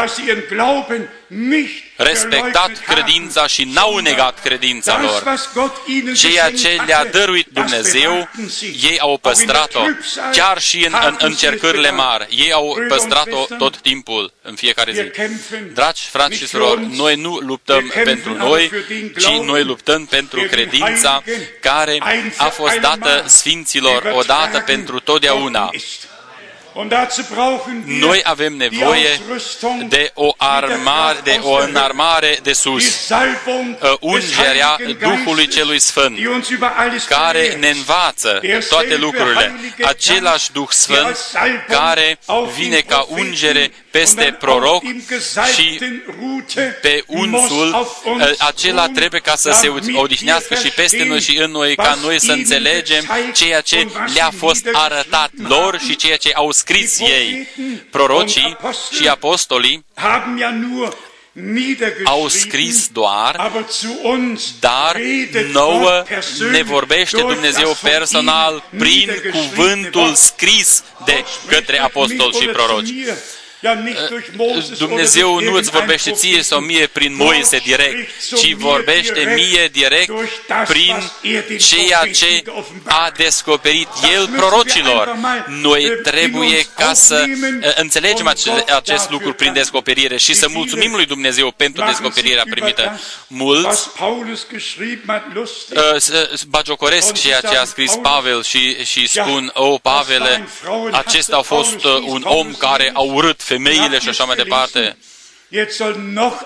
respectat 1.97 2.71
credința 2.87 3.47
și 3.47 3.65
n-au 3.65 3.99
negat 3.99 4.41
credința 4.41 5.01
lor. 5.01 5.39
Ceea 6.15 6.51
ce 6.51 6.83
le-a 6.87 7.05
dăruit 7.05 7.47
Dumnezeu, 7.53 8.29
ei 8.83 8.99
au 8.99 9.19
păstrat-o, 9.19 9.81
chiar 10.33 10.61
și 10.61 10.87
în, 10.87 10.95
în 11.07 11.17
încercările 11.19 11.91
mari. 11.91 12.27
Ei 12.31 12.53
au 12.53 12.77
păstrat-o 12.89 13.47
tot 13.59 13.77
timpul, 13.81 14.33
în 14.43 14.55
fiecare 14.55 14.93
zi. 14.93 15.11
Dragi 15.75 16.03
frați 16.03 16.37
și 16.37 16.47
surori, 16.47 16.97
noi 16.97 17.15
nu 17.15 17.37
luptăm 17.37 17.93
pentru 18.05 18.35
noi, 18.35 18.71
ci 19.19 19.41
noi 19.45 19.65
luptăm 19.65 20.07
pentru 20.07 20.41
credința 20.41 21.23
care 21.61 21.99
a 22.37 22.49
fost 22.49 22.79
dată 22.79 23.25
Sfinților 23.27 24.13
odată 24.17 24.61
pentru 24.61 25.01
totdeauna. 25.01 25.71
Noi 27.85 28.21
avem 28.23 28.57
nevoie 28.57 29.21
de 29.89 30.11
o, 30.15 30.35
armare, 30.37 31.19
de 31.23 31.41
o 31.43 31.53
înarmare 31.53 32.39
de 32.43 32.53
sus, 32.53 33.09
uh, 33.09 33.97
ungerea 34.01 34.77
Duhului 35.01 35.49
Celui 35.49 35.79
Sfânt, 35.79 36.19
care 37.09 37.57
ne 37.61 37.69
învață 37.69 38.41
toate 38.69 38.97
lucrurile. 38.97 39.55
Același 39.83 40.53
Duh 40.53 40.69
Sfânt 40.69 41.17
care 41.69 42.19
vine 42.57 42.79
ca 42.81 43.07
ungere 43.09 43.71
peste 43.99 44.37
proroc 44.39 44.83
și 45.55 45.81
pe 46.81 47.03
unsul, 47.07 47.89
uh, 48.05 48.31
acela 48.39 48.89
trebuie 48.89 49.21
ca 49.21 49.35
să 49.37 49.51
se 49.51 49.69
odihnească 49.95 50.55
și 50.55 50.69
peste 50.69 51.05
noi 51.05 51.21
și 51.21 51.37
în 51.37 51.51
noi, 51.51 51.77
ca 51.77 51.99
noi 52.03 52.21
să 52.21 52.33
înțelegem 52.33 53.11
ceea 53.33 53.61
ce 53.61 53.89
le-a 54.15 54.31
fost 54.37 54.69
arătat 54.73 55.31
lor 55.49 55.79
și 55.79 55.97
ceea 55.97 56.17
ce 56.17 56.31
au 56.35 56.51
scris 56.51 56.99
ei. 56.99 57.49
Prorocii 57.91 58.57
și 59.01 59.09
apostolii 59.09 59.85
au 62.05 62.29
scris 62.29 62.89
doar, 62.89 63.53
dar 64.61 65.01
nouă 65.53 66.05
ne 66.51 66.63
vorbește 66.63 67.21
Dumnezeu 67.21 67.77
personal 67.83 68.65
prin 68.79 69.11
cuvântul 69.31 70.15
scris 70.15 70.85
de 71.05 71.25
către 71.47 71.79
apostoli 71.79 72.37
și 72.41 72.47
proroci. 72.47 72.91
Dumnezeu 74.79 75.41
nu 75.41 75.53
îți 75.53 75.71
vorbește 75.71 76.11
ție 76.11 76.43
sau 76.43 76.61
mie 76.61 76.87
prin 76.87 77.17
Moise 77.17 77.59
direct, 77.59 78.11
ci 78.37 78.53
vorbește 78.53 79.33
mie 79.35 79.69
direct 79.73 80.13
prin 80.69 80.97
ceea 81.59 82.09
ce 82.15 82.43
a 82.85 83.13
descoperit 83.17 83.89
El 84.15 84.29
prorocilor. 84.29 85.17
Noi 85.47 85.91
trebuie 86.03 86.67
ca 86.77 86.93
să 86.93 87.25
înțelegem 87.75 88.27
acest 88.77 89.11
lucru 89.11 89.33
prin 89.33 89.53
descoperire 89.53 90.17
și 90.17 90.35
să 90.35 90.49
mulțumim 90.49 90.95
lui 90.95 91.07
Dumnezeu 91.07 91.51
pentru 91.51 91.85
descoperirea 91.85 92.45
primită. 92.51 93.01
Mulți 93.27 93.89
bagiocoresc 96.49 97.13
ceea 97.13 97.41
ce 97.41 97.57
a 97.57 97.65
scris 97.65 97.99
Pavel 98.03 98.43
și, 98.43 98.85
și 98.85 99.09
spun, 99.09 99.51
o, 99.55 99.79
Pavele, 99.79 100.49
acesta 100.91 101.37
a 101.37 101.43
fost 101.43 101.85
un 101.85 102.23
om 102.25 102.55
care 102.55 102.91
a 102.95 103.01
urât 103.01 103.43
femeile 103.49 103.99
și 103.99 104.09
așa 104.09 104.25
mai 104.25 104.37
departe. 104.37 104.97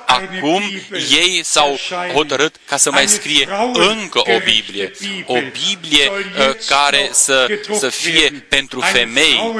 Acum 0.07 0.62
ei 1.11 1.40
s-au 1.44 1.78
hotărât 2.12 2.57
ca 2.66 2.76
să 2.76 2.90
mai 2.90 3.09
scrie 3.09 3.48
încă 3.72 4.18
o 4.18 4.38
Biblie. 4.44 4.92
O 5.26 5.34
Biblie 5.34 6.11
uh, 6.11 6.55
care 6.66 7.09
să, 7.12 7.46
să 7.78 7.88
fie 7.88 8.44
pentru 8.48 8.80
femei. 8.80 9.55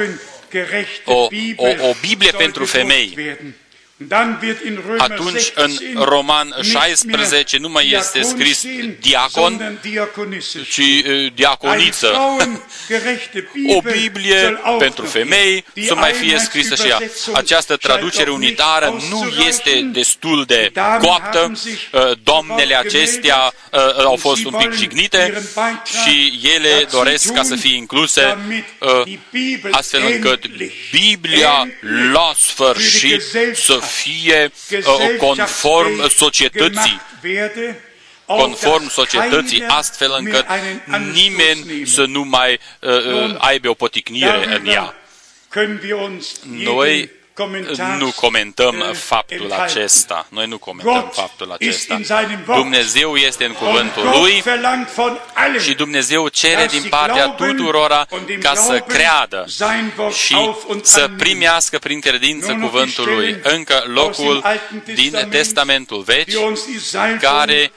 O, 1.05 1.27
o, 1.55 1.67
o 1.79 1.93
Biblie 2.01 2.31
pentru 2.31 2.65
femei. 2.65 3.37
Atunci 4.97 5.51
în 5.55 5.71
Roman 5.95 6.55
16 6.61 7.57
nu 7.57 7.69
mai 7.69 7.89
este 7.89 8.21
scris 8.21 8.65
diacon, 8.99 9.79
ci 10.69 10.81
diaconiță. 11.33 12.07
O 13.67 13.81
Biblie 13.81 14.59
pentru 14.79 15.05
femei 15.05 15.65
să 15.85 15.95
mai 15.95 16.11
fie 16.11 16.37
scrisă 16.37 16.75
și 16.75 16.87
ea. 16.87 16.99
Această 17.33 17.77
traducere 17.77 18.29
unitară 18.29 18.97
nu 19.09 19.43
este 19.47 19.89
destul 19.91 20.43
de 20.45 20.71
coaptă. 21.01 21.51
Domnele 22.23 22.75
acestea 22.75 23.53
au 24.03 24.15
fost 24.15 24.45
un 24.45 24.53
pic 24.57 24.73
jignite 24.73 25.43
și 26.03 26.39
ele 26.55 26.87
doresc 26.91 27.33
ca 27.33 27.43
să 27.43 27.55
fie 27.55 27.75
incluse 27.75 28.37
astfel 29.71 30.01
încât 30.11 30.43
Biblia 30.91 31.67
la 32.13 32.33
sfârșit 32.37 33.21
să 33.53 33.79
fie 34.01 34.51
uh, 34.71 35.17
conform 35.17 36.09
societății 36.09 37.01
conform 38.25 38.89
societății, 38.89 39.63
astfel 39.67 40.15
încât 40.17 40.45
nimeni 41.11 41.85
să 41.85 42.05
nu 42.05 42.23
mai 42.23 42.59
uh, 42.79 43.05
uh 43.05 43.35
aibă 43.37 43.69
o 43.69 43.73
poticnire 43.73 44.55
în 44.55 44.67
ea. 44.67 44.93
Noi 46.49 47.09
nu 47.97 48.11
comentăm 48.15 48.83
äh, 48.89 48.95
faptul 48.95 49.51
acesta. 49.51 50.27
Noi 50.29 50.47
nu 50.47 50.57
comentăm 50.57 51.09
faptul 51.13 51.51
acesta. 51.51 51.99
Dumnezeu 52.45 53.15
este 53.15 53.45
în 53.45 53.53
cuvântul 53.53 54.03
Lui 54.03 54.43
și 55.59 55.73
Dumnezeu 55.73 56.27
cere 56.27 56.65
din 56.65 56.83
partea 56.89 57.27
tuturora 57.27 58.07
ca 58.39 58.55
să 58.55 58.79
creadă 58.79 59.45
și 60.13 60.51
să 60.81 61.09
primească 61.17 61.79
prin 61.79 61.99
credință 61.99 62.53
cuvântul 62.61 63.05
Lui. 63.15 63.39
Încă 63.43 63.83
locul 63.87 64.43
din 64.93 65.27
Testamentul 65.29 66.01
Vechi 66.01 66.59
care 67.19 67.71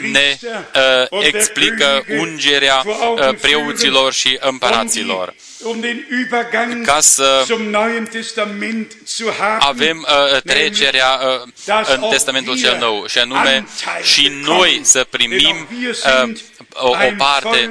ne 0.00 0.38
uh, 0.42 1.24
explică 1.24 2.04
ungerea 2.18 2.82
uh, 2.86 3.34
preoților 3.40 4.12
și 4.12 4.38
împăraților. 4.40 5.34
Ca 6.84 7.00
să 7.00 7.44
avem 9.58 10.06
uh, 10.08 10.40
trecerea 10.42 11.20
uh, 11.66 11.86
în 11.94 12.08
Testamentul 12.10 12.58
cel 12.58 12.76
Nou, 12.78 13.06
și 13.06 13.18
anume 13.18 13.66
și 14.02 14.32
noi 14.44 14.80
să 14.82 15.06
primim 15.10 15.68
uh, 16.24 16.32
o, 16.72 16.88
o 16.88 16.94
parte 17.16 17.70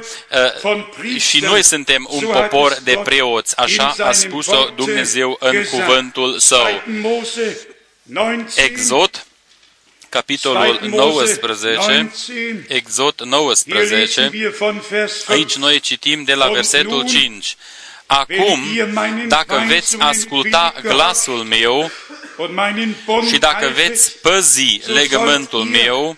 uh, 0.63 1.19
și 1.19 1.39
noi 1.39 1.63
suntem 1.63 2.07
un 2.09 2.25
popor 2.25 2.77
de 2.83 2.99
preoți, 3.03 3.57
așa 3.57 3.95
a 3.99 4.11
spus-o 4.11 4.69
Dumnezeu 4.75 5.37
în 5.39 5.65
cuvântul 5.71 6.39
Său. 6.39 6.81
Exod 8.55 9.24
capitolul 10.15 10.79
19, 10.81 12.11
Exod 12.67 13.21
19, 13.21 14.31
aici 15.27 15.55
noi 15.55 15.79
citim 15.79 16.23
de 16.23 16.33
la 16.33 16.47
versetul 16.47 17.05
5. 17.07 17.55
Acum, 18.05 18.59
dacă 19.27 19.63
veți 19.67 19.95
asculta 19.99 20.73
glasul 20.81 21.43
meu 21.43 21.91
și 23.27 23.37
dacă 23.37 23.71
veți 23.75 24.17
păzi 24.17 24.81
legământul 24.85 25.63
meu, 25.63 26.17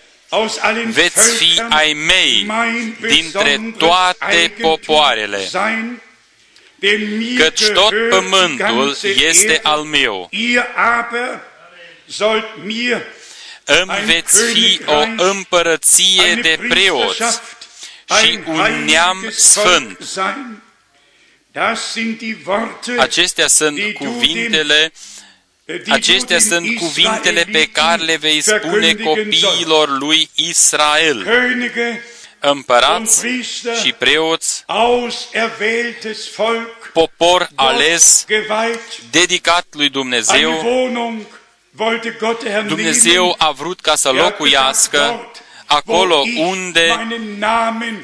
veți 0.85 1.37
fi 1.37 1.61
ai 1.69 1.93
mei 1.93 2.51
dintre 3.07 3.73
toate 3.77 4.53
popoarele, 4.61 5.49
căci 7.37 7.63
tot 7.73 7.93
pământul 8.09 8.97
este 9.15 9.59
al 9.63 9.81
meu 9.81 10.29
îmi 13.67 14.05
veți 14.05 14.43
fi 14.53 14.81
o 14.85 15.03
împărăție 15.17 16.35
de 16.41 16.59
preoți 16.67 17.41
și 18.21 18.39
un 18.45 18.85
neam 18.85 19.29
sfânt. 19.29 19.97
Acestea 22.97 23.47
sunt 23.47 23.93
cuvintele 23.93 24.91
Acestea 25.89 26.39
sunt 26.39 26.77
cuvintele 26.77 27.47
pe 27.51 27.65
care 27.65 28.03
le 28.03 28.15
vei 28.15 28.41
spune 28.41 28.93
copiilor 28.93 29.97
lui 29.99 30.29
Israel, 30.35 31.27
împărați 32.39 33.25
și 33.83 33.91
preoți, 33.97 34.65
popor 36.93 37.49
ales, 37.55 38.25
dedicat 39.11 39.65
lui 39.71 39.89
Dumnezeu, 39.89 40.51
Dumnezeu 42.67 43.35
a 43.37 43.51
vrut 43.51 43.79
ca 43.81 43.95
să 43.95 44.11
locuiască 44.11 45.29
acolo 45.67 46.23
unde 46.37 47.07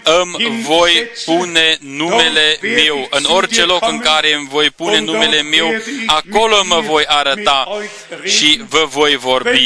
îmi 0.03 0.61
voi 0.61 1.09
pune 1.25 1.77
numele 1.79 2.57
meu, 2.61 3.07
în 3.09 3.23
orice 3.27 3.63
loc 3.63 3.87
în 3.87 3.99
care 3.99 4.33
îmi 4.33 4.47
voi 4.51 4.69
pune 4.69 4.99
numele 4.99 5.41
meu, 5.41 5.73
acolo 6.05 6.63
mă 6.63 6.79
voi 6.79 7.03
arăta 7.07 7.67
și 8.25 8.61
vă 8.69 8.85
voi 8.89 9.15
vorbi. 9.15 9.65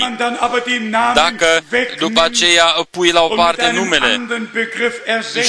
Dacă 1.14 1.64
după 1.98 2.22
aceea 2.22 2.66
pui 2.90 3.12
la 3.12 3.22
o 3.24 3.28
parte 3.28 3.72
numele 3.72 4.28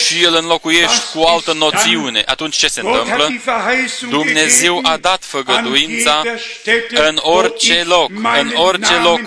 și 0.06 0.24
îl 0.24 0.34
înlocuiești 0.34 1.00
cu 1.12 1.18
o 1.18 1.28
altă 1.28 1.52
noțiune, 1.52 2.22
atunci 2.26 2.56
ce 2.56 2.68
se 2.68 2.80
întâmplă? 2.80 3.28
Dumnezeu 4.08 4.80
a 4.82 4.96
dat 4.96 5.24
făgăduința 5.24 6.22
în 6.94 7.18
orice 7.22 7.84
loc, 7.86 8.10
în 8.38 8.52
orice 8.54 8.94
loc 9.02 9.20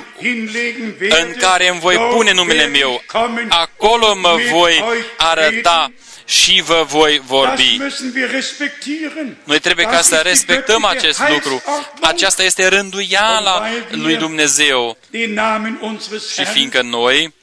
în 1.10 1.34
care 1.40 1.70
îmi 1.70 1.80
voi 1.80 1.96
pune 1.96 2.34
numele 2.34 2.66
meu, 2.66 3.04
acolo 3.50 4.16
mă 4.16 4.38
voi 4.52 4.84
arăta 5.18 5.92
și 6.26 6.62
vă 6.66 6.86
voi 6.88 7.22
vorbi. 7.26 7.80
Noi 9.44 9.60
trebuie 9.60 9.86
ca 9.86 10.02
să 10.02 10.16
respectăm 10.16 10.86
acest 10.86 11.22
lucru. 11.30 11.64
Aceasta 12.02 12.44
este 12.44 12.68
rânduiala 12.68 13.64
lui 13.90 14.16
Dumnezeu. 14.16 14.98
Și 16.34 16.46
fiindcă 16.46 16.82
noi 16.82 17.34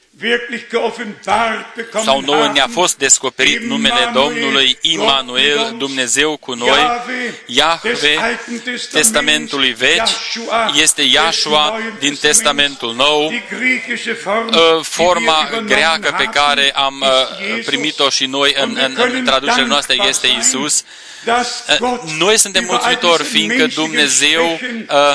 sau 2.03 2.21
nouă 2.21 2.51
ne-a 2.53 2.67
fost 2.71 2.97
descoperit 2.97 3.61
numele 3.61 4.09
Domnului 4.13 4.77
Immanuel, 4.81 5.75
Dumnezeu 5.77 6.37
cu 6.37 6.53
noi, 6.53 7.01
Iahve, 7.45 8.39
Testamentului 8.91 9.73
Vechi, 9.73 10.09
este 10.81 11.01
Iashua 11.01 11.79
din 11.99 12.15
Testamentul 12.15 12.93
Nou, 12.93 13.33
ă, 14.51 14.81
forma 14.81 15.49
greacă 15.65 16.15
pe 16.17 16.23
care 16.23 16.71
am 16.71 17.01
ă, 17.01 17.27
primit-o 17.65 18.09
și 18.09 18.25
noi 18.25 18.53
în, 18.57 18.77
în, 18.83 18.95
în 19.13 19.23
traducerea 19.23 19.65
noastră 19.65 19.95
este 20.07 20.27
Isus, 20.39 20.83
Uh, 20.83 21.08
noi 22.17 22.37
suntem 22.37 22.63
mulțumitori, 22.65 23.23
fiindcă 23.23 23.65
Dumnezeu 23.65 24.59
uh, 24.89 25.13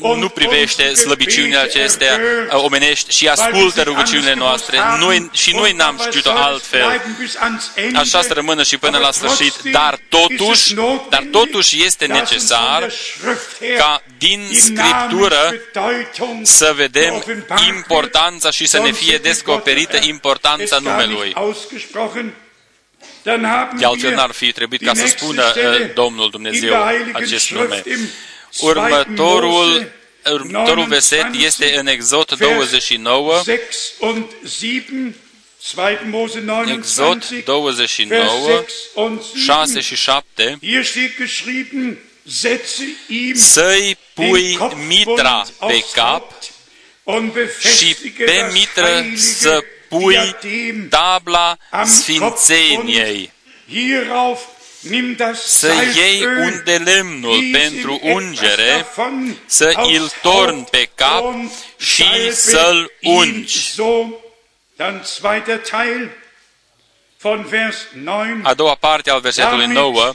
uh, 0.00 0.16
nu 0.16 0.28
privește 0.28 0.94
slăbiciunile 0.94 1.58
acestea 1.58 2.20
uh, 2.52 2.62
omenești 2.62 3.16
și 3.16 3.28
ascultă 3.28 3.82
rugăciunile 3.82 4.34
noastre. 4.34 4.78
Noi, 4.98 5.30
și 5.32 5.54
noi 5.54 5.72
n-am 5.72 6.00
știut-o 6.06 6.30
altfel. 6.30 7.02
Așa 7.94 8.22
să 8.22 8.32
rămână 8.32 8.62
și 8.62 8.76
până 8.76 8.98
la 8.98 9.10
sfârșit. 9.10 9.54
Dar 9.72 9.98
totuși, 10.08 10.74
dar 11.08 11.26
totuși 11.30 11.84
este 11.84 12.06
necesar 12.06 12.88
ca 13.78 14.02
din 14.18 14.48
Scriptură 14.52 15.54
să 16.42 16.72
vedem 16.76 17.24
importanța 17.68 18.50
și 18.50 18.66
să 18.66 18.78
ne 18.78 18.92
fie 18.92 19.16
descoperită 19.16 19.98
importanța 20.00 20.78
numelui. 20.78 21.32
De 23.78 23.84
altfel 23.84 24.14
n-ar 24.14 24.30
fi 24.30 24.52
trebuit 24.52 24.84
ca 24.84 24.94
să 24.94 25.06
spună 25.06 25.52
uh, 25.56 25.94
Domnul 25.94 26.30
Dumnezeu 26.30 26.74
acest 27.12 27.50
nume. 27.50 27.82
Următorul, 28.60 29.92
următorul 30.32 30.84
verset 30.84 31.26
este 31.44 31.76
în 31.78 31.86
Exod 31.86 32.32
29, 32.38 33.42
Exod 36.66 37.28
29, 37.44 38.64
6 39.44 39.80
și 39.80 39.96
7, 39.96 40.58
să-i 43.34 43.96
pui 44.14 44.58
mitra 44.86 45.46
pe 45.66 45.84
cap 45.94 46.32
și 47.76 47.94
pe 48.24 48.50
mitră 48.52 49.04
să 49.14 49.64
pui 49.92 50.36
tabla 50.88 51.56
sfințeniei, 51.84 53.32
să 55.34 55.72
iei 55.94 56.24
un 56.24 56.62
de 56.64 56.76
lemnul 56.76 57.42
pentru 57.52 58.00
ungere, 58.02 58.86
să 59.46 59.72
îl 59.76 60.10
torni 60.22 60.64
pe 60.70 60.90
cap 60.94 61.34
și 61.76 62.32
să-l 62.32 62.92
ungi. 63.02 63.74
A 68.42 68.54
doua 68.54 68.74
parte 68.74 69.10
al 69.10 69.20
versetului 69.20 69.66
9, 69.66 70.14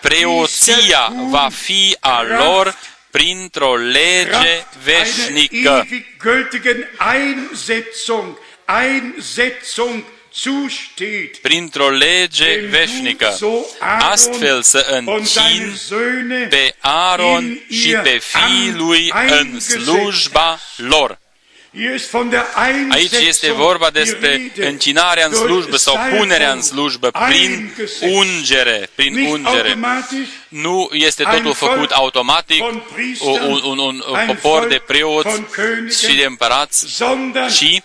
preoția 0.00 1.12
va 1.30 1.48
fi 1.52 1.96
a 2.00 2.22
lor 2.22 2.76
printr-o 3.10 3.76
lege 3.76 4.64
veșnică. 4.84 5.86
Printr-o 11.42 11.88
lege 11.88 12.66
veșnică, 12.70 13.38
astfel 13.98 14.62
să 14.62 14.86
închin 15.06 15.76
pe 16.48 16.74
Aaron 16.80 17.60
și 17.70 17.96
pe 18.02 18.20
fiii 18.20 18.72
lui 18.72 19.12
în 19.28 19.60
slujba 19.60 20.58
lor. 20.76 21.18
Aici 22.88 23.12
este 23.12 23.52
vorba 23.52 23.90
despre 23.90 24.52
încinarea 24.56 25.26
în 25.26 25.34
slujbă 25.34 25.76
sau 25.76 25.96
punerea 26.18 26.52
în 26.52 26.62
slujbă 26.62 27.10
prin 27.28 27.74
ungere, 28.00 28.88
prin 28.94 29.26
ungere. 29.26 29.78
Nu 30.48 30.88
este 30.92 31.22
totul 31.22 31.54
făcut 31.54 31.90
automatic, 31.90 32.62
un, 32.62 32.82
un, 33.64 33.78
un 33.78 34.02
popor 34.26 34.66
de 34.66 34.82
preoți 34.86 35.42
și 36.06 36.16
de 36.16 36.24
împărați, 36.24 36.86
ci 37.56 37.82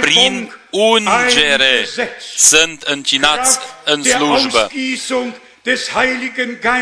prin 0.00 0.56
ungere 0.70 1.88
sunt 2.36 2.82
încinați 2.82 3.58
în 3.84 4.02
slujbă 4.02 4.70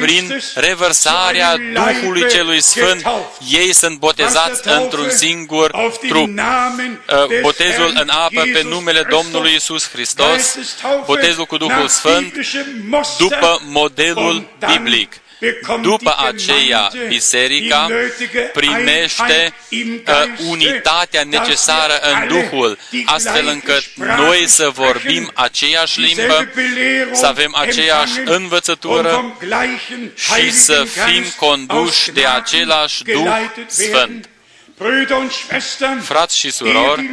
prin 0.00 0.40
revărsarea 0.54 1.56
Duhului 1.56 2.28
Celui 2.28 2.62
Sfânt, 2.62 3.06
ei 3.48 3.74
sunt 3.74 3.98
botezați 3.98 4.68
într-un 4.68 5.10
singur 5.10 5.70
trup. 6.08 6.28
Uh, 6.28 7.40
botezul 7.42 7.92
în 7.94 8.08
apă 8.08 8.42
pe 8.52 8.62
numele 8.62 9.06
Domnului 9.10 9.54
Isus 9.54 9.90
Hristos, 9.90 10.58
botezul 11.06 11.44
cu 11.44 11.56
Duhul 11.56 11.88
Sfânt, 11.88 12.34
după 13.18 13.60
modelul 13.64 14.48
biblic. 14.66 15.12
După 15.82 16.16
aceea, 16.28 16.90
biserica 17.08 17.88
primește 18.52 19.54
uh, 19.70 20.24
unitatea 20.48 21.22
necesară 21.24 21.98
în 22.02 22.28
Duhul, 22.28 22.78
astfel 23.04 23.46
încât 23.46 23.84
noi 23.96 24.46
să 24.46 24.68
vorbim 24.68 25.30
aceeași 25.34 26.00
limbă, 26.00 26.48
să 27.12 27.26
avem 27.26 27.54
aceeași 27.54 28.12
învățătură 28.24 29.36
și 30.14 30.52
să 30.52 30.84
fim 30.84 31.24
conduși 31.36 32.10
de 32.10 32.24
același 32.24 33.02
Duh 33.02 33.30
Sfânt 33.66 34.28
frați 36.02 36.36
și 36.36 36.50
surori, 36.50 37.10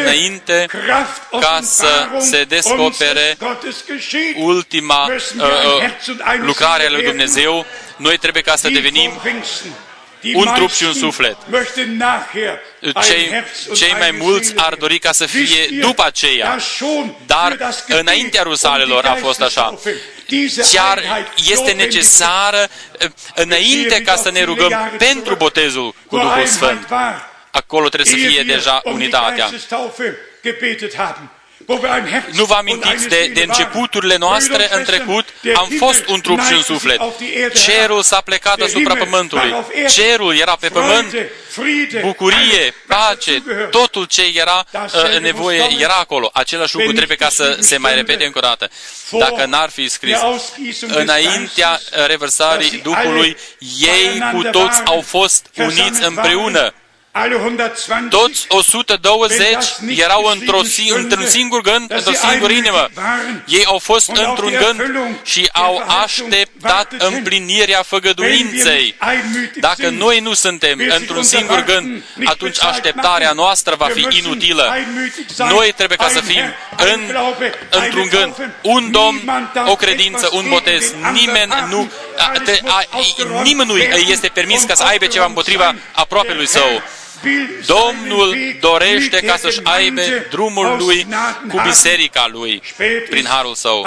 înainte 0.00 0.66
ca 1.40 1.60
să 1.62 2.08
se 2.18 2.44
descopere 2.44 3.36
ultima 4.36 5.06
uh, 5.06 5.34
uh, 5.36 6.38
lucrare 6.40 6.86
a 6.86 6.90
lui 6.90 7.02
Dumnezeu, 7.02 7.66
noi 7.96 8.16
trebuie 8.16 8.42
ca 8.42 8.56
să 8.56 8.68
devenim 8.68 9.10
un 10.34 10.52
trup 10.54 10.70
și 10.72 10.84
un 10.84 10.92
suflet. 10.92 11.36
Cei, 13.02 13.44
cei 13.74 13.94
mai 13.98 14.10
mulți 14.10 14.52
ar 14.56 14.74
dori 14.74 14.98
ca 14.98 15.12
să 15.12 15.26
fie 15.26 15.66
după 15.80 16.04
aceea, 16.04 16.58
dar 17.26 17.56
înaintea 17.88 18.42
rusalelor 18.42 19.04
a 19.04 19.14
fost 19.14 19.40
așa. 19.40 19.78
Chiar 20.72 21.02
este 21.36 21.72
necesară 21.72 22.68
eh, 22.98 23.08
înainte 23.34 24.02
ca 24.02 24.16
să 24.16 24.30
ne 24.30 24.42
rugăm 24.42 24.92
pentru 24.98 25.34
botezul 25.34 25.94
cu 26.06 26.18
Duhul 26.18 26.46
Sfânt. 26.46 26.88
Acolo 27.50 27.88
trebuie 27.88 28.14
să 28.20 28.28
fie 28.28 28.42
deja 28.42 28.80
unitatea. 28.84 29.50
Nu 32.32 32.44
vă 32.44 32.54
amintiți 32.54 33.08
de, 33.08 33.30
de 33.34 33.42
începuturile 33.42 34.16
noastre 34.16 34.68
în 34.70 34.84
trecut? 34.84 35.24
Am 35.54 35.68
fost 35.78 36.06
un 36.08 36.20
trup 36.20 36.40
și 36.40 36.52
un 36.52 36.62
suflet. 36.62 37.00
Cerul 37.64 38.02
s-a 38.02 38.20
plecat 38.20 38.60
asupra 38.60 38.94
pământului. 38.94 39.54
Cerul 39.88 40.36
era 40.36 40.56
pe 40.60 40.68
pământ. 40.68 41.14
Bucurie, 42.00 42.74
pace, 42.86 43.42
totul 43.70 44.04
ce 44.04 44.22
era 44.34 44.64
uh, 44.72 45.20
nevoie 45.20 45.76
era 45.78 45.94
acolo. 45.94 46.30
Același 46.32 46.74
lucru 46.74 46.92
trebuie 46.92 47.16
ca 47.16 47.28
să 47.28 47.56
se 47.60 47.76
mai 47.76 47.94
repete 47.94 48.24
încă 48.24 48.38
o 48.38 48.40
dată. 48.40 48.70
Dacă 49.10 49.44
n-ar 49.46 49.70
fi 49.70 49.88
scris 49.88 50.18
înaintea 50.86 51.80
revărsarii 52.06 52.80
Duhului, 52.82 53.36
ei 53.78 54.22
cu 54.32 54.42
toți 54.42 54.80
au 54.84 55.00
fost 55.00 55.46
uniți 55.56 56.04
împreună 56.04 56.74
toți 58.08 58.44
120 58.48 59.40
erau 59.96 60.24
într-o, 60.24 60.60
într-un 60.96 61.26
singur 61.26 61.60
gând, 61.60 61.90
într-o 61.90 62.12
singură 62.12 62.52
inimă. 62.52 62.88
Ei 63.46 63.64
au 63.64 63.78
fost 63.78 64.08
într-un 64.08 64.52
gând 64.52 64.82
și 65.24 65.48
au 65.52 65.84
așteptat 66.04 66.92
împlinirea 66.98 67.82
făgăduinței. 67.82 68.94
Dacă 69.60 69.88
noi 69.88 70.20
nu 70.20 70.32
suntem 70.32 70.80
într-un 70.98 71.22
singur 71.22 71.64
gând, 71.64 72.02
atunci 72.24 72.62
așteptarea 72.62 73.32
noastră 73.32 73.74
va 73.74 73.88
fi 73.94 74.06
inutilă. 74.10 74.76
Noi 75.36 75.72
trebuie 75.76 75.98
ca 75.98 76.08
să 76.08 76.20
fim 76.20 76.42
în, 76.76 77.16
într-un 77.70 78.08
gând. 78.08 78.52
Un 78.62 78.90
domn, 78.90 79.50
o 79.66 79.76
credință, 79.76 80.28
un 80.32 80.44
botez. 80.48 80.94
Nimeni 81.12 81.52
nu, 81.68 81.90
te, 82.44 82.60
a, 82.64 82.82
nimănui 83.42 83.88
este 84.08 84.28
permis 84.28 84.62
ca 84.62 84.74
să 84.74 84.82
aibă 84.82 85.06
ceva 85.06 85.24
împotriva 85.24 85.74
aproapelui 85.92 86.46
său. 86.46 86.82
Domnul 87.66 88.36
dorește 88.60 89.20
ca 89.20 89.36
să-și 89.36 89.60
aibă 89.62 90.00
drumul 90.30 90.76
lui 90.78 91.06
cu 91.48 91.60
biserica 91.64 92.28
lui 92.32 92.62
prin 93.10 93.26
harul 93.28 93.54
său. 93.54 93.86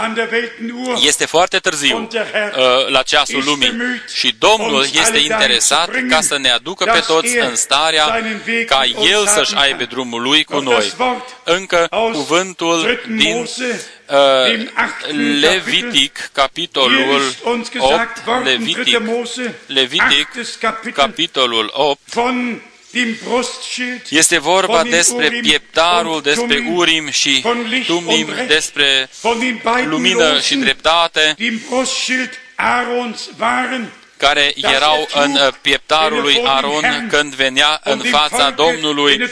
Este 1.01 1.25
foarte 1.25 1.57
târziu 1.57 2.07
uh, 2.13 2.88
la 2.88 3.01
ceasul 3.01 3.43
lumii 3.45 3.73
și 4.15 4.36
Domnul 4.39 4.86
este 4.91 5.17
interesat 5.17 5.89
ca 6.09 6.21
să 6.21 6.38
ne 6.38 6.49
aducă 6.49 6.84
pe 6.93 7.03
toți 7.07 7.38
în 7.38 7.55
starea 7.55 8.21
ca 8.65 8.82
El 9.11 9.27
să-și 9.27 9.55
aibă 9.55 9.84
drumul 9.84 10.21
lui 10.21 10.43
cu 10.43 10.59
noi. 10.59 10.93
Încă 11.43 11.88
cuvântul 12.11 13.01
din 13.15 13.36
uh, 13.36 13.47
Levitic, 15.39 16.30
capitolul 16.34 17.21
8, 17.80 18.23
Levitic, 18.43 19.01
Levitic, 19.65 20.27
capitolul 20.93 21.71
8, 21.73 21.99
este 24.10 24.38
vorba 24.38 24.84
despre 24.84 25.30
pieptarul, 25.30 26.22
despre 26.22 26.64
urim 26.74 27.10
și 27.10 27.46
tumim, 27.86 28.28
despre 28.48 29.10
lumină 29.86 30.40
și 30.40 30.56
dreptate, 30.56 31.36
care 34.18 34.54
erau 34.56 35.08
în 35.14 35.38
pieptarul 35.62 36.22
lui 36.22 36.42
Aron 36.46 37.08
când 37.10 37.34
venea 37.34 37.82
în 37.84 38.00
fața 38.00 38.50
Domnului 38.50 39.30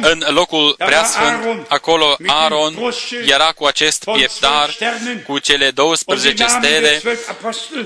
în 0.00 0.24
locul 0.28 0.74
preasfânt, 0.78 1.66
acolo 1.68 2.16
Aaron 2.26 2.92
era 3.26 3.52
cu 3.52 3.64
acest 3.64 4.04
pieptar, 4.04 4.76
cu 5.26 5.38
cele 5.38 5.70
12 5.70 6.46
stele, 6.46 7.02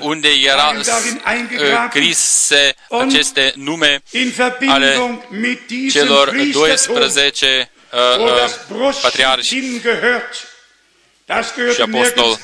unde 0.01 0.29
era 0.29 0.75
scrise 1.89 2.75
aceste 2.89 3.53
nume 3.57 4.03
ale 4.67 5.21
celor 5.91 6.31
12 6.53 7.71
uh, 7.93 8.25
uh, 8.79 8.95
patriarhi 9.03 9.47
și 11.75 11.81
apostol. 11.81 12.39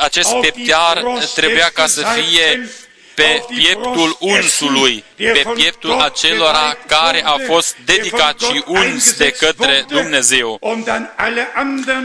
Acest 0.00 0.34
pieptar 0.40 1.02
trebuia 1.34 1.70
ca 1.74 1.86
să 1.86 2.02
fie 2.02 2.70
pe 3.14 3.42
pieptul 3.54 4.16
unsului, 4.20 5.04
pe 5.16 5.42
pieptul 5.54 6.00
acelora 6.00 6.76
care 6.86 7.24
a 7.24 7.36
fost 7.46 7.76
dedicat 7.84 8.40
și 8.40 8.62
uns 8.66 9.16
de 9.16 9.30
către 9.30 9.84
Dumnezeu. 9.88 10.60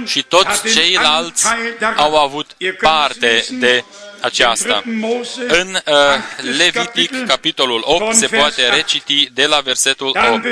Și 0.06 0.24
toți 0.24 0.74
ceilalți 0.74 1.45
au 1.95 2.18
avut 2.18 2.56
parte 2.82 3.45
de 3.49 3.84
aceasta. 4.20 4.84
În 5.47 5.78
uh, 5.86 5.93
Levitic, 6.58 7.26
capitolul 7.28 7.82
8, 7.84 8.16
se 8.16 8.28
poate 8.28 8.70
reciti 8.70 9.30
de 9.34 9.45
la 9.45 9.60
versetul 9.60 10.08
8. 10.08 10.45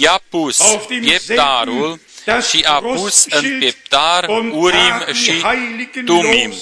I-a 0.00 0.22
pus 0.28 0.60
pieptarul 1.00 2.00
și 2.50 2.64
a 2.66 2.80
pus 2.80 3.26
în 3.30 3.58
pieptar 3.58 4.26
Urim 4.52 5.12
și 5.12 5.44
Tumim. 6.04 6.54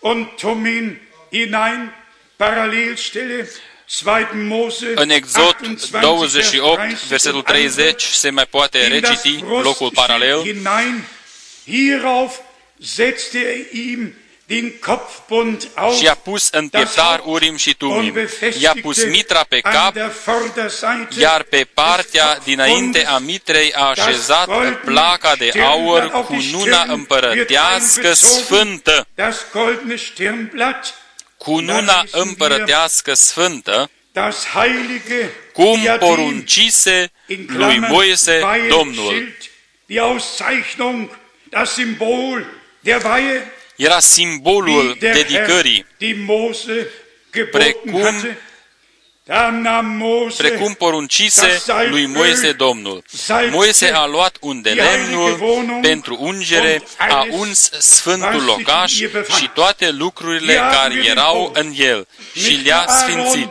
Urim 0.00 0.20
und 0.20 0.36
Tumim 0.38 1.00
hinein, 1.30 1.92
Parallelstelle, 2.36 3.48
în 4.94 5.10
Exod 5.10 5.56
28, 6.00 7.02
versetul 7.08 7.42
30, 7.42 8.02
se 8.02 8.30
mai 8.30 8.46
poate 8.46 8.86
reciti 8.86 9.44
locul 9.62 9.90
paralel. 9.94 10.42
Și 15.98 16.08
a 16.08 16.14
pus 16.14 16.48
în 16.50 16.68
pieptar 16.68 17.22
Urim 17.24 17.56
și 17.56 17.74
Tumim. 17.74 18.28
I-a 18.58 18.74
pus 18.82 19.04
mitra 19.04 19.44
pe 19.48 19.60
cap, 19.60 19.94
iar 21.18 21.42
pe 21.42 21.66
partea 21.74 22.38
dinainte 22.44 23.06
a 23.06 23.18
mitrei 23.18 23.72
a 23.72 23.84
așezat 23.84 24.48
placa 24.84 25.34
de 25.36 25.52
aur 25.60 26.10
cu 26.10 26.36
nuna 26.52 26.82
împărătească 26.82 28.12
sfântă. 28.12 29.06
Cu 31.36 31.58
nuna 31.58 32.04
împărătească 32.10 33.14
sfântă, 33.14 33.90
cum 35.52 35.80
poruncise 35.98 37.10
lui 37.46 37.78
Moise 37.78 38.40
Domnul. 38.68 39.32
Era 43.78 44.00
simbolul 44.00 44.96
dedicării, 45.00 45.86
precum, 47.50 48.36
precum 50.36 50.74
poruncise 50.74 51.62
lui 51.88 52.06
Moise 52.06 52.52
Domnul. 52.52 53.04
Moise 53.50 53.90
a 53.94 54.06
luat 54.06 54.36
un 54.40 54.62
de 54.62 54.70
lemnul 54.70 55.38
pentru 55.82 56.16
ungere, 56.20 56.82
a 56.98 57.26
uns 57.30 57.70
sfântul 57.78 58.44
locaș 58.44 58.92
și 59.38 59.50
toate 59.54 59.90
lucrurile 59.90 60.54
care 60.54 60.94
erau 61.04 61.50
în 61.54 61.72
el 61.76 62.06
și 62.34 62.60
le-a 62.64 62.86
sfințit 62.88 63.48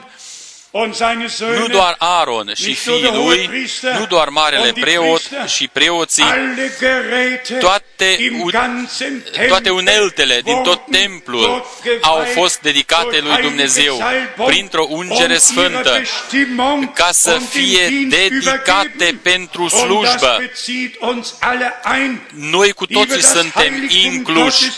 nu 1.58 1.68
doar 1.68 1.96
Aaron 1.98 2.52
și 2.56 2.74
fiii 2.74 3.12
lui, 3.14 3.70
nu 3.98 4.06
doar 4.06 4.30
marele 4.30 4.72
preot 4.80 5.22
și 5.46 5.68
preoții, 5.68 6.24
toate, 7.60 8.18
toate 9.48 9.70
uneltele 9.70 10.42
din 10.44 10.62
tot 10.64 10.82
templul 10.92 11.66
au 12.02 12.24
fost 12.34 12.60
dedicate 12.60 13.20
lui 13.20 13.42
Dumnezeu 13.42 14.04
printr-o 14.46 14.86
ungere 14.90 15.38
sfântă, 15.38 16.02
ca 16.94 17.10
să 17.12 17.40
fie 17.50 18.08
dedicate 18.10 19.20
pentru 19.22 19.68
slujbă. 19.68 20.40
Noi 22.34 22.72
cu 22.72 22.86
toții 22.86 23.24
suntem 23.24 23.88
incluși. 23.90 24.72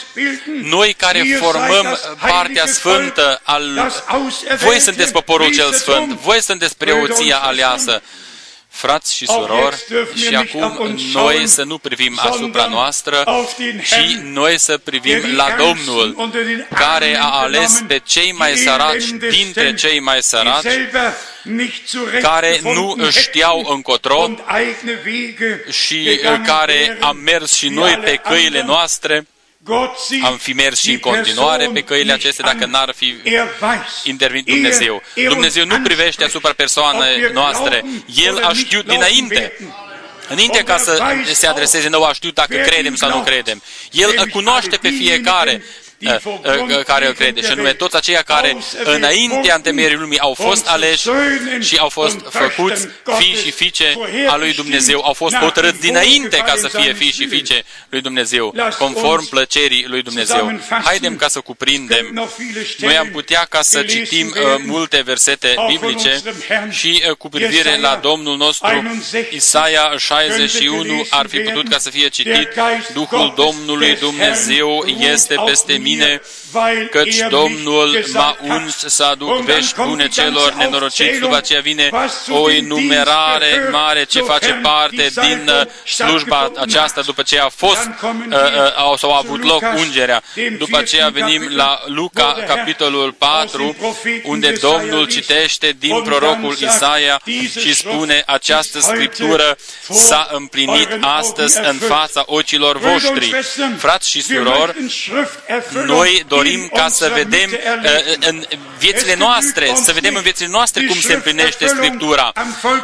Noi 0.64 0.94
care 0.94 1.24
formăm 1.40 1.98
partea 2.28 2.66
sfântă 2.66 3.42
al... 3.44 3.92
Voi 4.58 4.80
sunteți 4.80 5.12
poporul 5.12 5.54
cel 5.54 5.74
sfânt. 5.74 5.89
Voi 6.22 6.42
sunteți 6.42 6.78
preoția 6.78 7.38
aleasă. 7.38 8.02
Frați 8.72 9.16
și 9.16 9.26
surori, 9.26 9.84
și 10.28 10.36
acum 10.36 10.98
noi 11.14 11.48
să 11.48 11.64
nu 11.64 11.78
privim 11.78 12.20
asupra 12.22 12.66
noastră, 12.66 13.24
ci 13.84 14.16
noi 14.24 14.60
să 14.60 14.78
privim 14.78 15.36
la 15.36 15.56
Domnul, 15.58 16.30
care 16.70 17.18
a 17.20 17.30
ales 17.30 17.84
pe 17.88 18.02
cei 18.06 18.32
mai 18.32 18.56
săraci 18.56 19.04
dintre 19.30 19.74
cei 19.74 20.00
mai 20.00 20.24
săraci, 20.24 20.66
care 22.22 22.60
nu 22.64 23.10
știau 23.10 23.66
încotro 23.70 24.30
și 25.72 26.20
care 26.46 26.98
am 27.00 27.18
mers 27.18 27.54
și 27.54 27.70
noi 27.70 27.98
pe 28.04 28.16
căile 28.16 28.64
noastre, 28.64 29.28
am 30.24 30.38
fi 30.38 30.54
mers 30.54 30.80
și 30.80 30.92
în 30.92 31.00
continuare 31.00 31.70
pe 31.74 31.82
căile 31.82 32.14
acestea 32.14 32.46
dacă 32.46 32.66
n-ar 32.66 32.94
fi 32.96 33.16
intervenit 34.04 34.46
Dumnezeu. 34.46 35.02
Dumnezeu 35.28 35.66
nu 35.66 35.82
privește 35.82 36.24
asupra 36.24 36.54
persoanei 36.54 37.32
noastre. 37.34 37.84
El 38.16 38.44
a 38.44 38.54
știut 38.54 38.86
dinainte. 38.86 39.58
Înainte 40.30 40.64
ca 40.64 40.78
să 40.78 41.04
se 41.34 41.48
adreseze 41.48 41.90
nou, 41.90 42.04
a 42.04 42.14
știut 42.14 42.34
dacă 42.34 42.56
credem 42.56 42.96
sau 42.96 43.10
nu 43.10 43.24
credem. 43.24 43.62
El 43.92 44.30
cunoaște 44.30 44.78
pe 44.78 44.90
fiecare 44.90 45.52
Eh, 45.52 45.56
eh, 45.56 45.89
care 46.86 47.08
îl 47.08 47.14
crede, 47.14 47.42
și 47.42 47.52
anume 47.52 47.74
toți 47.74 47.96
aceia 47.96 48.22
care 48.22 48.58
înaintea 48.84 49.56
întemeierii 49.56 49.98
lumii 49.98 50.20
au 50.20 50.34
fost 50.34 50.68
aleși 50.68 51.10
și 51.60 51.78
au 51.78 51.90
fost 51.90 52.20
făcuți 52.30 52.88
fii 53.18 53.36
și 53.44 53.52
fiice 53.52 53.98
a 54.28 54.36
lui 54.36 54.54
Dumnezeu, 54.54 55.02
au 55.04 55.14
fost 55.14 55.36
hotărâți 55.36 55.80
dinainte 55.80 56.38
ca 56.38 56.54
să 56.56 56.68
fie 56.68 56.94
fii 56.94 57.12
și 57.12 57.28
fiice 57.28 57.64
lui 57.90 58.02
Dumnezeu, 58.02 58.56
conform 58.78 59.30
plăcerii 59.30 59.86
lui 59.88 60.02
Dumnezeu. 60.02 60.60
Haidem 60.84 61.16
ca 61.16 61.28
să 61.28 61.40
cuprindem. 61.40 62.30
Noi 62.78 62.98
am 62.98 63.08
putea 63.08 63.46
ca 63.50 63.62
să 63.62 63.82
citim 63.82 64.28
uh, 64.28 64.62
multe 64.66 65.02
versete 65.02 65.56
biblice 65.68 66.22
și 66.70 67.04
uh, 67.10 67.16
cu 67.16 67.30
privire 67.30 67.78
la 67.80 68.00
Domnul 68.02 68.38
nostru, 68.38 69.02
Isaia 69.32 69.94
61 69.98 71.06
ar 71.10 71.28
fi 71.28 71.40
putut 71.40 71.70
ca 71.70 71.78
să 71.78 71.90
fie 71.90 72.08
citit, 72.08 72.48
Duhul 72.94 73.34
Domnului 73.36 73.96
Dumnezeu 73.96 74.86
este 75.00 75.36
peste 75.46 75.74
mine 75.74 75.88
mine, 75.96 76.20
căci 76.92 77.18
Domnul 77.30 78.04
m-a 78.14 78.38
uns 78.42 78.78
să 78.78 79.04
aduc 79.04 79.42
vești 79.42 79.76
bune 79.76 80.08
celor 80.08 80.54
nenorociți. 80.54 81.20
După 81.20 81.36
aceea 81.36 81.62
vine 81.62 81.90
o 82.30 82.52
enumerare 82.52 83.70
mare 83.72 84.04
ce 84.04 84.20
face 84.20 84.60
parte 84.62 85.12
din 85.22 85.50
uh, 85.50 85.66
slujba 85.86 86.52
aceasta 86.58 87.02
după 87.02 87.22
ce 87.22 87.40
a 87.40 87.50
fost 87.50 87.90
uh, 88.04 88.12
uh, 88.92 88.98
sau 88.98 89.14
a 89.14 89.18
avut 89.18 89.44
loc 89.44 89.64
ungerea. 89.78 90.24
După 90.58 90.78
aceea 90.78 91.10
venim 91.10 91.50
la 91.56 91.80
Luca, 91.86 92.38
capitolul 92.48 93.12
4, 93.12 93.76
unde 94.24 94.52
Domnul 94.62 95.08
citește 95.08 95.76
din 95.80 96.02
prorocul 96.02 96.58
Isaia 96.60 97.22
și 97.60 97.76
spune 97.76 98.24
această 98.26 98.80
scriptură 98.80 99.58
s-a 99.90 100.28
împlinit 100.32 100.90
astăzi 101.02 101.60
în 101.64 101.78
fața 101.78 102.24
ochilor 102.26 102.78
voștri. 102.78 103.36
Frați 103.78 104.10
și 104.10 104.22
surori, 104.22 104.76
noi 105.86 106.24
dorim 106.28 106.39
ca 106.74 106.88
să 106.88 107.12
vedem 107.16 107.50
uh, 107.52 108.16
în 108.20 108.46
viețile 108.80 109.16
noastre, 109.16 109.72
să 109.84 109.92
vedem 109.94 110.16
în 110.16 110.22
viețile 110.22 110.48
noastre 110.48 110.86
cum 110.86 111.00
se 111.00 111.14
împlinește 111.14 111.68
Scriptura. 111.68 112.32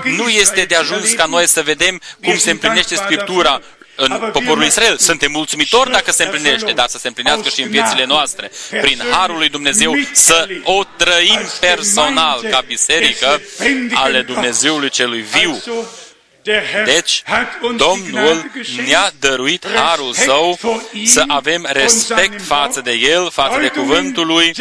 Nu 0.03 0.29
este 0.29 0.65
de 0.65 0.75
ajuns 0.75 1.11
ca 1.11 1.25
noi 1.25 1.47
să 1.47 1.61
vedem 1.61 2.01
cum 2.23 2.37
se 2.37 2.51
împlinește 2.51 2.95
Scriptura 2.95 3.61
în 3.95 4.29
poporul 4.31 4.63
Israel. 4.63 4.97
Suntem 4.97 5.31
mulțumitori 5.31 5.91
dacă 5.91 6.11
se 6.11 6.23
împlinește, 6.23 6.71
dar 6.71 6.87
să 6.87 6.97
se 6.97 7.07
împlinească 7.07 7.49
și 7.49 7.61
în 7.61 7.69
viețile 7.69 8.05
noastre. 8.05 8.51
Prin 8.81 9.01
Harul 9.11 9.37
lui 9.37 9.49
Dumnezeu 9.49 9.93
să 10.11 10.47
o 10.63 10.83
trăim 10.97 11.39
personal 11.59 12.41
ca 12.49 12.63
biserică 12.67 13.41
ale 13.93 14.21
Dumnezeului 14.21 14.89
celui 14.89 15.21
viu 15.21 15.61
deci, 16.85 17.23
Domnul 17.75 18.51
ne-a 18.85 19.11
dăruit 19.19 19.65
harul 19.75 20.13
său 20.13 20.59
să 21.05 21.23
avem 21.27 21.67
respect 21.71 22.41
față 22.41 22.81
de 22.81 22.91
El, 22.91 23.29
față 23.31 23.59
de 23.59 23.67
cuvântul 23.67 24.25
Lui. 24.25 24.53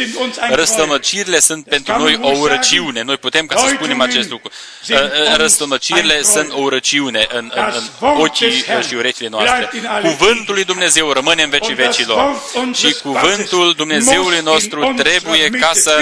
Răstămăcirile 0.49 1.39
sunt 1.39 1.65
pentru 1.67 1.97
noi 1.97 2.19
o 2.21 2.29
urăciune. 2.37 3.01
Noi 3.01 3.17
putem 3.17 3.45
ca 3.45 3.57
să 3.57 3.67
spunem 3.67 4.01
acest 4.01 4.29
lucru. 4.29 4.51
Ă, 4.91 5.11
ă, 5.31 5.35
răstămăcirile 5.35 6.21
sunt 6.21 6.51
o 6.51 6.61
urăciune 6.61 7.27
în, 7.29 7.51
în, 7.55 7.71
în 7.99 8.09
ochii 8.19 8.65
și 8.87 8.95
urechile 8.95 9.27
noastre. 9.27 9.69
Cuvântul 10.01 10.53
lui 10.53 10.63
Dumnezeu 10.63 11.11
rămâne 11.11 11.43
în 11.43 11.49
vecii 11.49 11.73
vecilor. 11.73 12.41
Și 12.73 12.95
cuvântul 13.01 13.73
Dumnezeului 13.77 14.39
nostru 14.43 14.93
trebuie 14.95 15.49
ca 15.49 15.71
să 15.73 15.99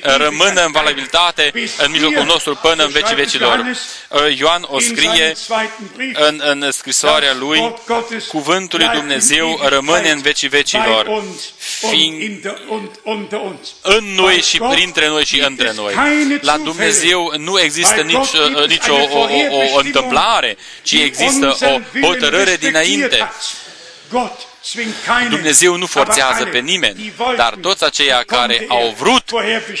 rămână 0.00 0.64
în 0.64 0.72
valabilitate 0.72 1.52
în 1.78 1.90
mijlocul 1.90 2.24
nostru 2.24 2.54
până 2.62 2.84
în 2.84 2.90
vecii 2.90 3.14
vecilor. 3.14 3.64
Ă, 4.12 4.28
Ioan 4.38 4.66
o 4.68 4.78
scrie 4.78 5.25
în, 6.12 6.42
în 6.44 6.70
scrisoarea 6.70 7.34
lui, 7.34 7.74
cuvântul 8.28 8.78
lui 8.78 8.88
Dumnezeu 8.88 9.60
rămâne 9.62 10.10
în 10.10 10.20
vecii 10.20 10.48
vecilor, 10.48 11.22
fiind 11.90 12.52
în 13.82 14.04
noi 14.04 14.40
și 14.42 14.58
printre 14.58 15.08
noi 15.08 15.24
și 15.24 15.40
între 15.40 15.72
noi. 15.74 15.94
La 16.40 16.56
Dumnezeu 16.56 17.32
nu 17.38 17.60
există 17.60 18.00
nici, 18.00 18.32
uh, 18.32 18.66
nici 18.68 18.86
o, 18.88 18.94
o, 18.94 19.18
o, 19.18 19.74
o 19.74 19.78
întâmplare, 19.78 20.56
ci 20.82 20.92
există 20.92 21.56
o 21.60 22.00
hotărâre 22.00 22.56
dinainte. 22.56 23.30
Dumnezeu 25.28 25.76
nu 25.76 25.86
forțează 25.86 26.44
pe 26.44 26.58
nimeni, 26.58 27.12
dar 27.36 27.54
toți 27.54 27.84
aceia 27.84 28.22
care 28.26 28.64
au 28.68 28.94
vrut 28.98 29.22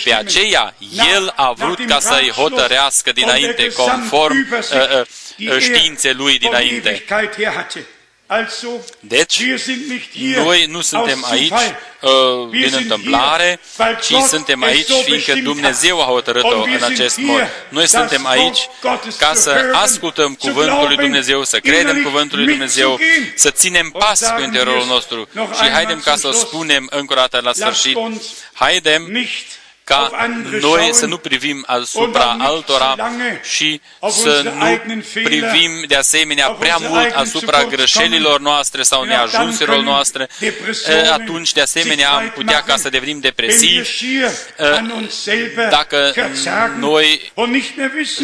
pe 0.04 0.14
aceia, 0.14 0.74
El 1.14 1.32
a 1.36 1.52
vrut 1.52 1.86
ca 1.86 2.00
să-i 2.00 2.30
hotărească 2.30 3.12
dinainte, 3.12 3.72
conform 3.72 4.46
uh, 4.52 4.58
uh, 5.00 5.06
științe 5.58 6.12
lui 6.12 6.38
dinainte. 6.38 7.04
Deci, 9.00 9.42
noi 10.36 10.66
nu 10.66 10.80
suntem 10.80 11.24
aici 11.30 11.52
uh, 12.00 12.10
din 12.50 12.74
întâmplare, 12.76 13.60
ci 14.02 14.14
suntem 14.28 14.62
aici 14.62 14.90
fiindcă 15.04 15.34
Dumnezeu 15.42 16.00
a 16.00 16.04
hotărât-o 16.04 16.62
în 16.62 16.82
acest 16.82 17.18
mod. 17.18 17.48
Noi 17.68 17.86
suntem 17.86 18.26
aici 18.26 18.68
ca 19.18 19.34
să 19.34 19.70
ascultăm 19.72 20.34
Cuvântul 20.34 20.86
lui 20.86 20.96
Dumnezeu, 20.96 21.44
să 21.44 21.58
credem 21.58 22.02
Cuvântul 22.02 22.38
lui 22.38 22.46
Dumnezeu, 22.46 22.98
să 23.34 23.50
ținem 23.50 23.90
pas 23.90 24.20
cu 24.36 24.42
interiorul 24.42 24.86
nostru. 24.86 25.28
și 25.62 25.68
haidem 25.70 26.00
ca 26.00 26.16
să 26.16 26.26
o 26.26 26.32
spunem 26.32 26.86
încă 26.90 27.12
o 27.12 27.16
dată 27.16 27.40
la 27.42 27.52
sfârșit. 27.52 27.98
Haidem 28.52 29.26
ca 29.86 30.28
noi 30.60 30.88
să 30.92 31.06
nu 31.06 31.16
privim 31.16 31.64
asupra 31.66 32.36
altora 32.38 32.96
și 33.42 33.80
să 34.08 34.52
nu 34.58 35.02
privim 35.22 35.84
de 35.88 35.94
asemenea 35.94 36.48
prea 36.48 36.76
mult 36.80 37.14
asupra 37.14 37.64
greșelilor 37.64 38.40
noastre 38.40 38.82
sau 38.82 39.02
neajunsurilor 39.02 39.82
noastre, 39.82 40.28
atunci 41.12 41.52
de 41.52 41.60
asemenea 41.60 42.10
am 42.10 42.32
putea 42.34 42.60
ca 42.60 42.76
să 42.76 42.88
devenim 42.88 43.18
depresivi 43.20 43.88
dacă 45.70 46.14
noi 46.78 47.32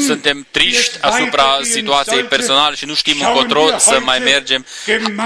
suntem 0.07 0.47
triști 0.51 0.99
asupra 1.01 1.59
situației 1.63 2.23
personale 2.23 2.75
și 2.75 2.85
nu 2.85 2.95
știm 2.95 3.21
încotro 3.21 3.67
să 3.79 4.01
mai 4.05 4.19
mergem, 4.19 4.67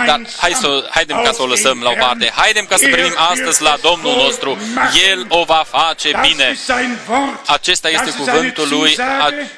dar 0.07 0.21
hai 0.37 0.53
să, 0.53 0.89
haidem 0.91 1.21
ca 1.25 1.33
să 1.33 1.43
o 1.43 1.47
lăsăm 1.47 1.81
la 1.83 1.91
o 1.91 1.95
parte. 1.99 2.33
Haidem 2.35 2.65
ca 2.65 2.77
să 2.77 2.89
privim 2.91 3.15
astăzi 3.31 3.63
la 3.63 3.77
Domnul 3.83 4.17
nostru. 4.17 4.59
El 5.11 5.27
o 5.29 5.45
va 5.45 5.65
face 5.71 6.25
bine. 6.28 6.57
Acesta 7.47 7.89
este 7.89 8.11
cuvântul 8.11 8.69
lui, 8.70 8.97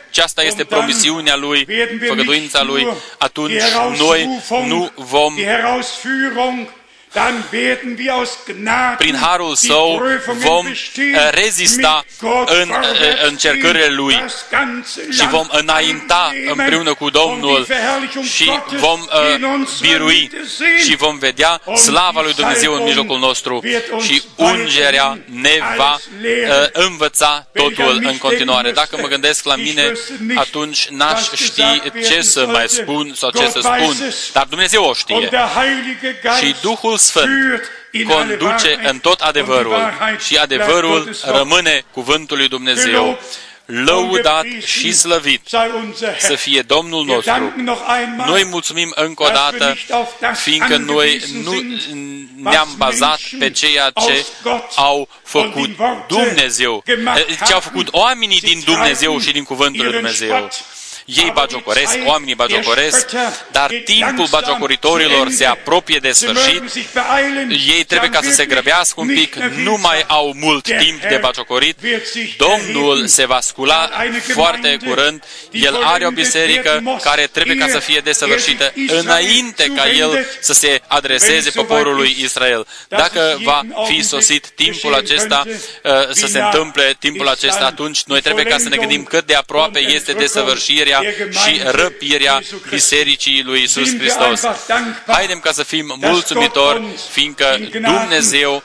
aceasta 0.09 0.43
este 0.43 0.65
promisiunea 0.65 1.36
lui, 1.36 1.66
făgăduința 2.09 2.62
lui. 2.62 2.89
Atunci 3.19 3.62
noi 3.99 4.43
nu 4.66 4.90
vom 4.95 5.35
prin 8.98 9.16
harul 9.16 9.55
său 9.55 10.02
vom 10.26 10.66
rezista 11.30 12.05
în 12.47 12.72
încercările 13.26 13.89
lui. 13.89 14.24
și 15.10 15.28
vom 15.28 15.47
înainta 15.51 16.32
împreună 16.51 16.94
cu 16.94 17.10
Domnul 17.10 17.66
și 18.22 18.51
vom 18.78 19.01
birui 19.80 20.30
și 20.85 20.97
vom 20.97 21.18
vedea 21.18 21.60
slava 21.74 22.22
lui 22.22 22.35
Dumnezeu 22.35 22.72
în 22.72 22.82
mijlocul 22.82 23.18
nostru 23.18 23.62
și 24.01 24.22
ungerea 24.36 25.18
ne 25.24 25.59
va 25.76 25.98
învăța 26.72 27.47
totul 27.52 28.01
în 28.05 28.18
continuare. 28.18 28.70
Dacă 28.70 28.97
mă 29.01 29.06
gândesc 29.09 29.44
la 29.44 29.56
mine, 29.56 29.93
atunci 30.35 30.89
n-aș 30.89 31.30
ști 31.35 31.82
ce 32.09 32.20
să 32.20 32.47
mai 32.47 32.68
spun 32.68 33.12
sau 33.16 33.30
ce 33.30 33.48
să 33.48 33.60
spun, 33.60 33.97
dar 34.32 34.44
Dumnezeu 34.44 34.85
o 34.85 34.93
știe. 34.93 35.30
Și 36.40 36.55
Duhul 36.62 36.98
Sfânt 36.99 37.70
conduce 38.09 38.79
în 38.83 38.99
tot 38.99 39.20
adevărul 39.20 39.93
și 40.27 40.37
adevărul 40.37 41.16
rămâne 41.25 41.85
cuvântul 41.93 42.37
lui 42.37 42.49
Dumnezeu. 42.49 43.19
Lăudat 43.65 44.47
și 44.65 44.93
slăvit 44.93 45.41
să 46.19 46.35
fie 46.35 46.62
Domnul 46.62 47.05
nostru. 47.05 47.53
Noi 48.27 48.45
mulțumim 48.45 48.93
încă 48.95 49.23
o 49.23 49.29
dată, 49.29 49.77
fiindcă 50.35 50.77
noi 50.77 51.20
nu 51.43 51.62
ne-am 52.37 52.69
bazat 52.77 53.20
pe 53.39 53.51
ceea 53.51 53.91
ce 53.91 54.27
au 54.75 55.09
făcut 55.23 55.70
Dumnezeu, 56.09 56.85
ce 57.47 57.53
au 57.53 57.61
făcut 57.61 57.89
oamenii 57.91 58.41
din 58.41 58.62
Dumnezeu 58.65 59.20
și 59.20 59.33
din 59.33 59.45
Cuvântul 59.45 59.85
lui 59.85 59.93
Dumnezeu 59.93 60.49
ei 61.14 61.30
bagiocoresc, 61.35 61.97
oamenii 62.05 62.35
bagiocoresc, 62.35 63.10
dar 63.52 63.70
timpul 63.85 64.26
bagiocoritorilor 64.30 65.30
se 65.30 65.44
apropie 65.44 65.98
de 65.98 66.10
sfârșit, 66.10 66.62
ei 67.51 67.85
trebuie 67.85 68.10
ca 68.10 68.20
să 68.22 68.30
se 68.30 68.44
grăbească 68.44 69.01
un 69.01 69.06
pic, 69.06 69.36
nu 69.36 69.76
mai 69.80 70.05
au 70.06 70.32
mult 70.36 70.64
timp 70.64 71.01
de 71.01 71.18
bagiocorit, 71.20 71.76
Domnul 72.36 73.06
se 73.06 73.26
va 73.26 73.40
scula 73.40 73.90
foarte 74.20 74.76
curând, 74.86 75.24
El 75.51 75.82
are 75.85 76.06
o 76.06 76.10
biserică 76.10 76.98
care 77.02 77.26
trebuie 77.26 77.56
ca 77.56 77.68
să 77.68 77.78
fie 77.78 78.01
desăvârșită 78.01 78.72
înainte 78.86 79.72
ca 79.76 79.90
El 79.90 80.26
să 80.40 80.52
se 80.52 80.80
adreseze 80.86 81.51
poporului 81.51 82.16
Israel. 82.20 82.66
Dacă 82.89 83.39
va 83.43 83.62
fi 83.86 84.02
sosit 84.02 84.48
timpul 84.48 84.94
acesta, 84.94 85.44
uh, 85.47 85.93
să 86.10 86.26
se 86.26 86.39
întâmple 86.39 86.97
timpul 86.98 87.28
acesta, 87.28 87.64
atunci 87.64 88.02
noi 88.05 88.20
trebuie 88.20 88.44
ca 88.44 88.59
să 88.59 88.68
ne 88.68 88.76
gândim 88.76 89.02
cât 89.02 89.26
de 89.26 89.35
aproape 89.35 89.78
este 89.78 90.12
desăvârșirea 90.12 90.98
și 91.31 91.61
răpirea 91.65 92.41
Bisericii 92.70 93.43
lui 93.45 93.62
Isus 93.62 93.97
Hristos. 93.97 94.43
Haidem 95.07 95.39
ca 95.39 95.53
să 95.53 95.62
fim 95.62 95.97
mulțumitori, 96.01 96.83
fiindcă 97.11 97.59
Dumnezeu 97.70 98.62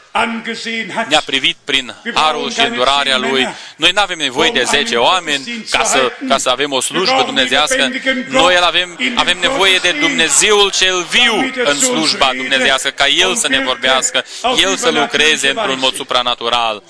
ne-a 1.07 1.21
privit 1.25 1.55
prin 1.63 1.95
harul 2.13 2.51
și 2.51 2.59
îndurarea 2.59 3.17
Lui. 3.17 3.47
Noi 3.75 3.91
nu 3.93 4.01
avem 4.01 4.17
nevoie 4.17 4.51
de 4.51 4.63
10 4.63 4.95
oameni 4.95 5.65
ca 5.69 5.83
să, 5.83 6.11
ca 6.27 6.37
să 6.37 6.49
avem 6.49 6.71
o 6.71 6.81
slujbă 6.81 7.23
dumnezească. 7.25 7.91
Noi 8.29 8.57
avem, 8.61 8.99
avem 9.15 9.37
nevoie 9.39 9.77
de 9.77 9.95
Dumnezeul 9.99 10.71
cel 10.71 11.03
viu 11.03 11.51
în 11.63 11.79
slujba 11.79 12.31
dumnezească, 12.35 12.89
ca 12.89 13.07
El 13.07 13.35
să 13.35 13.47
ne 13.47 13.59
vorbească, 13.59 14.23
El 14.57 14.75
să 14.75 14.89
lucreze 14.91 15.49
într-un 15.49 15.79
mod 15.79 15.95
supranatural. 15.95 16.83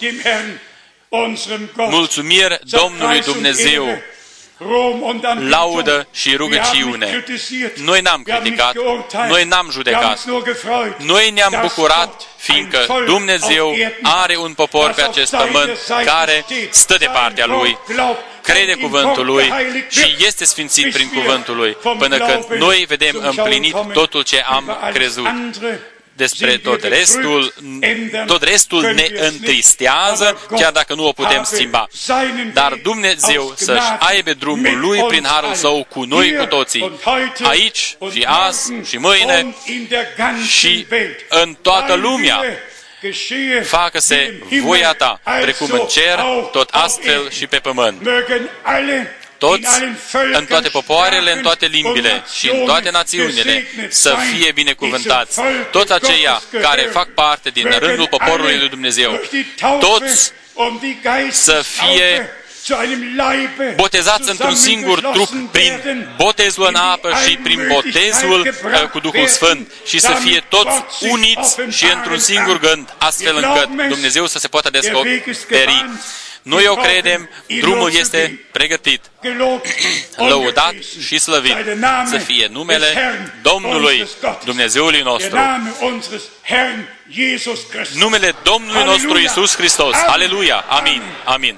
Mulțumiri 1.76 2.60
Domnului 2.64 3.22
Dumnezeu 3.22 4.02
laudă 5.50 6.08
și 6.12 6.36
rugăciune. 6.36 7.26
Noi 7.76 8.02
n-am 8.02 8.22
criticat, 8.22 8.76
noi 9.28 9.44
n-am 9.44 9.68
judecat, 9.72 10.24
noi 10.98 11.32
ne-am 11.32 11.58
bucurat 11.62 12.22
fiindcă 12.36 13.04
Dumnezeu 13.06 13.76
are 14.02 14.38
un 14.38 14.54
popor 14.54 14.92
pe 14.92 15.02
acest 15.02 15.36
pământ 15.36 15.78
care 16.06 16.46
stă 16.70 16.98
de 16.98 17.10
partea 17.14 17.46
Lui, 17.46 17.78
crede 18.42 18.74
cuvântul 18.74 19.26
Lui 19.26 19.54
și 19.90 20.16
este 20.26 20.46
sfințit 20.46 20.94
prin 20.94 21.10
cuvântul 21.10 21.56
Lui, 21.56 21.78
până 21.98 22.18
când 22.18 22.60
noi 22.60 22.86
vedem 22.88 23.16
împlinit 23.22 23.76
totul 23.94 24.22
ce 24.22 24.42
am 24.42 24.78
crezut 24.94 25.28
despre 26.16 26.58
tot 26.58 26.84
restul, 26.84 27.54
tot 28.26 28.44
restul 28.44 28.94
ne 28.94 29.08
întristează, 29.16 30.48
chiar 30.56 30.72
dacă 30.72 30.94
nu 30.94 31.08
o 31.08 31.12
putem 31.12 31.44
schimba. 31.44 31.88
Dar 32.54 32.74
Dumnezeu 32.84 33.54
să-și 33.56 33.92
aibă 34.00 34.34
drumul 34.34 34.80
Lui 34.80 35.04
prin 35.04 35.26
harul 35.26 35.54
Său 35.54 35.88
cu 35.90 36.04
noi 36.04 36.36
cu 36.36 36.46
toții, 36.46 37.00
aici 37.44 37.98
și 38.12 38.24
azi 38.26 38.74
și 38.86 38.98
mâine 38.98 39.56
și 40.48 40.86
în 41.30 41.58
toată 41.62 41.94
lumea. 41.94 42.44
Facă-se 43.64 44.44
voia 44.62 44.94
ta, 44.94 45.22
precum 45.42 45.70
în 45.72 45.86
cer, 45.90 46.20
tot 46.52 46.70
astfel 46.70 47.30
și 47.30 47.48
pe 47.48 47.58
pământ 47.58 48.02
toți, 49.46 49.82
în 50.34 50.46
toate 50.46 50.70
popoarele, 50.70 51.32
în 51.32 51.42
toate 51.42 51.66
limbile 51.66 52.24
și 52.38 52.50
în 52.50 52.66
toate 52.66 52.90
națiunile, 52.90 53.68
să 53.90 54.16
fie 54.32 54.52
binecuvântați. 54.52 55.40
Toți 55.72 55.94
aceia 55.94 56.42
care 56.62 56.82
fac 56.82 57.10
parte 57.10 57.50
din 57.50 57.70
rândul 57.80 58.08
poporului 58.08 58.58
lui 58.58 58.70
Dumnezeu, 58.70 59.20
toți 59.80 60.32
să 61.32 61.64
fie 61.64 62.30
botezați 63.76 64.30
într-un 64.30 64.56
singur 64.56 65.00
trup 65.00 65.30
prin 65.52 66.08
botezul 66.18 66.66
în 66.68 66.76
apă 66.76 67.14
și 67.26 67.38
prin 67.38 67.68
botezul 67.74 68.54
uh, 68.64 68.90
cu 68.90 69.00
Duhul 69.00 69.28
Sfânt. 69.28 69.72
Și 69.86 70.00
să 70.00 70.12
fie 70.24 70.44
toți 70.50 70.84
uniți 71.00 71.56
și 71.70 71.86
într-un 71.96 72.20
singur 72.20 72.60
gând, 72.60 72.94
astfel 72.98 73.36
încât 73.36 73.88
Dumnezeu 73.88 74.28
să 74.28 74.40
se 74.40 74.48
poată 74.48 74.70
descoperi 74.70 75.86
noi 76.44 76.68
o 76.68 76.76
credem, 76.76 77.30
drumul 77.60 77.94
este 77.94 78.46
pregătit, 78.52 79.02
lăudat 80.30 80.76
și 81.06 81.20
slăvit 81.20 81.56
să 82.06 82.18
fie 82.18 82.48
numele 82.52 82.88
Domnului, 83.42 84.08
Dumnezeului 84.46 85.02
nostru. 85.02 85.38
Numele 87.96 88.36
Domnului 88.44 88.84
nostru 88.84 89.18
Isus 89.18 89.56
Hristos. 89.56 89.96
Aleluia! 90.06 90.66
Amin! 90.68 91.02
Amin! 91.26 91.56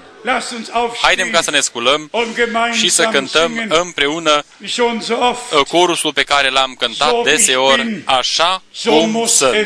Haidem 1.01 1.29
ca 1.29 1.41
să 1.41 1.51
ne 1.51 1.59
sculăm 1.59 2.11
și 2.73 2.89
să 2.89 3.03
cântăm 3.03 3.65
împreună 3.69 4.43
uh, 4.59 5.65
corusul 5.67 6.13
pe 6.13 6.23
care 6.23 6.49
l-am 6.49 6.75
cântat 6.79 7.23
deseori, 7.23 8.01
așa 8.05 8.61
cum 8.83 9.25
sunt. 9.27 9.51
meine 9.51 9.65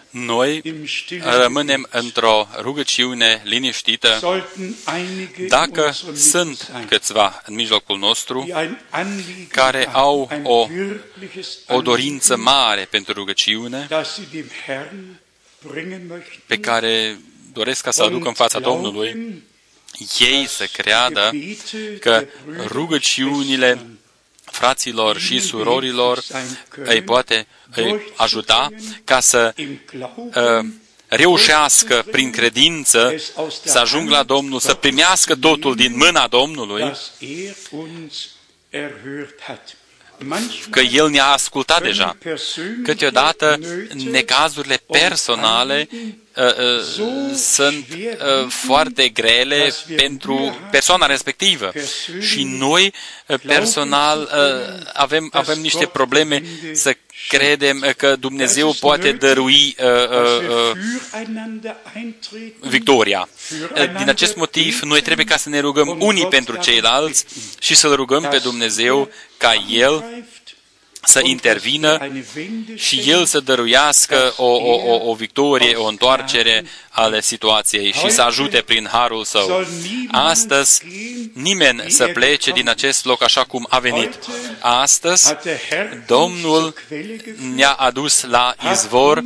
du 0.13 0.39
allein, 0.39 0.61
dein 0.61 0.73
Blut 0.73 0.81
wäscht 0.81 1.11
mich 1.11 1.21
von 1.21 1.21
Sünden 1.21 1.21
rein, 1.21 1.23
o 1.25 1.25
Gottes 1.25 1.25
Land, 1.25 1.25
ich 1.25 1.25
komm, 1.25 1.25
ich 1.27 1.31
komm. 1.31 1.31
beharren 1.31 1.31
Noi 1.31 1.31
im 1.33 1.35
stillen 1.35 1.41
rămânem 1.41 1.87
într-o 1.91 2.47
rugăciune 2.61 3.41
liniștită. 3.45 4.17
sollten 4.19 4.75
einige 4.95 5.41
in 5.41 5.47
Dacă 5.47 5.81
unserem 5.85 6.11
Mitte 6.11 6.19
sunt 6.29 6.57
sein, 6.57 6.85
câțiva 6.85 7.41
în 7.45 7.55
mijlocul 7.55 7.97
nostru 7.97 8.41
die 8.43 8.53
ein 8.57 8.79
Anliegen 8.89 9.47
care 9.47 9.77
haben, 9.85 9.95
au 10.01 10.29
ein 10.31 10.41
o- 10.43 10.67
wirkliches 10.71 11.57
o 11.67 11.81
dorință 11.81 12.33
Anliegen, 12.33 12.53
mare 12.53 12.87
pentru 12.89 13.13
rugăciune, 13.13 13.85
das 13.89 14.13
sie 14.13 14.27
dem 14.31 14.49
Herrn 14.65 15.19
bringen 15.71 16.01
möchten, 16.07 16.39
pe 16.45 16.57
care 16.59 17.19
doresc 17.53 17.83
ca 17.83 17.91
să 17.91 18.03
aduc 18.03 18.25
în 18.25 18.33
fața 18.33 18.59
Domnului, 18.59 19.11
glauben, 19.11 19.41
ei 20.19 20.47
să 20.47 20.65
creadă 20.65 21.31
că 21.99 22.25
rugăciunile 22.67 23.85
fraților 24.51 25.17
și 25.19 25.39
surorilor 25.39 26.23
îi 26.83 27.01
poate 27.01 27.47
îi 27.75 28.13
ajuta 28.15 28.69
ca 29.03 29.19
să 29.19 29.53
im 29.55 29.69
uh, 29.71 29.99
Glauben 29.99 30.81
reușească 31.07 32.05
prin 32.11 32.31
credință 32.31 33.15
să 33.63 33.79
ajungă 33.79 34.11
la 34.11 34.23
Domnul, 34.23 34.59
să 34.59 34.73
primească 34.73 35.35
totul 35.35 35.75
din 35.75 35.97
mâna 35.97 36.27
Domnului, 36.27 36.81
das 36.81 37.11
er 37.19 37.55
uns 37.71 38.27
erhört 38.69 39.41
hat. 39.41 39.75
Manchmal 40.17 40.69
că 40.69 40.79
El 40.79 41.09
ne-a 41.09 41.25
ascultat 41.25 41.79
können 41.79 41.83
deja. 41.83 42.17
persönliche 42.23 42.81
Câteodată 42.83 43.57
Nöte 43.57 44.09
necazurile 44.09 44.81
personale 44.87 45.87
uh, 45.91 45.99
uh, 45.99 46.09
sunt 47.35 47.85
uh, 47.89 48.47
foarte 48.47 49.07
grele 49.09 49.73
pentru 49.95 50.59
persoana 50.71 51.05
respectivă. 51.05 51.71
Și 52.19 52.43
noi, 52.43 52.93
uh, 53.27 53.39
personal, 53.45 54.21
uh, 54.21 54.87
avem, 54.93 55.29
avem 55.31 55.59
niște 55.59 55.85
probleme 55.85 56.43
să 56.73 56.95
credem 57.27 57.83
uh, 57.87 57.93
că 57.97 58.15
Dumnezeu 58.15 58.75
poate 58.79 59.11
dărui 59.11 59.75
uh, 59.79 59.85
dass 59.85 60.29
uh, 60.29 60.39
wir 60.39 60.49
uh, 60.49 60.77
füreinander 61.09 61.75
eintreten, 61.95 62.69
victoria. 62.69 63.29
Din 63.97 64.09
acest 64.09 64.35
motiv, 64.35 64.79
noi 64.81 65.01
trebuie 65.01 65.25
ca 65.25 65.37
să 65.37 65.49
ne 65.49 65.59
rugăm 65.59 65.95
unii 65.99 66.25
pentru 66.25 66.57
ceilalți 66.57 67.25
și 67.59 67.75
să-L 67.75 67.95
rugăm 67.95 68.27
pe 68.29 68.37
Dumnezeu 68.37 69.09
ca 69.37 69.65
El 69.69 69.99
greift 69.99 70.40
să 71.03 71.19
und 71.19 71.27
intervină 71.27 71.97
eine 72.01 72.25
Wende 72.35 72.75
și 72.75 73.03
El 73.05 73.25
să 73.25 73.39
dăruiască 73.39 74.33
o, 74.37 74.45
o, 74.45 74.93
o, 74.93 75.09
o 75.09 75.13
victorie, 75.13 75.75
o 75.75 75.85
întoarcere 75.85 76.65
ale 76.89 77.21
situației 77.21 77.91
și 77.91 78.09
să 78.09 78.21
ajute 78.21 78.61
prin 78.61 78.87
harul 78.91 79.23
Său. 79.23 79.65
Astăzi, 80.11 80.81
nimeni 81.33 81.83
să 81.87 82.07
plece 82.07 82.51
din 82.51 82.69
acest 82.69 83.05
loc 83.05 83.23
așa 83.23 83.43
cum 83.43 83.67
a 83.69 83.79
venit. 83.79 84.19
Astăzi, 84.59 85.25
hat 85.25 85.43
der 85.43 85.59
Herr 85.69 85.91
uns 85.93 86.05
Domnul 86.05 86.61
zur 86.61 86.73
Quelle 86.87 87.15
geführt, 87.15 87.55
ne-a 87.55 87.71
adus 87.71 88.23
la 88.23 88.55
izvor. 88.71 89.23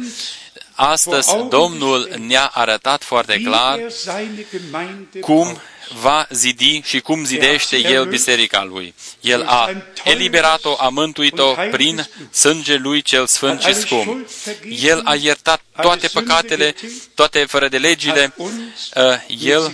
Astăzi, 0.71 1.29
Domnul 1.49 2.09
ne-a 2.27 2.51
arătat 2.53 3.03
foarte 3.03 3.33
wie 3.33 3.43
clar 3.43 3.79
er 3.79 3.91
seine 3.91 4.45
Gemeinde 4.51 5.19
cum 5.19 5.43
baut. 5.43 5.59
Va 5.93 6.27
zidi 6.29 6.81
și 6.83 6.99
cum 6.99 7.25
zidește 7.25 7.77
El 7.77 8.05
biserica 8.05 8.63
Lui. 8.63 8.93
El 9.21 9.43
a 9.47 9.69
eliberat-o, 10.03 10.75
a 10.79 10.89
mântuit-o 10.89 11.55
prin 11.71 12.07
sângele 12.31 12.79
Lui 12.81 13.01
cel 13.01 13.27
sfânt 13.27 13.61
și 13.61 13.73
scump. 13.73 14.29
El 14.81 15.01
a 15.03 15.15
iertat 15.15 15.61
toate 15.81 16.07
păcatele, 16.07 16.75
toate 17.15 17.39
fără 17.39 17.67
de 17.67 17.77
legile. 17.77 18.33
Uh, 18.37 18.51
El 19.43 19.73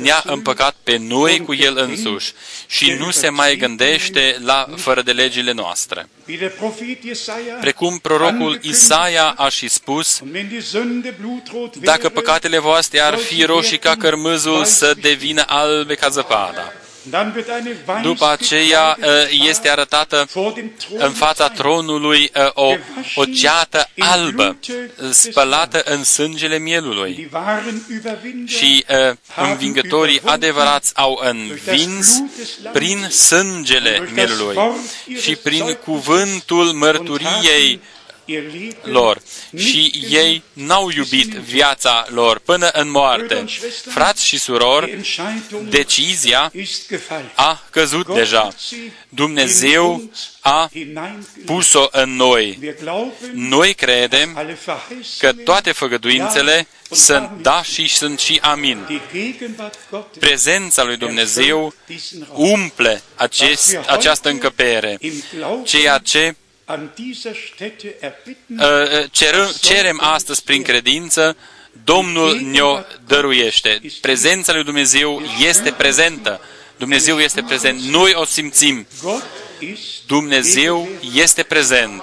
ne-a 0.00 0.22
împăcat 0.26 0.76
pe 0.82 0.96
noi 0.96 1.42
cu 1.44 1.54
El 1.54 1.76
însuși 1.76 2.32
și 2.66 2.90
nu 2.98 3.10
se 3.10 3.28
mai 3.28 3.56
gândește 3.56 4.36
la 4.44 4.68
fără 4.76 5.02
de 5.02 5.12
legile 5.12 5.52
noastre. 5.52 6.08
Wie 6.28 6.36
der 6.36 6.50
Prophet 6.50 7.02
Jesaja 7.02 7.58
Precum 7.60 7.98
prorocul 7.98 8.30
angekündigt 8.30 8.74
Isaia 8.74 9.34
a 9.36 9.48
și 9.48 9.68
spus, 9.68 10.20
Und 10.20 10.34
wenn 10.34 10.48
die 10.48 10.60
Sünde 10.60 11.14
blutrot 11.20 11.76
dacă 11.76 12.00
wäre, 12.02 12.14
păcatele 12.14 12.58
voastre 12.58 13.00
ar 13.00 13.16
fi 13.16 13.44
roșii 13.44 13.78
ca 13.78 13.96
cărmâzul, 13.96 14.64
să 14.64 14.94
devină 15.00 15.31
albe 15.40 15.94
ca 15.94 16.08
zăpada. 16.08 16.72
dann 17.10 17.32
wird 17.34 17.48
eine 17.48 17.76
weiß 17.86 18.02
După 18.02 18.28
aceea 18.28 18.94
gekleidete 18.94 19.34
uh, 19.34 19.48
este 19.48 19.70
arătată 19.70 20.28
vor 20.32 20.52
dem 20.52 20.72
Thron 20.78 21.00
în 21.00 21.10
fața 21.10 21.44
sein. 21.44 21.56
tronului 21.56 22.30
uh, 22.36 22.50
o, 22.54 22.74
o 23.14 23.24
ceată 23.24 23.88
albă, 23.98 24.56
spălată 25.10 25.82
în 25.84 26.04
sângele 26.04 26.58
mielului. 26.58 27.14
Die 27.14 27.28
wahren 27.32 27.82
Überwinder 27.90 28.56
Și 28.56 28.84
uh, 28.88 29.16
învingătorii 29.48 30.20
adevărați 30.24 30.92
au 30.94 31.20
învins 31.22 32.22
prin 32.72 33.08
sângele 33.08 34.08
mielului 34.14 34.56
și 35.20 35.36
prin 35.36 35.78
cuvântul 35.84 36.72
mărturiei 36.72 37.30
ihr 37.34 37.70
Leben 37.70 37.91
lor 38.82 39.20
și 39.56 40.04
ei 40.10 40.42
n-au 40.52 40.90
iubit 40.96 41.28
viața 41.32 42.06
lor 42.08 42.38
până 42.38 42.68
în 42.72 42.90
moarte. 42.90 43.44
Frați 43.88 44.24
și 44.24 44.30
die 44.30 44.38
surori, 44.38 44.90
Entscheidung 44.90 45.68
decizia 45.68 46.50
ist 46.54 46.88
gefallen. 46.88 47.32
a 47.34 47.62
căzut 47.70 48.06
Gott 48.06 48.18
deja. 48.18 48.40
hat 48.40 48.58
sie 48.58 48.76
in 48.78 48.92
Dumnezeu 49.08 49.92
uns 49.94 50.30
a 50.40 50.68
hineingelegt. 50.72 51.44
pus-o 51.44 51.88
în 51.90 52.16
noi. 52.16 52.58
Wir 52.62 52.74
glauben, 52.80 53.30
Noi 53.34 53.74
credem 53.74 54.36
alle 54.36 54.58
că 55.18 55.32
Verheißungen, 55.32 55.44
toate 55.44 55.72
făgăduințele 55.72 56.66
sunt 56.90 57.30
da 57.42 57.62
și 57.62 57.88
sunt 57.88 58.18
și 58.18 58.38
amin. 58.42 58.84
die 58.86 59.00
Gegenwart 59.12 59.78
Gottes 59.90 60.18
Prezența 60.18 60.82
lui 60.84 60.96
Dumnezeu 60.96 61.64
erfüllt 61.64 61.86
diesen 61.86 62.26
Raum. 62.30 62.50
umple 62.50 63.02
acest, 63.14 63.78
această 63.86 64.28
încăpere, 64.28 64.96
Im 65.00 65.12
Glauben 65.36 65.64
ceea 65.64 65.98
ce 65.98 66.34
an 66.72 66.90
dieser 66.94 67.34
Stätte 67.34 67.94
erbitten, 68.00 68.58
uh, 68.58 69.10
cerem, 69.10 69.52
cerem 69.60 69.98
astăzi 70.00 70.42
prin 70.42 70.62
credință, 70.62 71.36
Domnul 71.84 72.40
ne-o 72.40 72.80
dăruiește. 73.06 73.80
Prezența 74.00 74.52
lui 74.52 74.64
Dumnezeu 74.64 75.22
este 75.48 75.70
prezentă. 75.72 76.40
Dumnezeu 76.76 77.20
este 77.20 77.42
prezent. 77.42 77.80
Noi 77.80 78.12
o 78.14 78.24
simțim. 78.24 78.86
Gott 79.02 79.24
ist 79.58 80.06
Dumnezeu 80.06 80.88
este 81.14 81.42
prezent. 81.42 82.02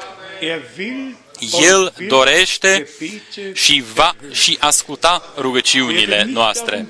Er 1.41 1.59
will 1.59 1.63
El 1.63 1.81
und 1.81 1.97
wird 1.97 2.09
dorește 2.09 2.87
Gebete 2.99 3.53
și 3.53 3.83
va 3.93 4.15
și 4.31 4.57
asculta 4.59 5.33
rugăciunile 5.37 6.23
noastre. 6.27 6.87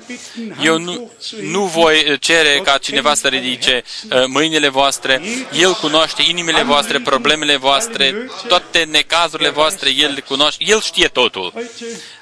Eu 0.62 0.78
nu, 0.78 1.12
nu 1.40 1.64
voi 1.64 2.18
cere 2.18 2.60
ca 2.64 2.78
cineva 2.78 3.14
să 3.14 3.28
ridice 3.28 3.82
uh, 4.10 4.24
mâinile 4.26 4.68
voastre. 4.68 5.22
El 5.52 5.72
cunoaște 5.72 6.22
inimile 6.28 6.62
voastre, 6.62 7.00
problemele 7.00 7.56
voastre, 7.56 8.30
toate 8.48 8.84
necazurile 8.90 9.48
voastre, 9.48 9.90
El 9.96 10.12
le 10.12 10.20
cunoaște. 10.20 10.64
El 10.66 10.80
știe 10.80 11.06
totul. 11.06 11.52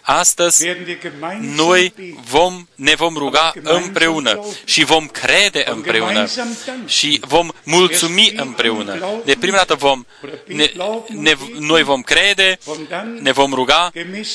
Heute 0.09 0.21
Astăzi 0.21 0.67
werden 0.67 0.87
wir 0.87 0.99
gemeinsam 0.99 1.55
noi 1.55 1.93
beten. 1.97 2.19
vom, 2.31 2.67
ne 2.75 2.95
vom 2.95 3.17
ruga 3.17 3.53
împreună 3.63 4.45
și 4.65 4.85
vom 4.85 5.07
crede 5.07 5.65
împreună 5.71 6.29
și 6.87 7.21
vom 7.27 7.51
mulțumi 7.65 8.33
împreună. 8.37 9.23
De 9.25 9.37
prima 9.41 9.57
dată 9.57 9.75
vom, 9.75 10.05
ne, 10.47 10.73
ne, 11.09 11.35
noi 11.59 11.83
vom 11.83 12.03
crede, 12.03 12.59
Und 12.65 12.89
dann 12.89 13.19
ne 13.23 13.33
vom 13.33 13.53
ruga 13.53 13.93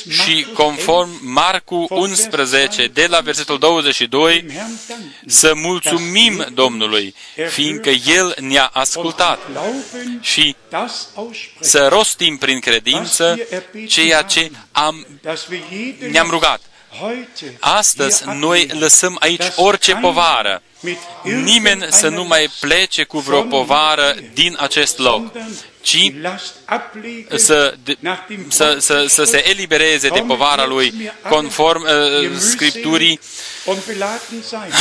și 0.08 0.46
conform 0.54 1.10
Marcu 1.22 1.86
11, 1.88 2.86
de 2.86 3.06
la 3.06 3.20
versetul 3.20 3.58
22, 3.58 4.40
dem 4.40 4.50
Herrn 4.50 4.78
danken. 4.88 5.14
să 5.26 5.52
mulțumim 5.54 6.46
Domnului, 6.54 7.14
fiindcă 7.48 7.90
El 7.90 8.36
ne-a 8.40 8.70
ascultat 8.72 9.38
Glauben, 9.52 10.18
și 10.20 10.56
das 10.70 11.08
aussprechen, 11.14 11.56
să 11.60 11.88
rostim 11.88 12.36
prin 12.36 12.60
credință 12.60 13.38
ceea 13.86 14.22
ce 14.22 14.50
am, 14.72 15.06
dass 15.22 15.46
wir 15.46 15.58
jeden 15.58 15.63
ne-am 16.10 16.30
rugat. 16.30 16.60
heute 17.00 17.56
Astăzi 17.60 18.22
hier 18.22 18.34
noi 18.34 18.60
ablegen, 18.60 18.80
lăsăm 18.80 19.16
aici 19.20 19.38
dass 19.38 19.56
orice 19.56 19.92
keiner 19.92 20.02
povară. 20.02 20.62
mit 20.80 20.98
Nimeni 21.22 21.86
să 21.90 22.08
nu 22.08 22.24
mai 22.24 22.50
plece 22.60 23.04
cu 23.04 23.18
vreo 23.18 23.42
povară 23.42 24.14
din 24.32 24.56
acest 24.60 24.98
loc, 24.98 25.32
ci 25.80 25.92
die 25.94 26.18
Last 26.20 26.54
ablegen, 26.64 27.38
să, 27.38 27.74
de, 27.84 27.96
nach 28.00 28.26
dem 28.28 28.50
să, 28.50 28.76
să, 28.80 29.04
să 29.08 29.24
se 29.24 29.48
elibereze 29.48 30.08
de 30.08 30.20
povara 30.26 30.66
lui 30.66 31.12
conform 31.28 31.82
uh, 31.82 32.38
Scripturii 32.38 33.20
und 33.64 33.84
beladen 33.86 34.42
sein. 34.48 34.72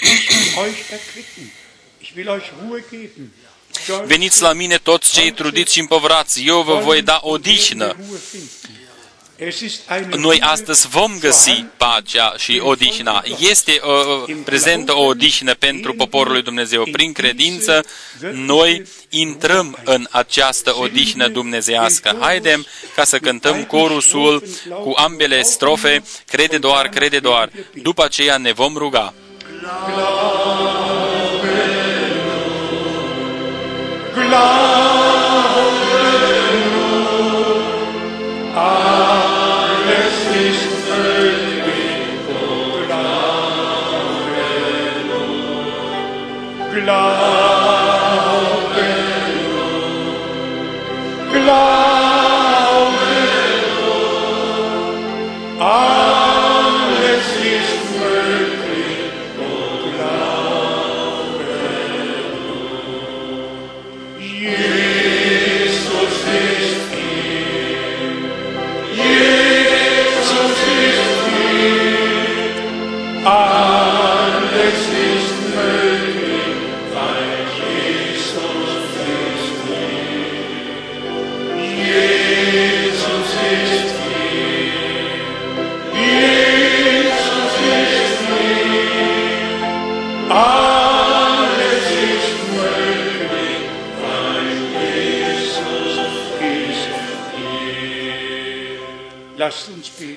Ich 0.00 0.54
will 0.56 0.66
euch 0.66 0.78
erquicken. 0.90 1.52
Ich 2.00 2.10
will 2.16 2.26
euch 2.26 2.46
Ruhe 2.66 2.84
geben. 2.90 3.32
Veniți 4.04 4.42
la 4.42 4.52
mine 4.52 4.78
toți 4.78 5.12
cei 5.12 5.32
trudiți 5.32 5.72
și 5.72 5.80
împovrați, 5.80 6.46
eu 6.46 6.62
vă 6.62 6.74
voi 6.74 7.02
da 7.02 7.20
odihnă. 7.22 7.96
Noi 10.16 10.40
astăzi 10.40 10.88
vom 10.88 11.18
găsi 11.20 11.64
pacea 11.76 12.34
și 12.36 12.60
odihna. 12.64 13.22
Este 13.38 13.80
uh, 13.84 14.36
prezentă 14.44 14.96
o 14.96 15.04
odihnă 15.04 15.54
pentru 15.54 15.94
poporul 15.94 16.32
lui 16.32 16.42
Dumnezeu. 16.42 16.84
Prin 16.92 17.12
credință, 17.12 17.84
noi 18.32 18.82
intrăm 19.08 19.78
în 19.84 20.06
această 20.10 20.76
odihnă 20.78 21.28
dumnezeiască. 21.28 22.16
Haidem 22.20 22.66
ca 22.94 23.04
să 23.04 23.18
cântăm 23.18 23.64
corusul 23.64 24.42
cu 24.68 24.92
ambele 24.96 25.42
strofe, 25.42 26.02
crede 26.26 26.58
doar, 26.58 26.88
crede 26.88 27.18
doar. 27.18 27.50
După 27.82 28.04
aceea 28.04 28.36
ne 28.36 28.52
vom 28.52 28.76
ruga. 28.76 29.14
Alles 34.14 34.81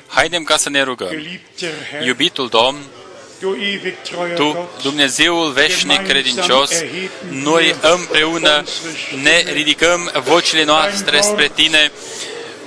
Haidem 0.08 0.44
ca 0.44 0.58
să 0.58 0.70
ne 0.70 0.82
rugăm. 0.82 1.10
Geliebter 1.10 1.74
Herr, 1.92 2.06
Iubitul 2.06 2.48
Domn, 2.48 2.78
du 3.40 3.56
ewig 3.56 3.96
treuer 4.02 4.36
Tu, 4.36 4.52
Gott, 4.52 4.82
Dumnezeul 4.82 5.52
veșnic 5.52 6.08
credincios, 6.08 6.72
noi 7.30 7.76
împreună 7.82 8.64
ne 9.24 9.52
ridicăm 9.52 10.12
vocile 10.24 10.64
noastre 10.64 11.22
spre 11.22 11.52
Tine. 11.54 11.92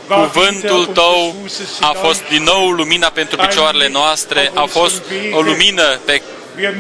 Cuvântul 0.07 0.87
Tău 0.87 1.35
a 1.81 1.93
fost 1.93 2.23
din 2.29 2.43
nou 2.43 2.71
lumina 2.71 3.09
pentru 3.09 3.37
picioarele 3.37 3.89
noastre, 3.89 4.51
a 4.55 4.65
fost 4.65 5.03
o 5.33 5.41
lumină 5.41 6.01
pe 6.05 6.23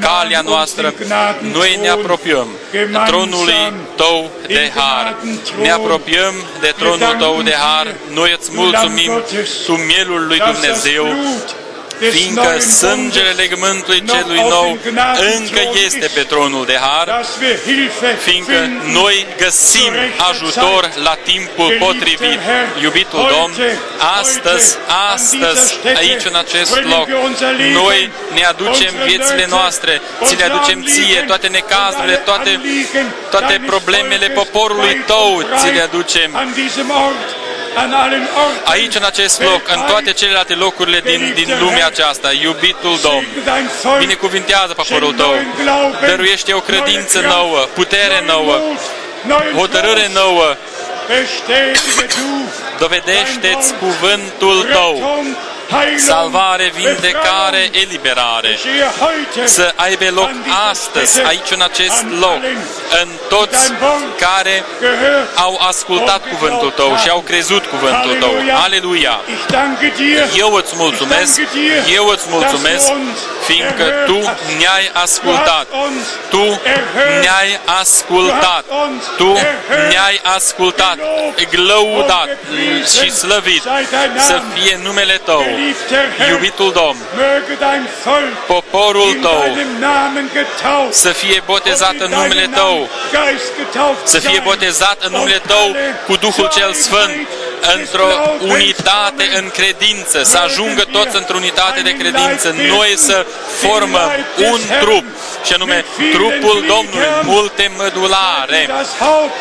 calea 0.01 0.41
noastră. 0.41 0.95
Noi 1.53 1.79
ne 1.81 1.89
apropiem 1.89 2.47
tronului 3.07 3.73
Tău 3.97 4.31
de 4.47 4.73
har. 4.75 5.17
Ne 5.61 5.71
apropiem 5.71 6.35
de 6.61 6.75
tronul 6.77 7.17
Tău 7.19 7.43
de 7.43 7.55
har. 7.55 7.95
Noi 8.13 8.37
îți 8.39 8.51
mulțumim, 8.55 9.23
Tu 9.67 9.73
mielul 9.73 10.27
lui 10.27 10.39
Dumnezeu, 10.39 11.07
fiindcă 12.11 12.59
sângele 12.59 13.31
legământului 13.31 14.05
celui 14.07 14.41
nou 14.49 14.79
încă 15.37 15.61
este 15.85 16.11
pe 16.15 16.21
tronul 16.21 16.67
de 16.67 16.79
har, 16.81 17.25
fiindcă 18.19 18.71
noi 18.93 19.27
găsim 19.39 19.93
ajutor 20.31 20.91
la 21.03 21.17
timpul 21.25 21.77
potrivit. 21.79 22.39
Iubitul 22.83 23.29
Domn, 23.39 23.55
astăzi, 24.19 24.77
astăzi, 25.13 25.79
aici 25.97 26.25
în 26.25 26.35
acest 26.35 26.83
loc, 26.85 27.09
noi 27.73 28.11
ne 28.35 28.45
aducem 28.45 28.93
viețile 29.05 29.47
noastre, 29.49 30.01
ți 30.25 30.37
le 30.37 30.45
aducem 30.45 30.85
ție, 30.85 31.21
toate 31.27 31.47
necazurile, 31.47 32.15
toate, 32.15 32.61
toate 33.31 33.63
problemele 33.67 34.29
poporului 34.29 35.03
tău, 35.07 35.43
ți 35.59 35.73
le 35.73 35.81
aducem 35.81 36.31
aici 38.65 38.95
în 38.95 39.03
acest 39.05 39.43
loc, 39.43 39.63
în 39.75 39.81
toate 39.87 40.13
celelalte 40.13 40.55
locurile 40.55 41.01
din, 41.01 41.33
din 41.35 41.59
lumea 41.61 41.87
aceasta, 41.87 42.33
iubitul 42.43 42.99
Domn, 43.03 43.27
binecuvintează 43.99 44.73
poporul 44.73 45.13
tău, 45.13 45.35
dăruiește 46.07 46.53
o 46.53 46.61
credință 46.61 47.21
nouă, 47.21 47.59
putere 47.75 48.23
nouă, 48.27 48.59
hotărâre 49.57 50.09
nouă, 50.15 50.57
dovedește-ți 52.79 53.75
cuvântul 53.75 54.67
tău, 54.73 55.25
salvare, 55.97 56.73
vindecare, 56.75 57.69
eliberare, 57.71 58.59
să 59.45 59.73
aibă 59.77 60.05
loc 60.11 60.31
astăzi, 60.71 61.21
aici 61.23 61.51
în 61.51 61.63
acest 61.63 62.05
loc, 62.21 62.41
în 63.03 63.09
toți 63.29 63.73
care 64.19 64.65
au 65.35 65.61
ascultat 65.69 66.29
cuvântul 66.29 66.71
Tău 66.71 66.97
și 67.03 67.09
au 67.09 67.21
crezut 67.21 67.65
cuvântul 67.65 68.17
Tău. 68.21 68.35
Aleluia! 68.65 69.21
Eu 70.37 70.53
îți 70.53 70.73
mulțumesc, 70.77 71.41
eu 71.95 72.07
îți 72.07 72.25
mulțumesc, 72.29 72.93
fiindcă 73.47 73.85
Tu 74.07 74.19
ne-ai 74.59 74.91
ascultat, 74.93 75.67
Tu 76.31 76.61
ne-ai 77.21 77.61
ascultat, 77.81 78.65
Tu 79.17 79.33
ne-ai 79.89 80.21
ascultat, 80.35 80.99
glăudat 81.51 82.29
și 83.01 83.11
slăvit 83.11 83.63
să 84.19 84.43
fie 84.55 84.81
numele 84.83 85.21
Tău, 85.25 85.45
Iubitul 86.31 86.73
Domn, 86.73 86.99
poporul 88.47 89.15
Tău 89.23 89.57
să 90.91 91.09
fie 91.09 91.43
botezat 91.47 91.95
în 91.99 92.11
numele 92.11 92.49
Tău, 92.55 92.89
să 94.05 94.19
fie 94.19 94.41
botezat 94.45 94.97
în 95.01 95.13
numele 95.13 95.43
Tău 95.47 95.77
cu 96.07 96.17
Duhul 96.17 96.49
cel 96.57 96.73
Sfânt, 96.73 97.27
într-o 97.79 98.09
unitate 98.49 99.31
în 99.37 99.51
credință, 99.51 100.23
să 100.23 100.39
ajungă 100.39 100.83
toți 100.93 101.17
într-o 101.17 101.37
unitate 101.37 101.81
de 101.81 101.91
credință, 101.97 102.55
noi 102.69 102.95
să 102.97 103.27
formăm 103.61 104.11
un 104.51 104.61
trup, 104.81 105.05
și 105.45 105.53
anume 105.53 105.85
trupul 106.13 106.65
Domnului, 106.67 107.09
multe 107.23 107.71
mădulare, 107.77 108.69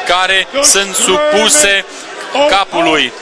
care 0.07 0.48
sunt 0.61 0.95
supuse 0.95 1.85
capului, 2.49 3.14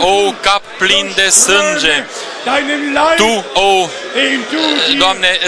o 0.00 0.32
cap 0.40 0.62
plin 0.78 1.12
de 1.14 1.28
sânge, 1.28 2.04
Tu, 3.16 3.44
o, 3.54 3.88
Doamne, 4.98 5.38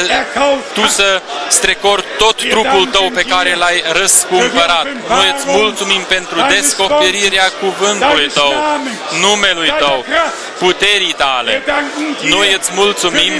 Tu 0.74 0.86
să 0.86 1.23
strecori 1.48 2.05
tot 2.19 2.36
trupul 2.48 2.86
Tău 2.86 3.10
pe 3.15 3.23
care 3.23 3.55
l-ai 3.55 3.82
răscumpărat. 3.93 4.86
Noi 5.09 5.35
îți 5.36 5.44
mulțumim 5.47 6.01
pentru 6.09 6.47
descoperirea 6.48 7.52
cuvântului 7.60 8.28
Tău, 8.28 8.55
numelui 9.20 9.74
Tău, 9.78 10.05
puterii 10.59 11.12
Tale. 11.12 11.62
Noi 12.23 12.56
îți 12.59 12.70
mulțumim 12.74 13.32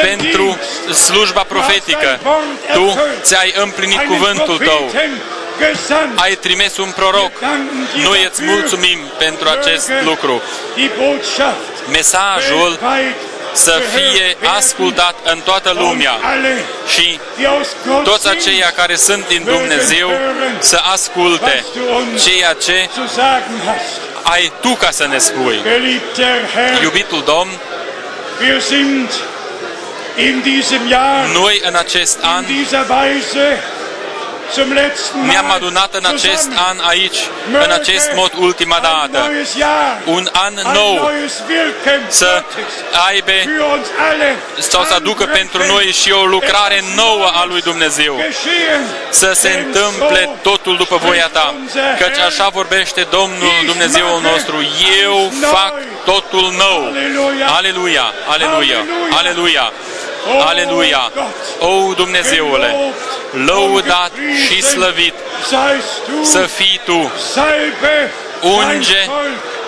pentru 0.00 0.58
slujba 0.92 1.42
profetică. 1.42 2.20
Tu 2.72 2.98
ți-ai 3.22 3.54
împlinit 3.56 4.00
cuvântul 4.00 4.58
Tău 4.58 4.90
ai 6.14 6.34
trimis 6.34 6.76
un 6.76 6.90
proroc. 6.96 7.32
Noi 8.02 8.24
îți 8.30 8.42
mulțumim 8.42 8.98
pentru 9.18 9.48
acest 9.48 9.90
lucru. 10.04 10.42
Mesajul 11.90 12.78
să 13.52 13.82
fie 13.94 14.36
ascultat 14.56 15.14
în 15.24 15.40
toată 15.44 15.74
lumea. 15.78 16.18
Și 16.88 17.20
toți 18.04 18.28
aceia 18.28 18.72
care 18.76 18.94
sunt 18.96 19.28
din 19.28 19.44
Dumnezeu 19.44 20.10
să 20.58 20.80
asculte 20.92 21.64
ceea 22.24 22.52
ce 22.52 22.88
ai 24.22 24.52
Tu 24.60 24.68
ca 24.68 24.90
să 24.90 25.06
ne 25.06 25.18
spui. 25.18 25.60
Iubitul 26.82 27.22
Domn, 27.24 27.50
noi 31.32 31.60
în 31.64 31.74
acest 31.74 32.18
an 32.20 32.44
ne-am 35.26 35.50
adunat 35.50 35.94
în 35.94 36.04
acest 36.04 36.48
an 36.68 36.78
aici, 36.88 37.18
în 37.64 37.70
acest 37.70 38.10
mod 38.14 38.32
ultima 38.38 38.78
dată. 38.82 39.30
Un 40.04 40.28
an 40.32 40.54
nou 40.72 41.10
să 42.08 42.42
aibă 43.08 43.32
sau 44.58 44.84
să 44.84 44.94
aducă 44.94 45.24
pentru 45.24 45.66
noi 45.66 45.84
și 45.84 46.12
o 46.12 46.24
lucrare 46.24 46.82
nouă 46.94 47.30
a 47.34 47.44
lui 47.44 47.60
Dumnezeu. 47.60 48.20
Să 49.10 49.32
se 49.34 49.64
întâmple 49.64 50.30
totul 50.42 50.76
după 50.76 50.96
voia 50.96 51.28
ta. 51.32 51.54
Căci 51.98 52.18
așa 52.18 52.48
vorbește 52.48 53.06
Domnul 53.10 53.52
Dumnezeul 53.66 54.20
nostru. 54.22 54.56
Eu 55.02 55.32
fac 55.40 55.74
totul 56.04 56.54
nou. 56.58 56.84
Aleluia, 56.86 57.46
aleluia, 57.56 58.12
aleluia. 58.26 58.84
Aleluia! 59.18 59.72
O, 61.58 61.92
Dumnezeule, 61.94 62.74
lăudat 63.46 64.10
și 64.46 64.62
slăvit 64.62 65.14
să 66.22 66.38
fii 66.38 66.80
Tu. 66.84 67.12
Unge 68.42 69.06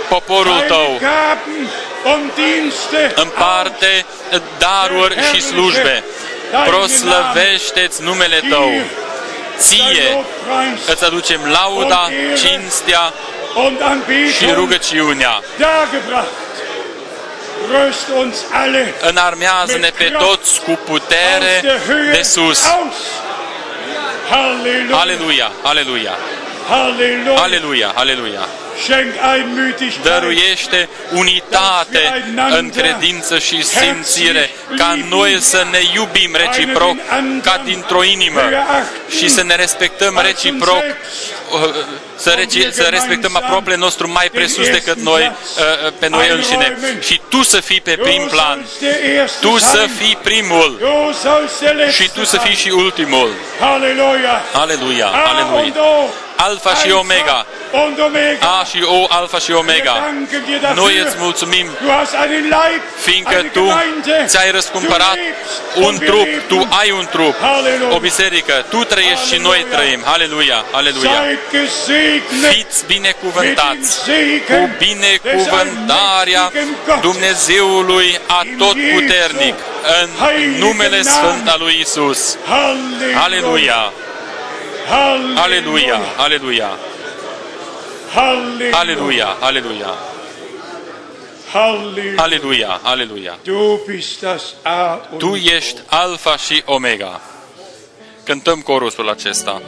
poporul 0.09 0.65
Tău. 0.67 0.99
Împarte 3.15 4.05
daruri 4.59 5.17
și 5.33 5.41
slujbe. 5.41 6.05
Proslăvește-ți 6.67 8.03
numele 8.03 8.41
Tău. 8.51 8.71
Ție 9.59 10.25
îți 10.87 11.05
aducem 11.05 11.41
lauda, 11.45 12.09
cinstea 12.37 13.13
și 14.39 14.45
rugăciunea. 14.55 15.43
Înarmează-ne 19.01 19.91
pe 19.97 20.05
toți 20.19 20.61
cu 20.61 20.79
putere 20.85 21.63
de 22.13 22.23
sus. 22.23 22.65
Aleluia, 24.93 25.53
aleluia. 25.63 26.15
Aleluia, 27.43 27.93
aleluia. 27.95 28.49
Dăruiește 30.03 30.89
unitate 31.13 31.49
unitate 31.49 32.25
în 32.51 32.71
credință 32.71 33.39
și 33.39 33.65
simțire, 33.65 34.51
ca 34.77 34.99
noi 35.09 35.41
să 35.41 35.67
ne 35.71 35.79
iubim 35.95 36.37
reciproc 36.37 36.97
ca 37.43 37.61
dintr-o 37.65 38.05
inimă 38.05 38.41
și 39.19 39.29
să 39.29 39.43
ne 39.43 39.55
respectăm 39.55 40.21
reciproc 40.23 40.83
să, 42.17 42.31
reci, 42.31 42.73
să 42.73 42.83
respectăm 42.83 43.37
apropiul 43.37 43.77
nostru 43.77 44.11
mai 44.11 44.29
presus 44.33 44.69
decât 44.71 44.99
noi, 44.99 45.33
uh, 45.85 45.93
pe 45.99 46.09
noi 46.09 46.29
înșine. 46.29 46.79
Și 47.01 47.21
tu 47.29 47.43
să 47.43 47.61
fii 47.61 47.81
pe 47.81 47.97
prim 48.03 48.27
plan. 48.31 48.67
Tu 49.41 49.59
să 49.59 49.89
fii 49.99 50.19
primul. 50.23 50.81
Și 51.91 52.11
tu 52.15 52.25
să 52.25 52.39
fii 52.39 52.55
și 52.55 52.69
ultimul. 52.69 53.31
Aleluia! 53.61 54.43
Aleluia! 54.53 55.07
Aleluia! 55.07 55.73
Alfa 56.37 56.75
și 56.75 56.91
Omega. 56.91 57.47
A 58.41 58.65
și 58.71 58.83
O, 58.85 59.05
Alfa 59.09 59.39
și 59.39 59.53
Omega. 59.53 60.15
Noi 60.75 60.99
îți 61.05 61.17
mulțumim, 61.19 61.67
fiindcă 63.05 63.45
Tu 63.53 63.73
ți-ai 64.27 64.51
răscumpărat 64.51 65.19
un 65.75 65.99
trup, 65.99 66.29
Tu 66.49 66.69
ai 66.81 66.91
un 66.91 67.07
trup, 67.11 67.35
o 67.91 67.99
biserică, 67.99 68.67
Tu 68.71 68.85
trăiești 68.85 69.33
și 69.33 69.41
noi 69.41 69.67
trăim. 69.71 70.01
Aleluia, 70.05 70.65
aleluia. 70.73 71.23
Fiți 72.51 72.87
binecuvântați 72.87 73.99
cu 74.49 74.71
binecuvântarea 74.79 76.53
Dumnezeului 77.01 78.19
Atotputernic 78.27 79.55
în 80.03 80.09
numele 80.59 81.03
Sfânt 81.03 81.49
al 81.49 81.57
lui 81.59 81.79
Isus. 81.81 82.37
Aleluia! 83.25 83.93
Aleluia! 85.35 86.01
Aleluia! 86.17 86.71
Aleluia! 88.71 89.37
Aleluia! 89.41 89.91
Aleluia! 92.17 92.81
Aleluia! 92.83 93.39
Tu 95.19 95.35
ești 95.35 95.81
Alfa 95.87 96.37
și 96.37 96.63
Omega. 96.65 97.21
Cântăm 98.25 98.61
corusul 98.61 99.09
acesta. 99.09 99.63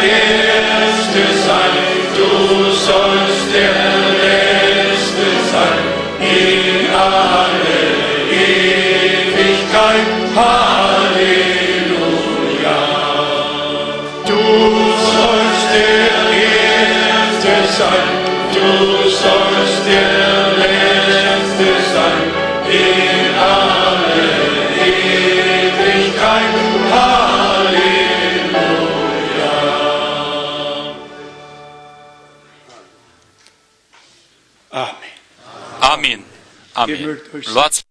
Amin. 0.00 0.27
Amin. 36.78 37.20
Luați 37.52 37.87